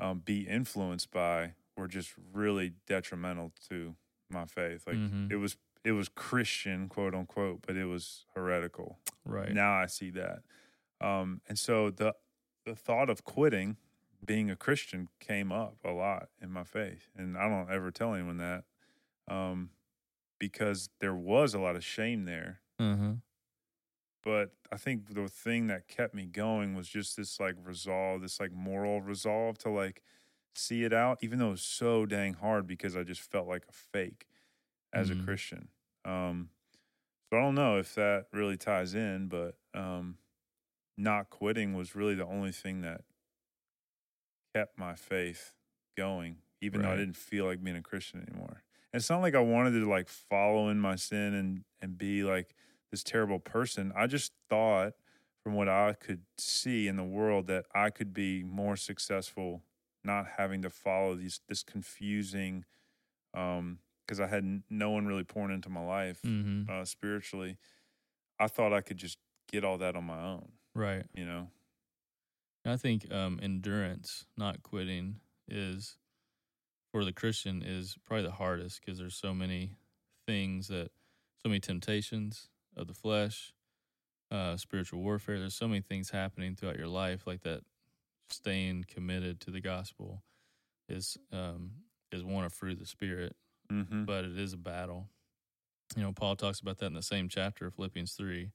um, 0.00 0.20
be 0.20 0.48
influenced 0.48 1.12
by 1.12 1.54
were 1.76 1.88
just 1.88 2.14
really 2.32 2.74
detrimental 2.86 3.52
to 3.70 3.96
my 4.30 4.46
faith. 4.46 4.86
Like 4.86 5.00
Mhm. 5.00 5.30
it 5.30 5.36
was, 5.36 5.56
it 5.86 5.92
was 5.92 6.08
Christian, 6.10 6.88
quote 6.88 7.14
unquote, 7.14 7.62
but 7.66 7.76
it 7.76 7.86
was 7.86 8.26
heretical. 8.34 9.00
right. 9.24 9.56
Now 9.56 9.74
I 9.74 9.86
see 9.86 10.10
that. 10.12 10.40
Um, 11.00 11.42
and 11.48 11.58
so 11.58 11.90
the 11.90 12.14
the 12.64 12.76
thought 12.76 13.10
of 13.10 13.24
quitting 13.24 13.78
being 14.24 14.50
a 14.50 14.56
Christian 14.56 15.08
came 15.20 15.52
up 15.52 15.78
a 15.84 15.92
lot 15.92 16.30
in 16.40 16.50
my 16.52 16.64
faith. 16.64 17.10
And 17.16 17.38
I 17.38 17.48
don't 17.48 17.70
ever 17.70 17.90
tell 17.92 18.14
anyone 18.14 18.38
that. 18.38 18.64
Um, 19.28 19.72
because 20.40 20.90
there 21.00 21.14
was 21.16 21.54
a 21.54 21.60
lot 21.60 21.76
of 21.76 21.84
shame 21.84 22.24
there. 22.26 22.62
uh-huh. 22.78 23.16
But 24.22 24.52
I 24.72 24.76
think 24.76 25.14
the 25.14 25.28
thing 25.28 25.68
that 25.68 25.86
kept 25.88 26.14
me 26.14 26.26
going 26.26 26.74
was 26.74 26.88
just 26.88 27.16
this 27.16 27.38
like 27.38 27.54
resolve, 27.58 28.22
this 28.22 28.40
like 28.40 28.52
moral 28.52 29.00
resolve 29.00 29.58
to 29.58 29.70
like 29.70 30.02
see 30.54 30.84
it 30.84 30.92
out, 30.92 31.18
even 31.22 31.38
though 31.38 31.48
it 31.48 31.52
was 31.52 31.62
so 31.62 32.06
dang 32.06 32.34
hard 32.34 32.66
because 32.66 32.96
I 32.96 33.04
just 33.04 33.20
felt 33.20 33.46
like 33.46 33.66
a 33.68 33.72
fake 33.72 34.26
as 34.92 35.10
Mhm. 35.10 35.10
a 35.10 35.16
Christian. 35.16 35.70
Um, 36.06 36.50
so 37.30 37.38
I 37.38 37.42
don't 37.42 37.54
know 37.56 37.78
if 37.78 37.94
that 37.96 38.26
really 38.32 38.56
ties 38.56 38.94
in, 38.94 39.28
but 39.28 39.56
um, 39.74 40.18
not 40.96 41.30
quitting 41.30 41.74
was 41.74 41.94
really 41.96 42.14
the 42.14 42.26
only 42.26 42.52
thing 42.52 42.82
that 42.82 43.02
kept 44.54 44.78
my 44.78 44.94
faith 44.94 45.52
going, 45.96 46.36
even 46.60 46.82
though 46.82 46.90
I 46.90 46.96
didn't 46.96 47.16
feel 47.16 47.44
like 47.46 47.62
being 47.62 47.76
a 47.76 47.82
Christian 47.82 48.24
anymore. 48.26 48.62
And 48.92 49.00
it's 49.00 49.10
not 49.10 49.20
like 49.20 49.34
I 49.34 49.40
wanted 49.40 49.72
to 49.72 49.88
like 49.90 50.08
follow 50.08 50.68
in 50.68 50.78
my 50.80 50.96
sin 50.96 51.34
and 51.34 51.64
and 51.82 51.98
be 51.98 52.22
like 52.22 52.54
this 52.90 53.02
terrible 53.02 53.38
person. 53.40 53.92
I 53.96 54.06
just 54.06 54.32
thought 54.48 54.92
from 55.42 55.54
what 55.54 55.68
I 55.68 55.94
could 55.98 56.22
see 56.38 56.88
in 56.88 56.96
the 56.96 57.04
world 57.04 57.46
that 57.48 57.66
I 57.74 57.90
could 57.90 58.14
be 58.14 58.42
more 58.42 58.76
successful 58.76 59.62
not 60.04 60.26
having 60.38 60.62
to 60.62 60.70
follow 60.70 61.16
these 61.16 61.40
this 61.48 61.62
confusing 61.64 62.64
um 63.34 63.80
because 64.06 64.20
I 64.20 64.26
had 64.26 64.62
no 64.70 64.90
one 64.90 65.06
really 65.06 65.24
pouring 65.24 65.54
into 65.54 65.68
my 65.68 65.84
life 65.84 66.20
hmm 66.22 66.62
uh, 66.68 66.84
spiritually. 66.84 67.56
I 68.38 68.48
thought 68.48 68.72
I 68.72 68.80
could 68.80 68.96
just 68.98 69.18
get 69.50 69.64
all 69.64 69.78
that 69.78 69.96
on 69.96 70.04
my 70.04 70.20
own, 70.20 70.52
Right. 70.74 71.04
you 71.14 71.24
know. 71.24 71.48
I 72.64 72.76
think 72.76 73.12
um, 73.12 73.38
endurance, 73.42 74.26
not 74.36 74.62
quitting, 74.62 75.20
is 75.48 75.96
for 76.90 77.04
the 77.04 77.12
Christian 77.12 77.62
is 77.62 77.96
probably 78.04 78.24
the 78.26 78.32
hardest 78.32 78.80
because 78.84 78.98
there's 78.98 79.14
so 79.14 79.32
many 79.32 79.72
things 80.26 80.68
that, 80.68 80.90
so 81.42 81.48
many 81.48 81.60
temptations 81.60 82.48
of 82.76 82.88
the 82.88 82.94
flesh, 82.94 83.54
uh, 84.32 84.56
spiritual 84.56 85.00
warfare. 85.00 85.38
There's 85.38 85.54
so 85.54 85.68
many 85.68 85.80
things 85.80 86.10
happening 86.10 86.56
throughout 86.56 86.76
your 86.78 86.88
life, 86.88 87.26
like 87.26 87.42
that. 87.42 87.60
Staying 88.28 88.86
committed 88.88 89.38
to 89.42 89.52
the 89.52 89.60
gospel 89.60 90.24
is 90.88 91.16
um, 91.32 91.70
is 92.10 92.24
one 92.24 92.44
of 92.44 92.52
fruit 92.52 92.72
of 92.72 92.78
the 92.80 92.86
spirit, 92.86 93.36
Mm-hmm. 93.72 94.04
but 94.04 94.24
it 94.24 94.38
is 94.38 94.52
a 94.52 94.58
battle. 94.58 95.08
You 95.96 96.02
know, 96.02 96.12
Paul 96.12 96.36
talks 96.36 96.60
about 96.60 96.78
that 96.78 96.86
in 96.86 96.94
the 96.94 97.02
same 97.02 97.28
chapter, 97.28 97.66
of 97.66 97.74
Philippians 97.74 98.12
3, 98.12 98.50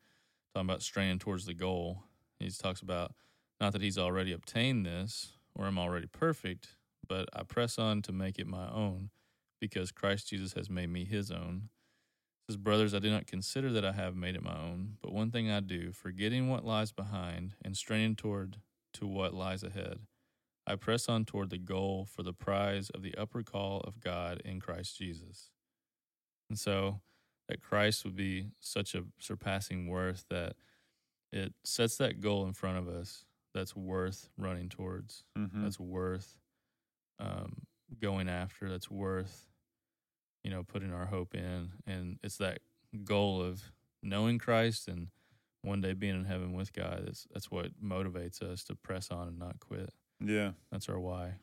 talking 0.54 0.69
about 0.69 0.82
straining 0.82 1.19
towards 1.19 1.45
the 1.45 1.54
goal. 1.54 2.04
He 2.39 2.50
talks 2.50 2.82
about 2.82 3.13
not 3.60 3.74
that 3.74 3.82
he's 3.82 3.97
already 3.97 4.32
obtained 4.32 4.86
this 4.86 5.34
or 5.56 5.65
I'm 5.65 5.78
already 5.80 6.08
perfect, 6.08 6.76
but 7.08 7.30
I 7.34 7.43
press 7.43 7.78
on 7.78 8.02
to 8.04 8.12
make 8.12 8.39
it 8.39 8.47
my 8.47 8.69
own 8.69 9.10
because 9.60 9.91
Christ 9.91 10.30
Jesus 10.30 10.54
has 10.54 10.69
made 10.69 10.89
me 10.89 11.06
his 11.06 11.32
own. 11.32 11.69
Says, 12.50 12.58
Brothers, 12.58 12.93
I 12.93 13.00
do 13.00 13.12
not 13.12 13.28
consider 13.28 13.71
that 13.71 13.86
I 13.86 13.91
have 13.91 14.15
made 14.15 14.36
it 14.36 14.43
my 14.43 14.58
own, 14.58 14.97
but 15.02 15.13
one 15.13 15.32
thing 15.32 15.50
I 15.50 15.60
do, 15.60 15.91
forgetting 15.91 16.50
what 16.50 16.65
lies 16.65 16.91
behind 16.91 17.56
and 17.63 17.78
straining 17.78 18.15
toward 18.15 18.58
to 18.93 19.08
what 19.08 19.34
lies 19.34 19.63
ahead. 19.63 20.00
I 20.67 20.76
press 20.76 21.10
on 21.10 21.26
toward 21.26 21.50
the 21.50 21.58
goal 21.58 22.06
for 22.06 22.24
the 22.24 22.34
prize 22.34 22.89
of 22.91 23.02
the 23.02 23.15
upper 23.17 23.43
call 23.43 23.82
of 23.82 24.00
God 24.00 24.41
in 24.45 24.60
Christ 24.60 24.97
Jesus. 24.97 25.50
And 26.50 26.58
so 26.60 27.02
that 27.50 27.62
Christ 27.62 28.06
would 28.06 28.15
be 28.15 28.47
such 28.60 28.93
a 28.95 29.04
surpassing 29.19 29.88
worth 29.88 30.26
that 30.30 30.54
it 31.34 31.54
sets 31.63 31.97
that 31.97 32.21
goal 32.21 32.45
in 32.45 32.54
front 32.54 32.78
of 32.78 32.88
us 32.88 33.26
that's 33.54 33.76
worth 33.76 34.30
running 34.38 34.69
towards, 34.69 35.24
Mm-hmm. 35.38 35.63
that's 35.63 35.80
worth 35.80 36.38
um, 37.19 37.63
going 38.00 38.30
after, 38.30 38.69
that's 38.69 38.89
worth, 38.91 39.47
you 40.43 40.52
know, 40.52 40.63
putting 40.63 40.93
our 40.93 41.06
hope 41.08 41.34
in. 41.36 41.71
And 41.88 42.19
it's 42.24 42.38
that 42.38 42.60
goal 43.04 43.41
of 43.41 43.71
knowing 44.04 44.39
Christ 44.39 44.88
and 44.88 45.08
one 45.63 45.82
day 45.82 45.93
being 45.93 46.15
in 46.15 46.26
heaven 46.26 46.54
with 46.54 46.74
God. 46.74 47.04
That's, 47.06 47.28
that's 47.32 47.52
what 47.52 47.80
motivates 47.84 48.41
us 48.41 48.63
to 48.65 48.76
press 48.76 49.10
on 49.12 49.28
and 49.28 49.39
not 49.39 49.60
quit. 49.60 49.89
Yeah. 50.23 50.51
That's 50.71 50.89
our 50.89 50.99
why. 50.99 51.34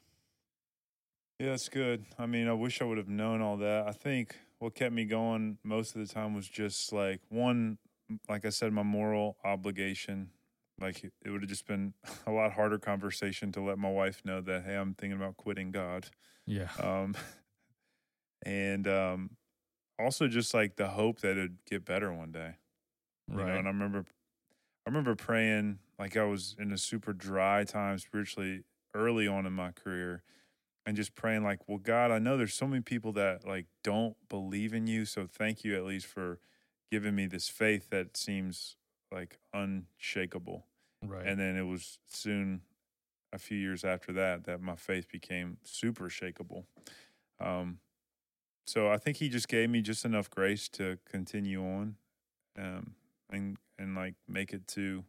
Yeah, 1.38 1.50
that's 1.50 1.68
good. 1.68 2.04
I 2.18 2.26
mean, 2.26 2.48
I 2.48 2.52
wish 2.52 2.82
I 2.82 2.84
would 2.84 2.98
have 2.98 3.08
known 3.08 3.40
all 3.40 3.56
that. 3.58 3.86
I 3.86 3.92
think 3.92 4.36
what 4.58 4.74
kept 4.74 4.92
me 4.92 5.04
going 5.04 5.58
most 5.62 5.94
of 5.94 6.06
the 6.06 6.12
time 6.12 6.34
was 6.34 6.48
just 6.48 6.92
like 6.92 7.20
one, 7.28 7.78
like 8.28 8.44
I 8.44 8.48
said, 8.50 8.72
my 8.72 8.82
moral 8.82 9.36
obligation. 9.44 10.30
Like 10.80 11.04
it- 11.04 11.30
would 11.30 11.42
have 11.42 11.48
just 11.48 11.66
been 11.66 11.94
a 12.26 12.32
lot 12.32 12.52
harder 12.52 12.78
conversation 12.78 13.52
to 13.52 13.60
let 13.60 13.78
my 13.78 13.90
wife 13.90 14.22
know 14.24 14.40
that 14.40 14.64
hey, 14.64 14.74
I'm 14.74 14.94
thinking 14.94 15.18
about 15.18 15.36
quitting 15.36 15.70
God. 15.70 16.06
Yeah. 16.46 16.68
Um, 16.82 17.14
and 18.44 18.88
um, 18.88 19.30
also 19.98 20.26
just 20.28 20.54
like 20.54 20.76
the 20.76 20.88
hope 20.88 21.20
that 21.20 21.32
it'd 21.32 21.58
get 21.68 21.84
better 21.84 22.12
one 22.12 22.32
day. 22.32 22.56
You 23.28 23.36
know, 23.36 23.44
right. 23.44 23.58
and 23.58 23.68
I 23.68 23.70
remember, 23.70 24.04
I 24.86 24.90
remember 24.90 25.14
praying 25.14 25.78
like 25.98 26.16
I 26.16 26.24
was 26.24 26.54
in 26.58 26.72
a 26.72 26.78
super 26.78 27.12
dry 27.12 27.64
time 27.64 27.98
spiritually 27.98 28.62
early 28.94 29.26
on 29.26 29.46
in 29.46 29.52
my 29.52 29.72
career, 29.72 30.22
and 30.87 30.96
just 30.96 31.14
praying 31.14 31.44
like, 31.44 31.68
well, 31.68 31.78
God, 31.78 32.11
I 32.11 32.18
know 32.18 32.37
there's 32.37 32.54
so 32.54 32.66
many 32.66 32.82
people 32.82 33.12
that 33.12 33.46
like 33.46 33.66
don't 33.84 34.16
believe 34.28 34.72
in 34.72 34.87
you, 34.87 35.04
so 35.04 35.26
thank 35.26 35.64
you 35.64 35.76
at 35.76 35.84
least 35.84 36.06
for 36.06 36.38
giving 36.90 37.14
me 37.14 37.26
this 37.26 37.48
faith 37.48 37.90
that 37.90 38.16
seems 38.16 38.76
like 39.12 39.38
unshakable. 39.52 40.66
right. 41.02 41.26
And 41.26 41.38
then 41.38 41.56
it 41.56 41.64
was 41.66 41.98
soon, 42.06 42.62
a 43.32 43.38
few 43.38 43.58
years 43.58 43.84
after 43.84 44.12
that, 44.14 44.44
that 44.44 44.62
my 44.62 44.76
faith 44.76 45.08
became 45.11 45.58
super 45.62 46.08
shakable. 46.08 46.64
Um, 47.40 47.78
so 48.66 48.88
I 48.90 48.96
think 48.98 49.18
He 49.18 49.28
just 49.28 49.48
gave 49.48 49.70
me 49.70 49.82
just 49.82 50.04
enough 50.04 50.30
grace 50.30 50.68
to 50.70 50.98
continue 51.11 51.62
on, 51.62 51.96
um, 52.58 52.94
and 53.30 53.56
and 53.78 53.94
like 53.94 54.14
make 54.26 54.52
it 54.52 54.66
to 54.68 55.04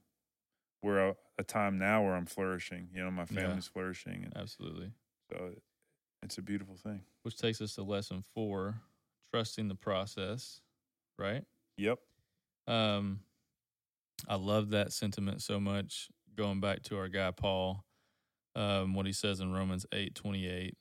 where 0.82 1.10
a, 1.10 1.16
a 1.38 1.44
time 1.44 1.78
now 1.78 2.04
where 2.04 2.16
I'm 2.16 2.26
flourishing. 2.26 2.90
You 2.94 3.04
know, 3.04 3.12
my 3.12 3.26
Yeah. 3.30 3.42
family's 3.42 3.68
flourishing, 3.68 4.24
and 4.24 4.36
Absolutely. 4.36 4.92
so 5.32 5.52
it, 5.54 5.62
it's 6.24 6.38
a 6.38 6.42
beautiful 6.42 6.76
thing. 6.76 7.04
Which 7.24 7.38
takes 7.38 7.62
us 7.62 7.76
to 7.76 7.84
lesson 7.84 8.22
four 8.34 8.82
trusting 9.34 9.68
the 9.68 9.76
process, 9.76 10.62
right? 11.18 11.44
Yep. 11.78 12.00
Um, 12.68 13.22
I 14.28 14.36
love 14.36 14.70
that 14.72 14.92
sentiment 14.92 15.42
so 15.42 15.60
much. 15.60 16.10
Going 16.36 16.60
back 16.60 16.84
to 16.84 16.98
our 16.98 17.08
guy 17.10 17.32
Paul, 17.32 17.84
um, 18.56 18.94
what 18.94 19.06
he 19.06 19.14
says 19.14 19.40
in 19.40 19.52
Romans 19.54 19.86
eight 19.92 20.16
twenty 20.16 20.48
eight 20.48 20.76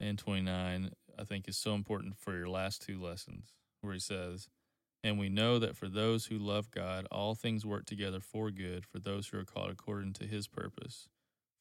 and 0.00 0.18
twenty 0.18 0.42
nine, 0.42 0.90
I 1.18 1.24
think 1.24 1.48
is 1.48 1.56
so 1.56 1.74
important 1.74 2.16
for 2.18 2.36
your 2.36 2.48
last 2.48 2.82
two 2.82 3.00
lessons, 3.00 3.54
where 3.80 3.92
he 3.92 3.98
says, 3.98 4.48
"And 5.06 5.18
we 5.20 5.28
know 5.28 5.58
that 5.60 5.76
for 5.76 5.88
those 5.88 6.26
who 6.26 6.36
love 6.36 6.70
God, 6.72 7.06
all 7.12 7.34
things 7.36 7.64
work 7.64 7.84
together 7.86 8.18
for 8.20 8.50
good 8.50 8.84
for 8.84 8.98
those 8.98 9.28
who 9.28 9.38
are 9.38 9.44
called 9.44 9.70
according 9.70 10.14
to 10.14 10.26
His 10.26 10.48
purpose. 10.48 11.08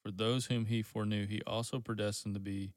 For 0.04 0.10
those 0.12 0.48
whom 0.48 0.66
He 0.66 0.82
foreknew, 0.82 1.28
He 1.28 1.42
also 1.44 1.80
predestined 1.80 2.34
to 2.34 2.40
be 2.40 2.74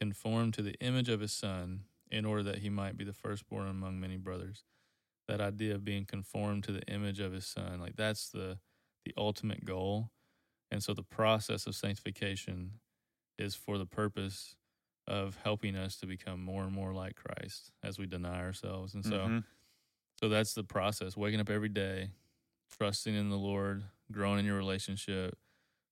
conformed 0.00 0.54
to 0.54 0.62
the 0.62 0.74
image 0.80 1.08
of 1.08 1.20
His 1.20 1.32
Son, 1.32 1.84
in 2.10 2.24
order 2.24 2.42
that 2.42 2.58
He 2.58 2.68
might 2.68 2.96
be 2.96 3.04
the 3.04 3.12
firstborn 3.12 3.68
among 3.68 4.00
many 4.00 4.16
brothers." 4.16 4.64
that 5.28 5.40
idea 5.42 5.74
of 5.74 5.84
being 5.84 6.06
conformed 6.06 6.64
to 6.64 6.72
the 6.72 6.82
image 6.88 7.20
of 7.20 7.32
his 7.32 7.44
son 7.46 7.78
like 7.78 7.96
that's 7.96 8.30
the 8.30 8.58
the 9.04 9.12
ultimate 9.18 9.62
goal 9.64 10.10
and 10.70 10.82
so 10.82 10.94
the 10.94 11.02
process 11.02 11.66
of 11.66 11.76
sanctification 11.76 12.80
is 13.38 13.54
for 13.54 13.76
the 13.76 13.84
purpose 13.86 14.56
of 15.06 15.36
helping 15.44 15.76
us 15.76 15.96
to 15.96 16.06
become 16.06 16.42
more 16.42 16.62
and 16.64 16.72
more 16.72 16.94
like 16.94 17.14
Christ 17.14 17.72
as 17.82 17.98
we 17.98 18.06
deny 18.06 18.40
ourselves 18.40 18.94
and 18.94 19.04
so 19.04 19.28
Mhm. 19.28 19.44
So 20.20 20.28
that's 20.28 20.54
the 20.54 20.64
process 20.64 21.16
waking 21.16 21.40
up 21.40 21.50
every 21.50 21.68
day 21.68 22.10
trusting 22.76 23.14
in 23.14 23.30
the 23.30 23.36
Lord 23.36 23.82
growing 24.12 24.38
in 24.38 24.44
your 24.44 24.56
relationship 24.56 25.36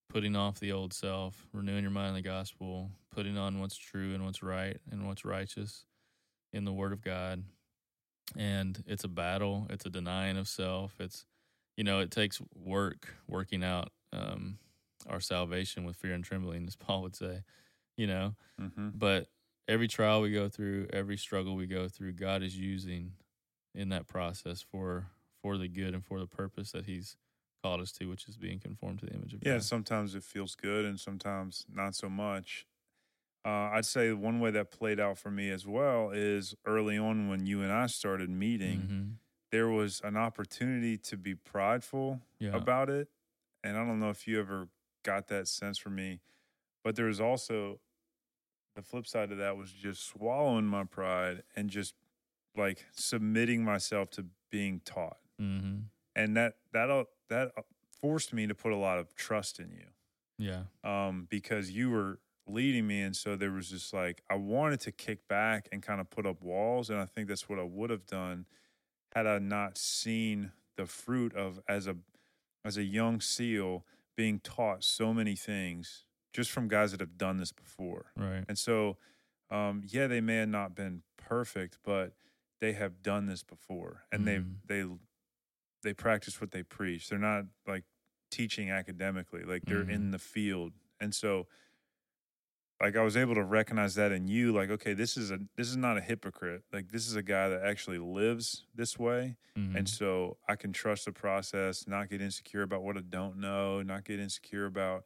putting 0.09 0.37
off 0.37 0.61
the 0.61 0.73
old 0.73 0.93
self 0.93 1.47
renewing 1.53 1.83
your 1.83 1.91
mind 1.91 2.09
in 2.11 2.15
the 2.15 2.23
gospel 2.23 2.91
putting 3.15 3.37
on 3.39 3.61
what's 3.61 3.77
true 3.77 4.15
and 4.15 4.25
what's 4.25 4.43
right 4.43 4.79
and 4.91 5.07
what's 5.07 5.25
righteous 5.25 5.85
in 6.53 6.65
the 6.65 6.73
Word 6.73 6.93
of 6.93 7.03
God. 7.03 7.43
And 8.37 8.83
it's 8.87 9.05
a 9.05 9.09
battle. 9.09 9.67
It's 9.71 9.87
a 9.87 9.91
denying 9.91 10.37
of 10.37 10.49
self. 10.49 10.95
It's 11.01 11.25
you 11.77 11.85
know 11.85 12.01
it 12.01 12.11
takes 12.11 12.41
work 12.55 13.09
working 13.29 13.63
out 13.65 13.91
um, 14.13 14.59
our 15.09 15.21
salvation 15.21 15.85
with 15.85 15.97
fear 15.97 16.13
and 16.13 16.25
trembling, 16.25 16.67
as 16.67 16.77
Paul 16.77 17.03
would 17.03 17.17
say. 17.17 17.43
You 17.97 18.07
know, 18.07 18.35
Mm-hmm. 18.61 18.91
but 18.95 19.29
every 19.69 19.89
trial 19.89 20.21
we 20.23 20.33
go 20.33 20.49
through, 20.49 20.89
every 20.93 21.17
struggle 21.17 21.57
we 21.57 21.67
go 21.67 21.89
through, 21.89 22.13
God 22.13 22.43
is 22.43 22.57
using 22.57 23.13
in 23.77 23.89
that 23.91 24.07
process 24.07 24.63
for 24.63 25.11
for 25.43 25.59
the 25.59 25.69
good 25.69 25.95
and 25.95 26.05
for 26.05 26.19
the 26.21 26.27
purpose 26.27 26.73
that 26.73 26.87
He's 26.87 27.17
called 27.63 27.81
us 27.81 27.93
to, 27.93 28.07
which 28.09 28.29
is 28.29 28.37
being 28.37 28.59
conformed 28.61 29.01
to 29.01 29.07
the 29.07 29.13
image 29.15 29.35
of 29.35 29.41
Yeah, 29.41 29.53
God. 29.53 29.55
Yeah, 29.55 29.61
sometimes 29.61 30.15
it 30.15 30.23
feels 30.25 30.55
good 30.55 30.85
and 30.85 30.99
sometimes 30.99 31.67
not 31.69 31.95
so 31.95 32.09
much. 32.09 32.67
Uh, 33.45 33.71
I'd 33.75 33.87
say 33.87 34.13
one 34.13 34.41
way 34.41 34.51
that 34.53 34.71
played 34.73 35.01
out 35.01 35.19
for 35.19 35.31
me 35.31 35.51
as 35.51 35.67
well 35.67 36.11
is 36.11 36.55
early 36.67 36.99
on 36.99 37.29
when 37.29 37.47
you 37.47 37.63
and 37.63 37.73
I 37.73 37.87
started 37.87 38.31
meeting, 38.31 38.81
Mhm. 38.83 39.19
there 39.53 39.69
was 39.69 40.01
an 40.03 40.17
opportunity 40.17 40.99
to 40.99 41.17
be 41.17 41.35
prideful 41.35 42.23
Yeah. 42.39 42.51
about 42.55 42.91
it. 42.91 43.09
And 43.65 43.77
I 43.79 43.85
don't 43.87 44.01
know 44.01 44.11
if 44.11 44.27
you 44.29 44.41
ever 44.41 44.69
got 45.05 45.29
that 45.29 45.49
sense 45.49 45.79
from 45.79 45.95
me, 45.97 46.21
but 46.85 46.97
there 46.97 47.07
was 47.07 47.21
also 47.21 47.81
the 48.75 48.83
flip 48.83 49.07
side 49.07 49.33
of 49.33 49.39
that 49.39 49.57
was 49.57 49.73
just 49.73 50.05
swallowing 50.05 50.67
my 50.67 50.85
pride 50.85 51.45
and 51.57 51.71
just 51.71 51.95
like 52.57 52.85
submitting 52.93 53.65
myself 53.65 54.11
to 54.11 54.27
being 54.51 54.81
taught. 54.85 55.19
hmm 55.39 55.81
And 56.15 56.37
that 56.37 56.57
that 56.73 57.07
that 57.29 57.53
uh, 57.57 57.63
forced 58.01 58.33
me 58.33 58.47
to 58.47 58.55
put 58.55 58.73
a 58.73 58.77
lot 58.77 58.99
of 58.99 59.15
trust 59.15 59.59
in 59.59 59.71
you 59.73 59.87
Yeah. 60.39 60.65
um, 60.85 61.27
because 61.31 61.71
you 61.71 61.91
were 61.91 62.21
leading 62.47 62.87
me. 62.87 63.01
And 63.03 63.17
so 63.17 63.35
there 63.37 63.51
was 63.51 63.71
just 63.71 63.93
like, 63.93 64.23
I 64.31 64.37
wanted 64.37 64.81
to 64.81 64.93
kick 64.93 65.27
back 65.27 65.69
and 65.73 65.83
kind 65.83 66.01
of 66.01 66.09
put 66.11 66.27
up 66.27 66.41
walls. 66.43 66.91
And 66.91 67.01
I 67.01 67.05
think 67.07 67.27
that's 67.29 67.49
what 67.49 67.59
I 67.59 67.65
would 67.65 67.91
have 67.91 68.07
done 68.07 68.47
had 69.15 69.27
I 69.27 69.39
not 69.39 69.79
seen 69.79 70.53
the 70.77 70.87
fruit 70.87 71.35
of 71.35 71.61
as 71.69 71.87
a 71.87 71.97
as 72.65 72.77
a 72.77 72.85
young 72.85 73.21
seal 73.21 73.85
being 74.17 74.41
taught 74.41 74.83
so 74.85 75.13
many 75.15 75.37
things 75.37 76.05
just 76.33 76.51
from 76.51 76.69
guys 76.69 76.91
that 76.93 77.01
have 77.01 77.17
done 77.19 77.37
this 77.39 77.53
before. 77.53 78.13
Right. 78.17 78.45
And 78.49 78.59
so, 78.59 78.99
um, 79.51 79.83
yeah, 79.87 80.07
they 80.07 80.21
may 80.21 80.37
have 80.37 80.49
not 80.49 80.75
been 80.75 81.03
perfect, 81.17 81.79
but 81.83 82.13
they 82.61 82.73
have 82.75 83.03
done 83.03 83.27
this 83.27 83.43
before, 83.43 84.05
and 84.13 84.27
Mhm. 84.27 84.63
they 84.67 84.85
they 84.85 84.87
they 85.83 85.95
practice 85.95 86.41
what 86.41 86.53
they 86.53 86.63
preach. 86.63 87.09
They're 87.09 87.19
not 87.19 87.47
like 87.67 87.85
teaching 88.31 88.71
academically; 88.71 89.45
like 89.45 89.67
they're 89.67 89.83
in 89.83 90.11
the 90.13 90.19
field. 90.19 90.75
And 91.01 91.15
so, 91.15 91.49
like 92.81 92.97
I 92.97 93.03
was 93.03 93.17
able 93.17 93.35
to 93.35 93.43
recognize 93.45 93.95
that 93.95 94.13
in 94.13 94.29
you. 94.29 94.53
Like, 94.53 94.71
okay, 94.71 94.93
this 94.95 95.17
is 95.17 95.31
a 95.31 95.39
this 95.57 95.69
is 95.69 95.77
not 95.77 95.97
a 95.97 96.01
hypocrite. 96.01 96.65
Like 96.73 96.89
this 96.91 97.07
is 97.07 97.17
a 97.17 97.23
guy 97.23 97.49
that 97.49 97.63
actually 97.63 97.99
lives 97.99 98.67
this 98.75 98.99
way, 98.99 99.37
Mhm. 99.57 99.67
and 99.75 99.89
so 99.89 100.39
I 100.49 100.57
can 100.57 100.73
trust 100.73 101.07
the 101.07 101.13
process, 101.13 101.87
not 101.87 102.11
get 102.11 102.21
insecure 102.21 102.63
about 102.63 102.83
what 102.83 102.97
I 102.97 103.01
don't 103.01 103.39
know, 103.39 103.83
not 103.83 104.05
get 104.05 104.21
insecure 104.21 104.67
about 104.67 105.05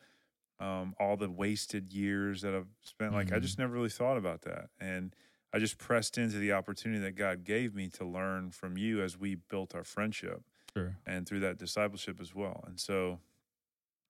um, 0.60 0.94
all 1.00 1.16
the 1.16 1.30
wasted 1.30 1.92
years 1.92 2.42
that 2.42 2.54
I've 2.54 2.68
spent. 2.82 3.14
Like 3.14 3.32
I 3.32 3.38
Mhm. 3.38 3.40
just 3.40 3.58
never 3.58 3.72
really 3.74 3.90
thought 3.90 4.18
about 4.18 4.42
that, 4.42 4.70
and 4.80 5.14
I 5.52 5.58
just 5.58 5.78
pressed 5.78 6.16
into 6.16 6.38
the 6.38 6.52
opportunity 6.52 7.00
that 7.00 7.16
God 7.16 7.44
gave 7.44 7.74
me 7.74 7.88
to 7.90 8.04
learn 8.04 8.50
from 8.50 8.76
you 8.76 9.02
as 9.02 9.18
we 9.18 9.34
built 9.34 9.74
our 9.74 9.84
friendship 9.84 10.42
sure. 10.74 10.96
and 11.06 11.26
through 11.26 11.40
that 11.40 11.58
discipleship 11.58 12.20
as 12.20 12.34
well. 12.34 12.62
And 12.66 12.78
so, 12.78 13.18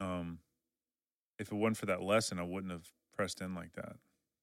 um, 0.00 0.38
if 1.38 1.50
it 1.50 1.54
wasn't 1.54 1.78
for 1.78 1.86
that 1.86 2.02
lesson, 2.02 2.38
I 2.38 2.42
wouldn't 2.42 2.72
have 2.72 2.92
pressed 3.16 3.40
in 3.40 3.54
like 3.54 3.72
that. 3.72 3.96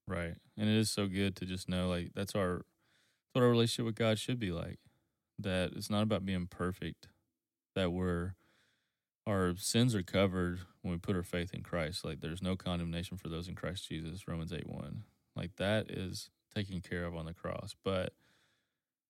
Right. 0.08 0.36
And 0.58 0.70
it 0.70 0.76
is 0.76 0.89
so 0.89 1.08
good 1.08 1.36
to 1.38 1.45
just 1.45 1.70
know 1.70 1.89
like 1.89 2.12
that's 2.16 2.34
our 2.34 2.58
that's 2.58 3.34
what 3.34 3.43
our 3.43 3.50
relationship 3.50 3.86
with 3.86 3.95
God 3.95 4.18
should 4.18 4.39
be 4.39 4.52
like. 4.52 4.80
That 5.38 5.74
it's 5.76 5.89
not 5.89 6.04
about 6.04 6.26
being 6.26 6.48
perfect. 6.48 7.08
That 7.76 7.91
we're 7.91 8.34
our 9.28 9.54
sins 9.58 9.93
are 9.93 10.04
covered 10.04 10.62
when 10.82 10.93
we 10.93 10.98
put 10.98 11.16
our 11.16 11.24
faith 11.24 11.54
in 11.54 11.62
Christ. 11.62 12.06
Like 12.06 12.22
there's 12.22 12.41
no 12.41 12.56
condemnation 12.56 13.18
for 13.18 13.28
those 13.28 13.48
in 13.48 13.56
Christ 13.56 13.88
Jesus, 13.88 14.28
Romans 14.28 14.54
eight 14.54 14.68
one. 14.68 15.04
Like 15.36 15.58
that 15.58 15.91
is 15.91 16.30
taken 16.58 16.82
care 16.82 17.05
of 17.05 17.16
on 17.16 17.26
the 17.26 17.34
cross. 17.34 17.76
But 17.84 18.14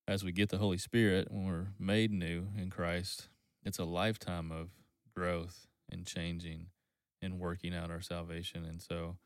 as 0.08 0.24
we 0.24 0.32
get 0.32 0.50
the 0.50 0.58
Holy 0.58 0.78
Spirit, 0.78 1.28
when 1.32 1.46
we're 1.46 1.68
made 1.80 2.12
new 2.12 2.48
in 2.58 2.70
Christ, 2.70 3.30
it's 3.64 3.80
a 3.80 3.86
lifetime 3.86 4.52
of 4.52 4.70
growth 5.16 5.68
and 5.90 6.06
changing 6.06 6.68
and 7.22 7.40
working 7.40 7.74
out 7.74 7.90
our 7.90 8.02
salvation. 8.02 8.66
And 8.66 8.82
so 8.82 9.18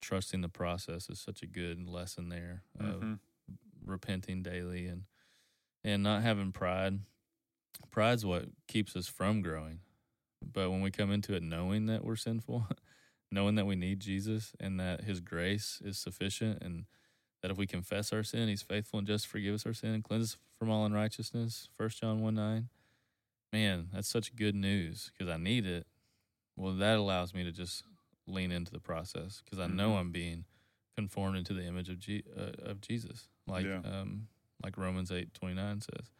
trusting 0.00 0.40
the 0.42 0.48
process 0.48 1.08
is 1.08 1.18
such 1.20 1.42
a 1.42 1.46
good 1.46 1.86
lesson 1.88 2.28
there 2.28 2.62
of 2.78 3.00
Mhm. 3.02 3.18
repenting 3.84 4.42
daily 4.42 4.86
and 4.86 5.04
and 5.84 6.02
not 6.04 6.22
having 6.22 6.52
pride. 6.52 7.00
Pride's 7.90 8.24
what 8.24 8.48
keeps 8.68 8.94
us 8.94 9.08
from 9.08 9.42
growing. 9.42 9.80
But 10.40 10.70
when 10.70 10.80
we 10.80 10.92
come 10.92 11.10
into 11.10 11.34
it 11.34 11.42
knowing 11.42 11.86
that 11.86 12.04
we're 12.04 12.14
sinful, 12.14 12.68
knowing 13.32 13.56
that 13.56 13.66
we 13.66 13.74
need 13.74 13.98
Jesus 13.98 14.54
and 14.60 14.78
that 14.78 15.02
his 15.02 15.20
grace 15.20 15.80
is 15.84 15.98
sufficient 15.98 16.62
and 16.62 16.86
that 17.42 17.50
if 17.50 17.56
we 17.58 17.66
confess 17.66 18.12
our 18.12 18.22
sin, 18.22 18.48
he's 18.48 18.62
faithful 18.62 18.98
and 18.98 19.06
just 19.06 19.24
to 19.24 19.30
forgive 19.30 19.54
us 19.54 19.66
our 19.66 19.74
sin 19.74 19.90
and 19.94 20.04
cleanse 20.04 20.24
us 20.34 20.36
from 20.58 20.70
all 20.70 20.84
unrighteousness. 20.86 21.68
First 21.76 22.00
John 22.00 22.20
1 22.22 22.34
9. 22.34 22.68
Man, 23.52 23.88
that's 23.92 24.08
such 24.08 24.34
good 24.34 24.54
news 24.54 25.10
because 25.12 25.32
I 25.32 25.36
need 25.36 25.66
it. 25.66 25.86
Well, 26.56 26.72
that 26.74 26.96
allows 26.98 27.34
me 27.34 27.44
to 27.44 27.52
just 27.52 27.84
lean 28.26 28.50
into 28.52 28.72
the 28.72 28.80
process 28.80 29.42
because 29.44 29.58
I 29.58 29.66
know 29.66 29.90
Mhm. 29.92 29.98
I'm 30.00 30.12
being 30.12 30.44
conformed 30.96 31.36
into 31.36 31.52
the 31.52 31.64
image 31.64 31.88
of 31.88 31.98
G- 31.98 32.22
uh, 32.36 32.52
of 32.62 32.80
Jesus, 32.80 33.28
like 33.46 33.66
Yeah. 33.66 33.78
um, 33.84 34.28
like 34.62 34.76
Romans 34.76 35.10
eight 35.10 35.34
twenty 35.34 35.54
nine 35.54 35.80
says. 35.80 36.10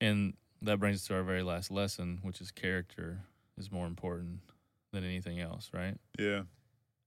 And 0.00 0.36
that 0.62 0.78
brings 0.78 0.96
us 0.96 1.06
to 1.06 1.14
our 1.14 1.22
very 1.22 1.42
last 1.42 1.70
lesson, 1.70 2.18
which 2.22 2.40
is 2.40 2.50
character 2.50 3.22
is 3.56 3.70
more 3.70 3.86
important 3.86 4.40
than 4.92 5.04
anything 5.04 5.38
else, 5.40 5.70
right? 5.72 5.98
Yeah. 6.18 6.44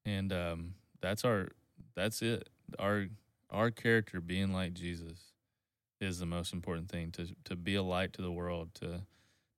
And 0.05 0.31
um, 0.31 0.75
that's 1.01 1.25
our 1.25 1.49
that's 1.95 2.21
it. 2.21 2.49
Our 2.79 3.07
our 3.54 3.72
character 3.72 4.20
being 4.20 4.51
like 4.51 4.74
Jesus 4.74 5.32
is 6.01 6.20
the 6.20 6.26
most 6.26 6.54
important 6.54 6.89
thing 6.89 7.12
to 7.12 7.28
to 7.45 7.56
be 7.56 7.76
a 7.76 7.84
light 7.84 8.14
to 8.14 8.22
the 8.22 8.32
world, 8.32 8.74
to 8.76 9.01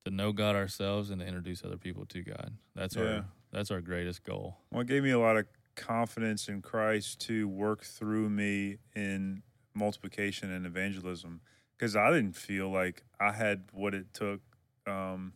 to 0.04 0.10
know 0.10 0.32
God 0.32 0.54
ourselves 0.54 1.10
and 1.10 1.20
to 1.20 1.26
introduce 1.26 1.64
other 1.64 1.76
people 1.78 2.06
to 2.06 2.22
God. 2.22 2.52
That's 2.74 2.94
Yeah. 2.96 3.02
our 3.02 3.24
that's 3.52 3.70
our 3.70 3.80
greatest 3.80 4.22
goal. 4.24 4.58
Well, 4.70 4.82
it 4.82 4.86
gave 4.88 5.02
me 5.02 5.10
a 5.10 5.18
lot 5.18 5.36
of 5.36 5.46
confidence 5.74 6.48
in 6.48 6.62
Christ 6.62 7.20
to 7.22 7.48
work 7.48 7.82
through 7.84 8.28
me 8.30 8.78
in 8.94 9.42
multiplication 9.74 10.50
and 10.50 10.66
evangelism 10.66 11.40
because 11.76 11.96
I 11.96 12.10
didn't 12.10 12.34
feel 12.36 12.70
like 12.70 13.04
I 13.20 13.32
had 13.32 13.64
what 13.72 13.94
it 13.94 14.12
took. 14.14 14.40
Um, 14.86 15.32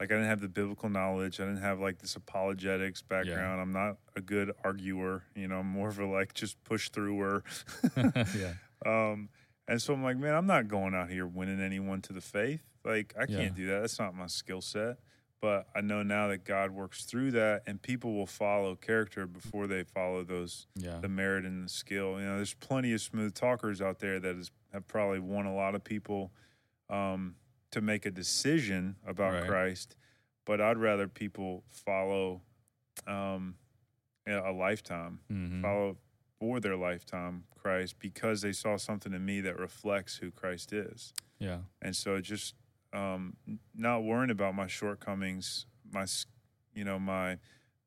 like 0.00 0.10
I 0.12 0.14
didn't 0.14 0.28
have 0.28 0.40
the 0.40 0.48
biblical 0.48 0.88
knowledge. 0.88 1.40
I 1.40 1.44
didn't 1.44 1.62
have 1.62 1.80
like 1.80 1.98
this 1.98 2.14
apologetics 2.16 3.02
background. 3.02 3.60
I'm 3.60 3.72
not 3.72 3.96
a 4.16 4.20
good 4.20 4.52
arguer. 4.64 5.24
You 5.34 5.48
know, 5.48 5.58
I'm 5.58 5.66
more 5.68 5.88
of 5.88 5.98
a 5.98 6.06
like 6.06 6.34
just 6.34 6.62
push 6.64 6.88
througher. 6.90 7.42
yeah. 7.96 8.54
Um, 8.86 9.28
and 9.66 9.82
so 9.82 9.92
I'm 9.92 10.02
like, 10.02 10.16
man, 10.16 10.34
I'm 10.34 10.46
not 10.46 10.68
going 10.68 10.94
out 10.94 11.10
here 11.10 11.26
winning 11.26 11.60
anyone 11.60 12.00
to 12.02 12.12
the 12.12 12.20
faith. 12.20 12.62
Like, 12.84 13.14
I 13.18 13.26
can't 13.26 13.54
do 13.54 13.66
that. 13.66 13.80
That's 13.80 13.98
not 13.98 14.14
my 14.14 14.26
skill 14.28 14.60
set. 14.62 14.96
But 15.40 15.66
I 15.76 15.82
know 15.82 16.02
now 16.02 16.28
that 16.28 16.44
God 16.44 16.70
works 16.72 17.04
through 17.04 17.32
that, 17.32 17.62
and 17.66 17.80
people 17.80 18.14
will 18.14 18.26
follow 18.26 18.74
character 18.76 19.26
before 19.26 19.66
they 19.66 19.84
follow 19.84 20.24
those 20.24 20.66
Yeah. 20.74 20.98
the 21.00 21.08
merit 21.08 21.44
and 21.44 21.64
the 21.64 21.68
skill. 21.68 22.18
You 22.18 22.26
know, 22.26 22.36
there's 22.36 22.54
plenty 22.54 22.92
of 22.92 23.00
smooth 23.00 23.34
talkers 23.34 23.80
out 23.82 23.98
there 24.00 24.18
that 24.18 24.48
have 24.72 24.88
probably 24.88 25.20
won 25.20 25.46
a 25.46 25.54
lot 25.54 25.74
of 25.74 25.84
people 25.84 26.32
um, 26.90 27.36
to 27.70 27.80
make 27.80 28.06
a 28.06 28.10
decision 28.10 28.96
about 29.06 29.32
Right. 29.34 29.46
Christ. 29.46 29.96
But 30.44 30.60
I'd 30.60 30.78
rather 30.78 31.08
people 31.08 31.64
follow 31.68 32.42
um, 33.06 33.56
a 34.26 34.50
lifetime 34.52 35.20
Mhm. 35.30 35.62
follow 35.62 35.96
for 36.38 36.60
their 36.60 36.76
lifetime 36.76 37.44
Christ 37.50 37.98
because 37.98 38.40
they 38.42 38.52
saw 38.52 38.76
something 38.76 39.12
in 39.12 39.24
me 39.24 39.40
that 39.40 39.58
reflects 39.58 40.16
who 40.16 40.30
Christ 40.30 40.72
is. 40.72 41.12
Yeah. 41.38 41.62
And 41.80 41.94
so 41.96 42.20
just 42.20 42.54
um, 42.92 43.36
not 43.74 44.02
worrying 44.02 44.30
about 44.30 44.54
my 44.54 44.66
shortcomings, 44.66 45.66
my 45.90 46.06
you 46.74 46.84
know 46.84 46.98
my 46.98 47.38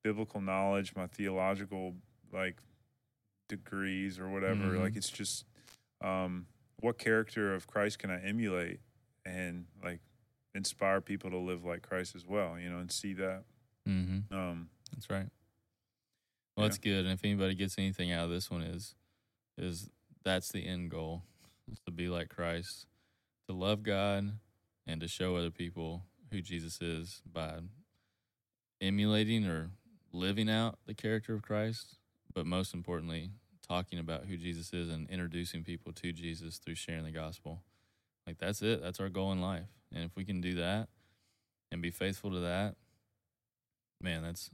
biblical 0.03 0.41
knowledge, 0.41 0.95
my 0.95 1.07
theological 1.07 1.95
like 2.31 2.61
degrees 3.47 4.19
or 4.19 4.29
whatever. 4.29 4.75
Mhm. 4.75 4.79
Like 4.79 4.95
it's 4.95 5.09
just 5.09 5.45
um, 6.01 6.47
what 6.79 6.97
character 6.97 7.53
of 7.53 7.67
Christ 7.67 7.99
can 7.99 8.09
I 8.09 8.19
emulate 8.21 8.79
and 9.25 9.65
like 9.83 9.99
inspire 10.55 11.01
people 11.01 11.29
to 11.31 11.37
live 11.37 11.63
like 11.63 11.81
Christ 11.81 12.15
as 12.15 12.25
well, 12.25 12.57
you 12.59 12.69
know, 12.69 12.79
and 12.79 12.91
see 12.91 13.13
that. 13.13 13.43
Mm-hmm. 13.87 14.33
Um, 14.35 14.69
That's 14.93 15.09
right. 15.09 15.27
Well, 16.55 16.65
Yeah. 16.65 16.67
that's 16.67 16.77
good. 16.77 17.05
And 17.05 17.13
if 17.13 17.23
anybody 17.23 17.55
gets 17.55 17.77
anything 17.77 18.11
out 18.11 18.25
of 18.25 18.29
this 18.31 18.51
one, 18.51 18.61
is 18.61 18.95
is 19.57 19.89
that's 20.23 20.51
the 20.51 20.65
end 20.67 20.91
goal, 20.91 21.23
to 21.85 21.91
be 21.91 22.07
like 22.09 22.29
Christ, 22.29 22.85
to 23.47 23.55
love 23.55 23.83
God, 23.83 24.33
and 24.85 25.01
to 25.01 25.07
show 25.07 25.35
other 25.35 25.51
people 25.51 26.03
who 26.31 26.41
Jesus 26.41 26.81
is 26.81 27.21
by 27.25 27.59
emulating 28.79 29.45
or 29.45 29.71
living 30.11 30.49
out 30.49 30.77
the 30.85 30.93
character 30.93 31.33
of 31.33 31.41
Christ, 31.41 31.95
but 32.33 32.45
most 32.45 32.73
importantly, 32.73 33.31
talking 33.67 33.99
about 33.99 34.25
who 34.25 34.37
Jesus 34.37 34.73
is 34.73 34.89
and 34.89 35.09
introducing 35.09 35.63
people 35.63 35.93
to 35.93 36.11
Jesus 36.11 36.57
through 36.57 36.75
sharing 36.75 37.03
the 37.05 37.11
gospel. 37.11 37.61
Like 38.27 38.37
that's 38.37 38.61
it. 38.61 38.81
That's 38.81 38.99
our 38.99 39.09
goal 39.09 39.31
in 39.31 39.41
life. 39.41 39.67
And 39.93 40.03
if 40.03 40.15
we 40.15 40.23
can 40.23 40.41
do 40.41 40.55
that 40.55 40.87
and 41.71 41.81
be 41.81 41.91
faithful 41.91 42.31
to 42.31 42.39
that, 42.41 42.75
man, 44.01 44.23
that's 44.23 44.49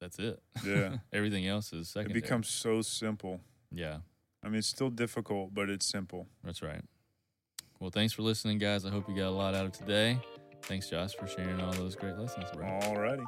that's 0.00 0.18
it. 0.18 0.40
Yeah. 0.64 0.98
Everything 1.12 1.46
else 1.46 1.72
is 1.72 1.88
secondary. 1.88 2.18
it 2.18 2.22
becomes 2.22 2.48
so 2.48 2.82
simple. 2.82 3.40
yeah, 3.72 3.98
I 4.44 4.48
mean, 4.48 4.58
it's 4.58 4.68
still 4.68 4.90
difficult, 4.90 5.52
but 5.52 5.68
it's 5.68 5.86
simple. 5.86 6.28
that's 6.44 6.62
right. 6.62 6.82
Well, 7.80 7.90
thanks 7.90 8.12
for 8.12 8.22
listening, 8.22 8.58
guys. 8.58 8.84
I 8.84 8.90
hope 8.90 9.08
you 9.08 9.14
got 9.14 9.28
a 9.28 9.30
lot 9.30 9.54
out 9.54 9.66
of 9.66 9.72
today. 9.72 10.18
Thanks, 10.62 10.88
Josh, 10.90 11.14
for 11.14 11.26
sharing 11.28 11.60
all 11.60 11.72
those 11.72 11.94
great 11.94 12.16
lessons, 12.16 12.46
bro. 12.54 12.66
Alrighty. 12.82 13.24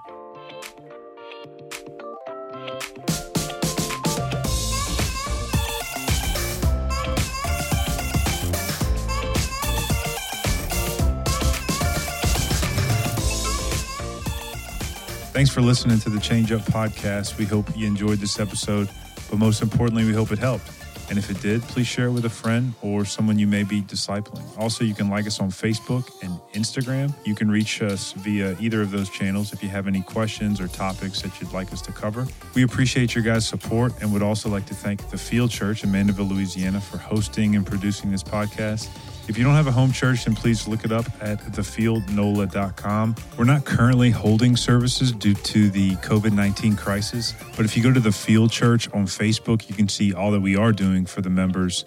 Thanks 15.33 15.51
for 15.51 15.61
listening 15.61 16.01
to 16.01 16.11
the 16.11 16.21
Change 16.21 16.51
Up 16.53 16.63
podcast. 16.63 17.39
We 17.39 17.45
hope 17.45 17.67
you 17.77 17.87
enjoyed 17.87 18.19
this 18.19 18.41
episode, 18.41 18.89
but 19.31 19.39
most 19.39 19.63
importantly, 19.63 20.05
we 20.05 20.13
hope 20.13 20.33
it 20.33 20.39
helped. 20.39 20.69
And 21.09 21.19
if 21.19 21.31
it 21.31 21.41
did, 21.41 21.63
please 21.63 21.87
share 21.87 22.07
it 22.07 22.13
with 22.13 22.25
a 22.25 22.31
friend 22.31 22.73
or 22.83 23.05
someone 23.05 23.39
you 23.39 23.47
may 23.47 23.63
be 23.63 23.81
discipling. 23.83 24.45
Also, 24.59 24.85
you 24.85 24.95
can 24.95 25.09
like 25.09 25.27
us 25.27 25.41
on 25.41 25.51
Facebook 25.51 26.09
and 26.23 26.39
Instagram. 26.53 27.13
You 27.25 27.35
can 27.35 27.51
reach 27.51 27.81
us 27.81 28.13
via 28.13 28.57
either 28.61 28.81
of 28.83 28.91
those 28.91 29.09
channels 29.09 29.53
if 29.53 29.63
you 29.63 29.69
have 29.69 29.89
any 29.89 30.03
questions 30.03 30.61
or 30.61 30.69
topics 30.69 31.23
that 31.23 31.41
you'd 31.41 31.53
like 31.53 31.73
us 31.73 31.81
to 31.83 31.93
cover. 31.93 32.27
We 32.55 32.63
appreciate 32.63 33.15
your 33.15 33.25
guys' 33.25 33.47
support 33.47 33.93
and 34.01 34.13
would 34.13 34.23
also 34.23 34.49
like 34.49 34.67
to 34.67 34.75
thank 34.75 35.09
the 35.11 35.19
Field 35.19 35.51
Church 35.51 35.83
in 35.85 35.91
Mandeville, 35.91 36.27
Louisiana 36.27 36.81
for 36.81 36.99
hosting 36.99 37.57
and 37.57 37.67
producing 37.67 38.11
this 38.11 38.23
podcast. 38.23 38.89
If 39.31 39.39
you 39.39 39.45
don't 39.45 39.55
have 39.55 39.69
a 39.69 39.71
home 39.71 39.93
church, 39.93 40.25
then 40.25 40.35
please 40.35 40.67
look 40.67 40.85
it 40.85 40.91
up 40.91 41.07
at 41.21 41.39
thefieldnola.com. 41.39 43.15
We're 43.39 43.45
not 43.45 43.65
currently 43.65 44.11
holding 44.11 44.57
services 44.57 45.13
due 45.13 45.35
to 45.35 45.71
the 45.71 45.93
COVID 45.99 46.33
19 46.33 46.75
crisis, 46.75 47.33
but 47.57 47.65
if 47.65 47.77
you 47.77 47.83
go 47.85 47.93
to 47.93 48.01
the 48.01 48.11
Field 48.11 48.51
Church 48.51 48.93
on 48.93 49.07
Facebook, 49.07 49.69
you 49.69 49.77
can 49.77 49.89
see 49.89 50.13
all 50.13 50.33
that 50.33 50.41
we 50.41 50.57
are 50.57 50.73
doing 50.73 51.07
for 51.07 51.21
the 51.21 51.31
members 51.31 51.85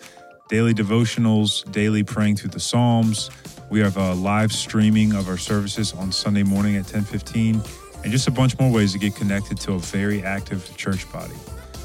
daily 0.47 0.73
devotionals, 0.73 1.69
daily 1.73 2.01
praying 2.01 2.37
through 2.37 2.51
the 2.51 2.61
Psalms. 2.61 3.29
We 3.69 3.81
have 3.81 3.97
a 3.97 4.13
live 4.13 4.53
streaming 4.53 5.11
of 5.13 5.27
our 5.27 5.37
services 5.37 5.91
on 5.91 6.13
Sunday 6.13 6.43
morning 6.43 6.77
at 6.77 6.87
10:15, 6.87 7.61
and 8.03 8.11
just 8.13 8.29
a 8.29 8.31
bunch 8.31 8.57
more 8.57 8.71
ways 8.71 8.93
to 8.93 8.99
get 8.99 9.17
connected 9.17 9.59
to 9.59 9.73
a 9.73 9.79
very 9.79 10.23
active 10.23 10.77
church 10.77 11.11
body. 11.11 11.35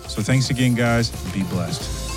So 0.07 0.23
thanks 0.23 0.51
again, 0.51 0.77
guys. 0.77 1.11
Be 1.33 1.43
blessed. 1.43 2.08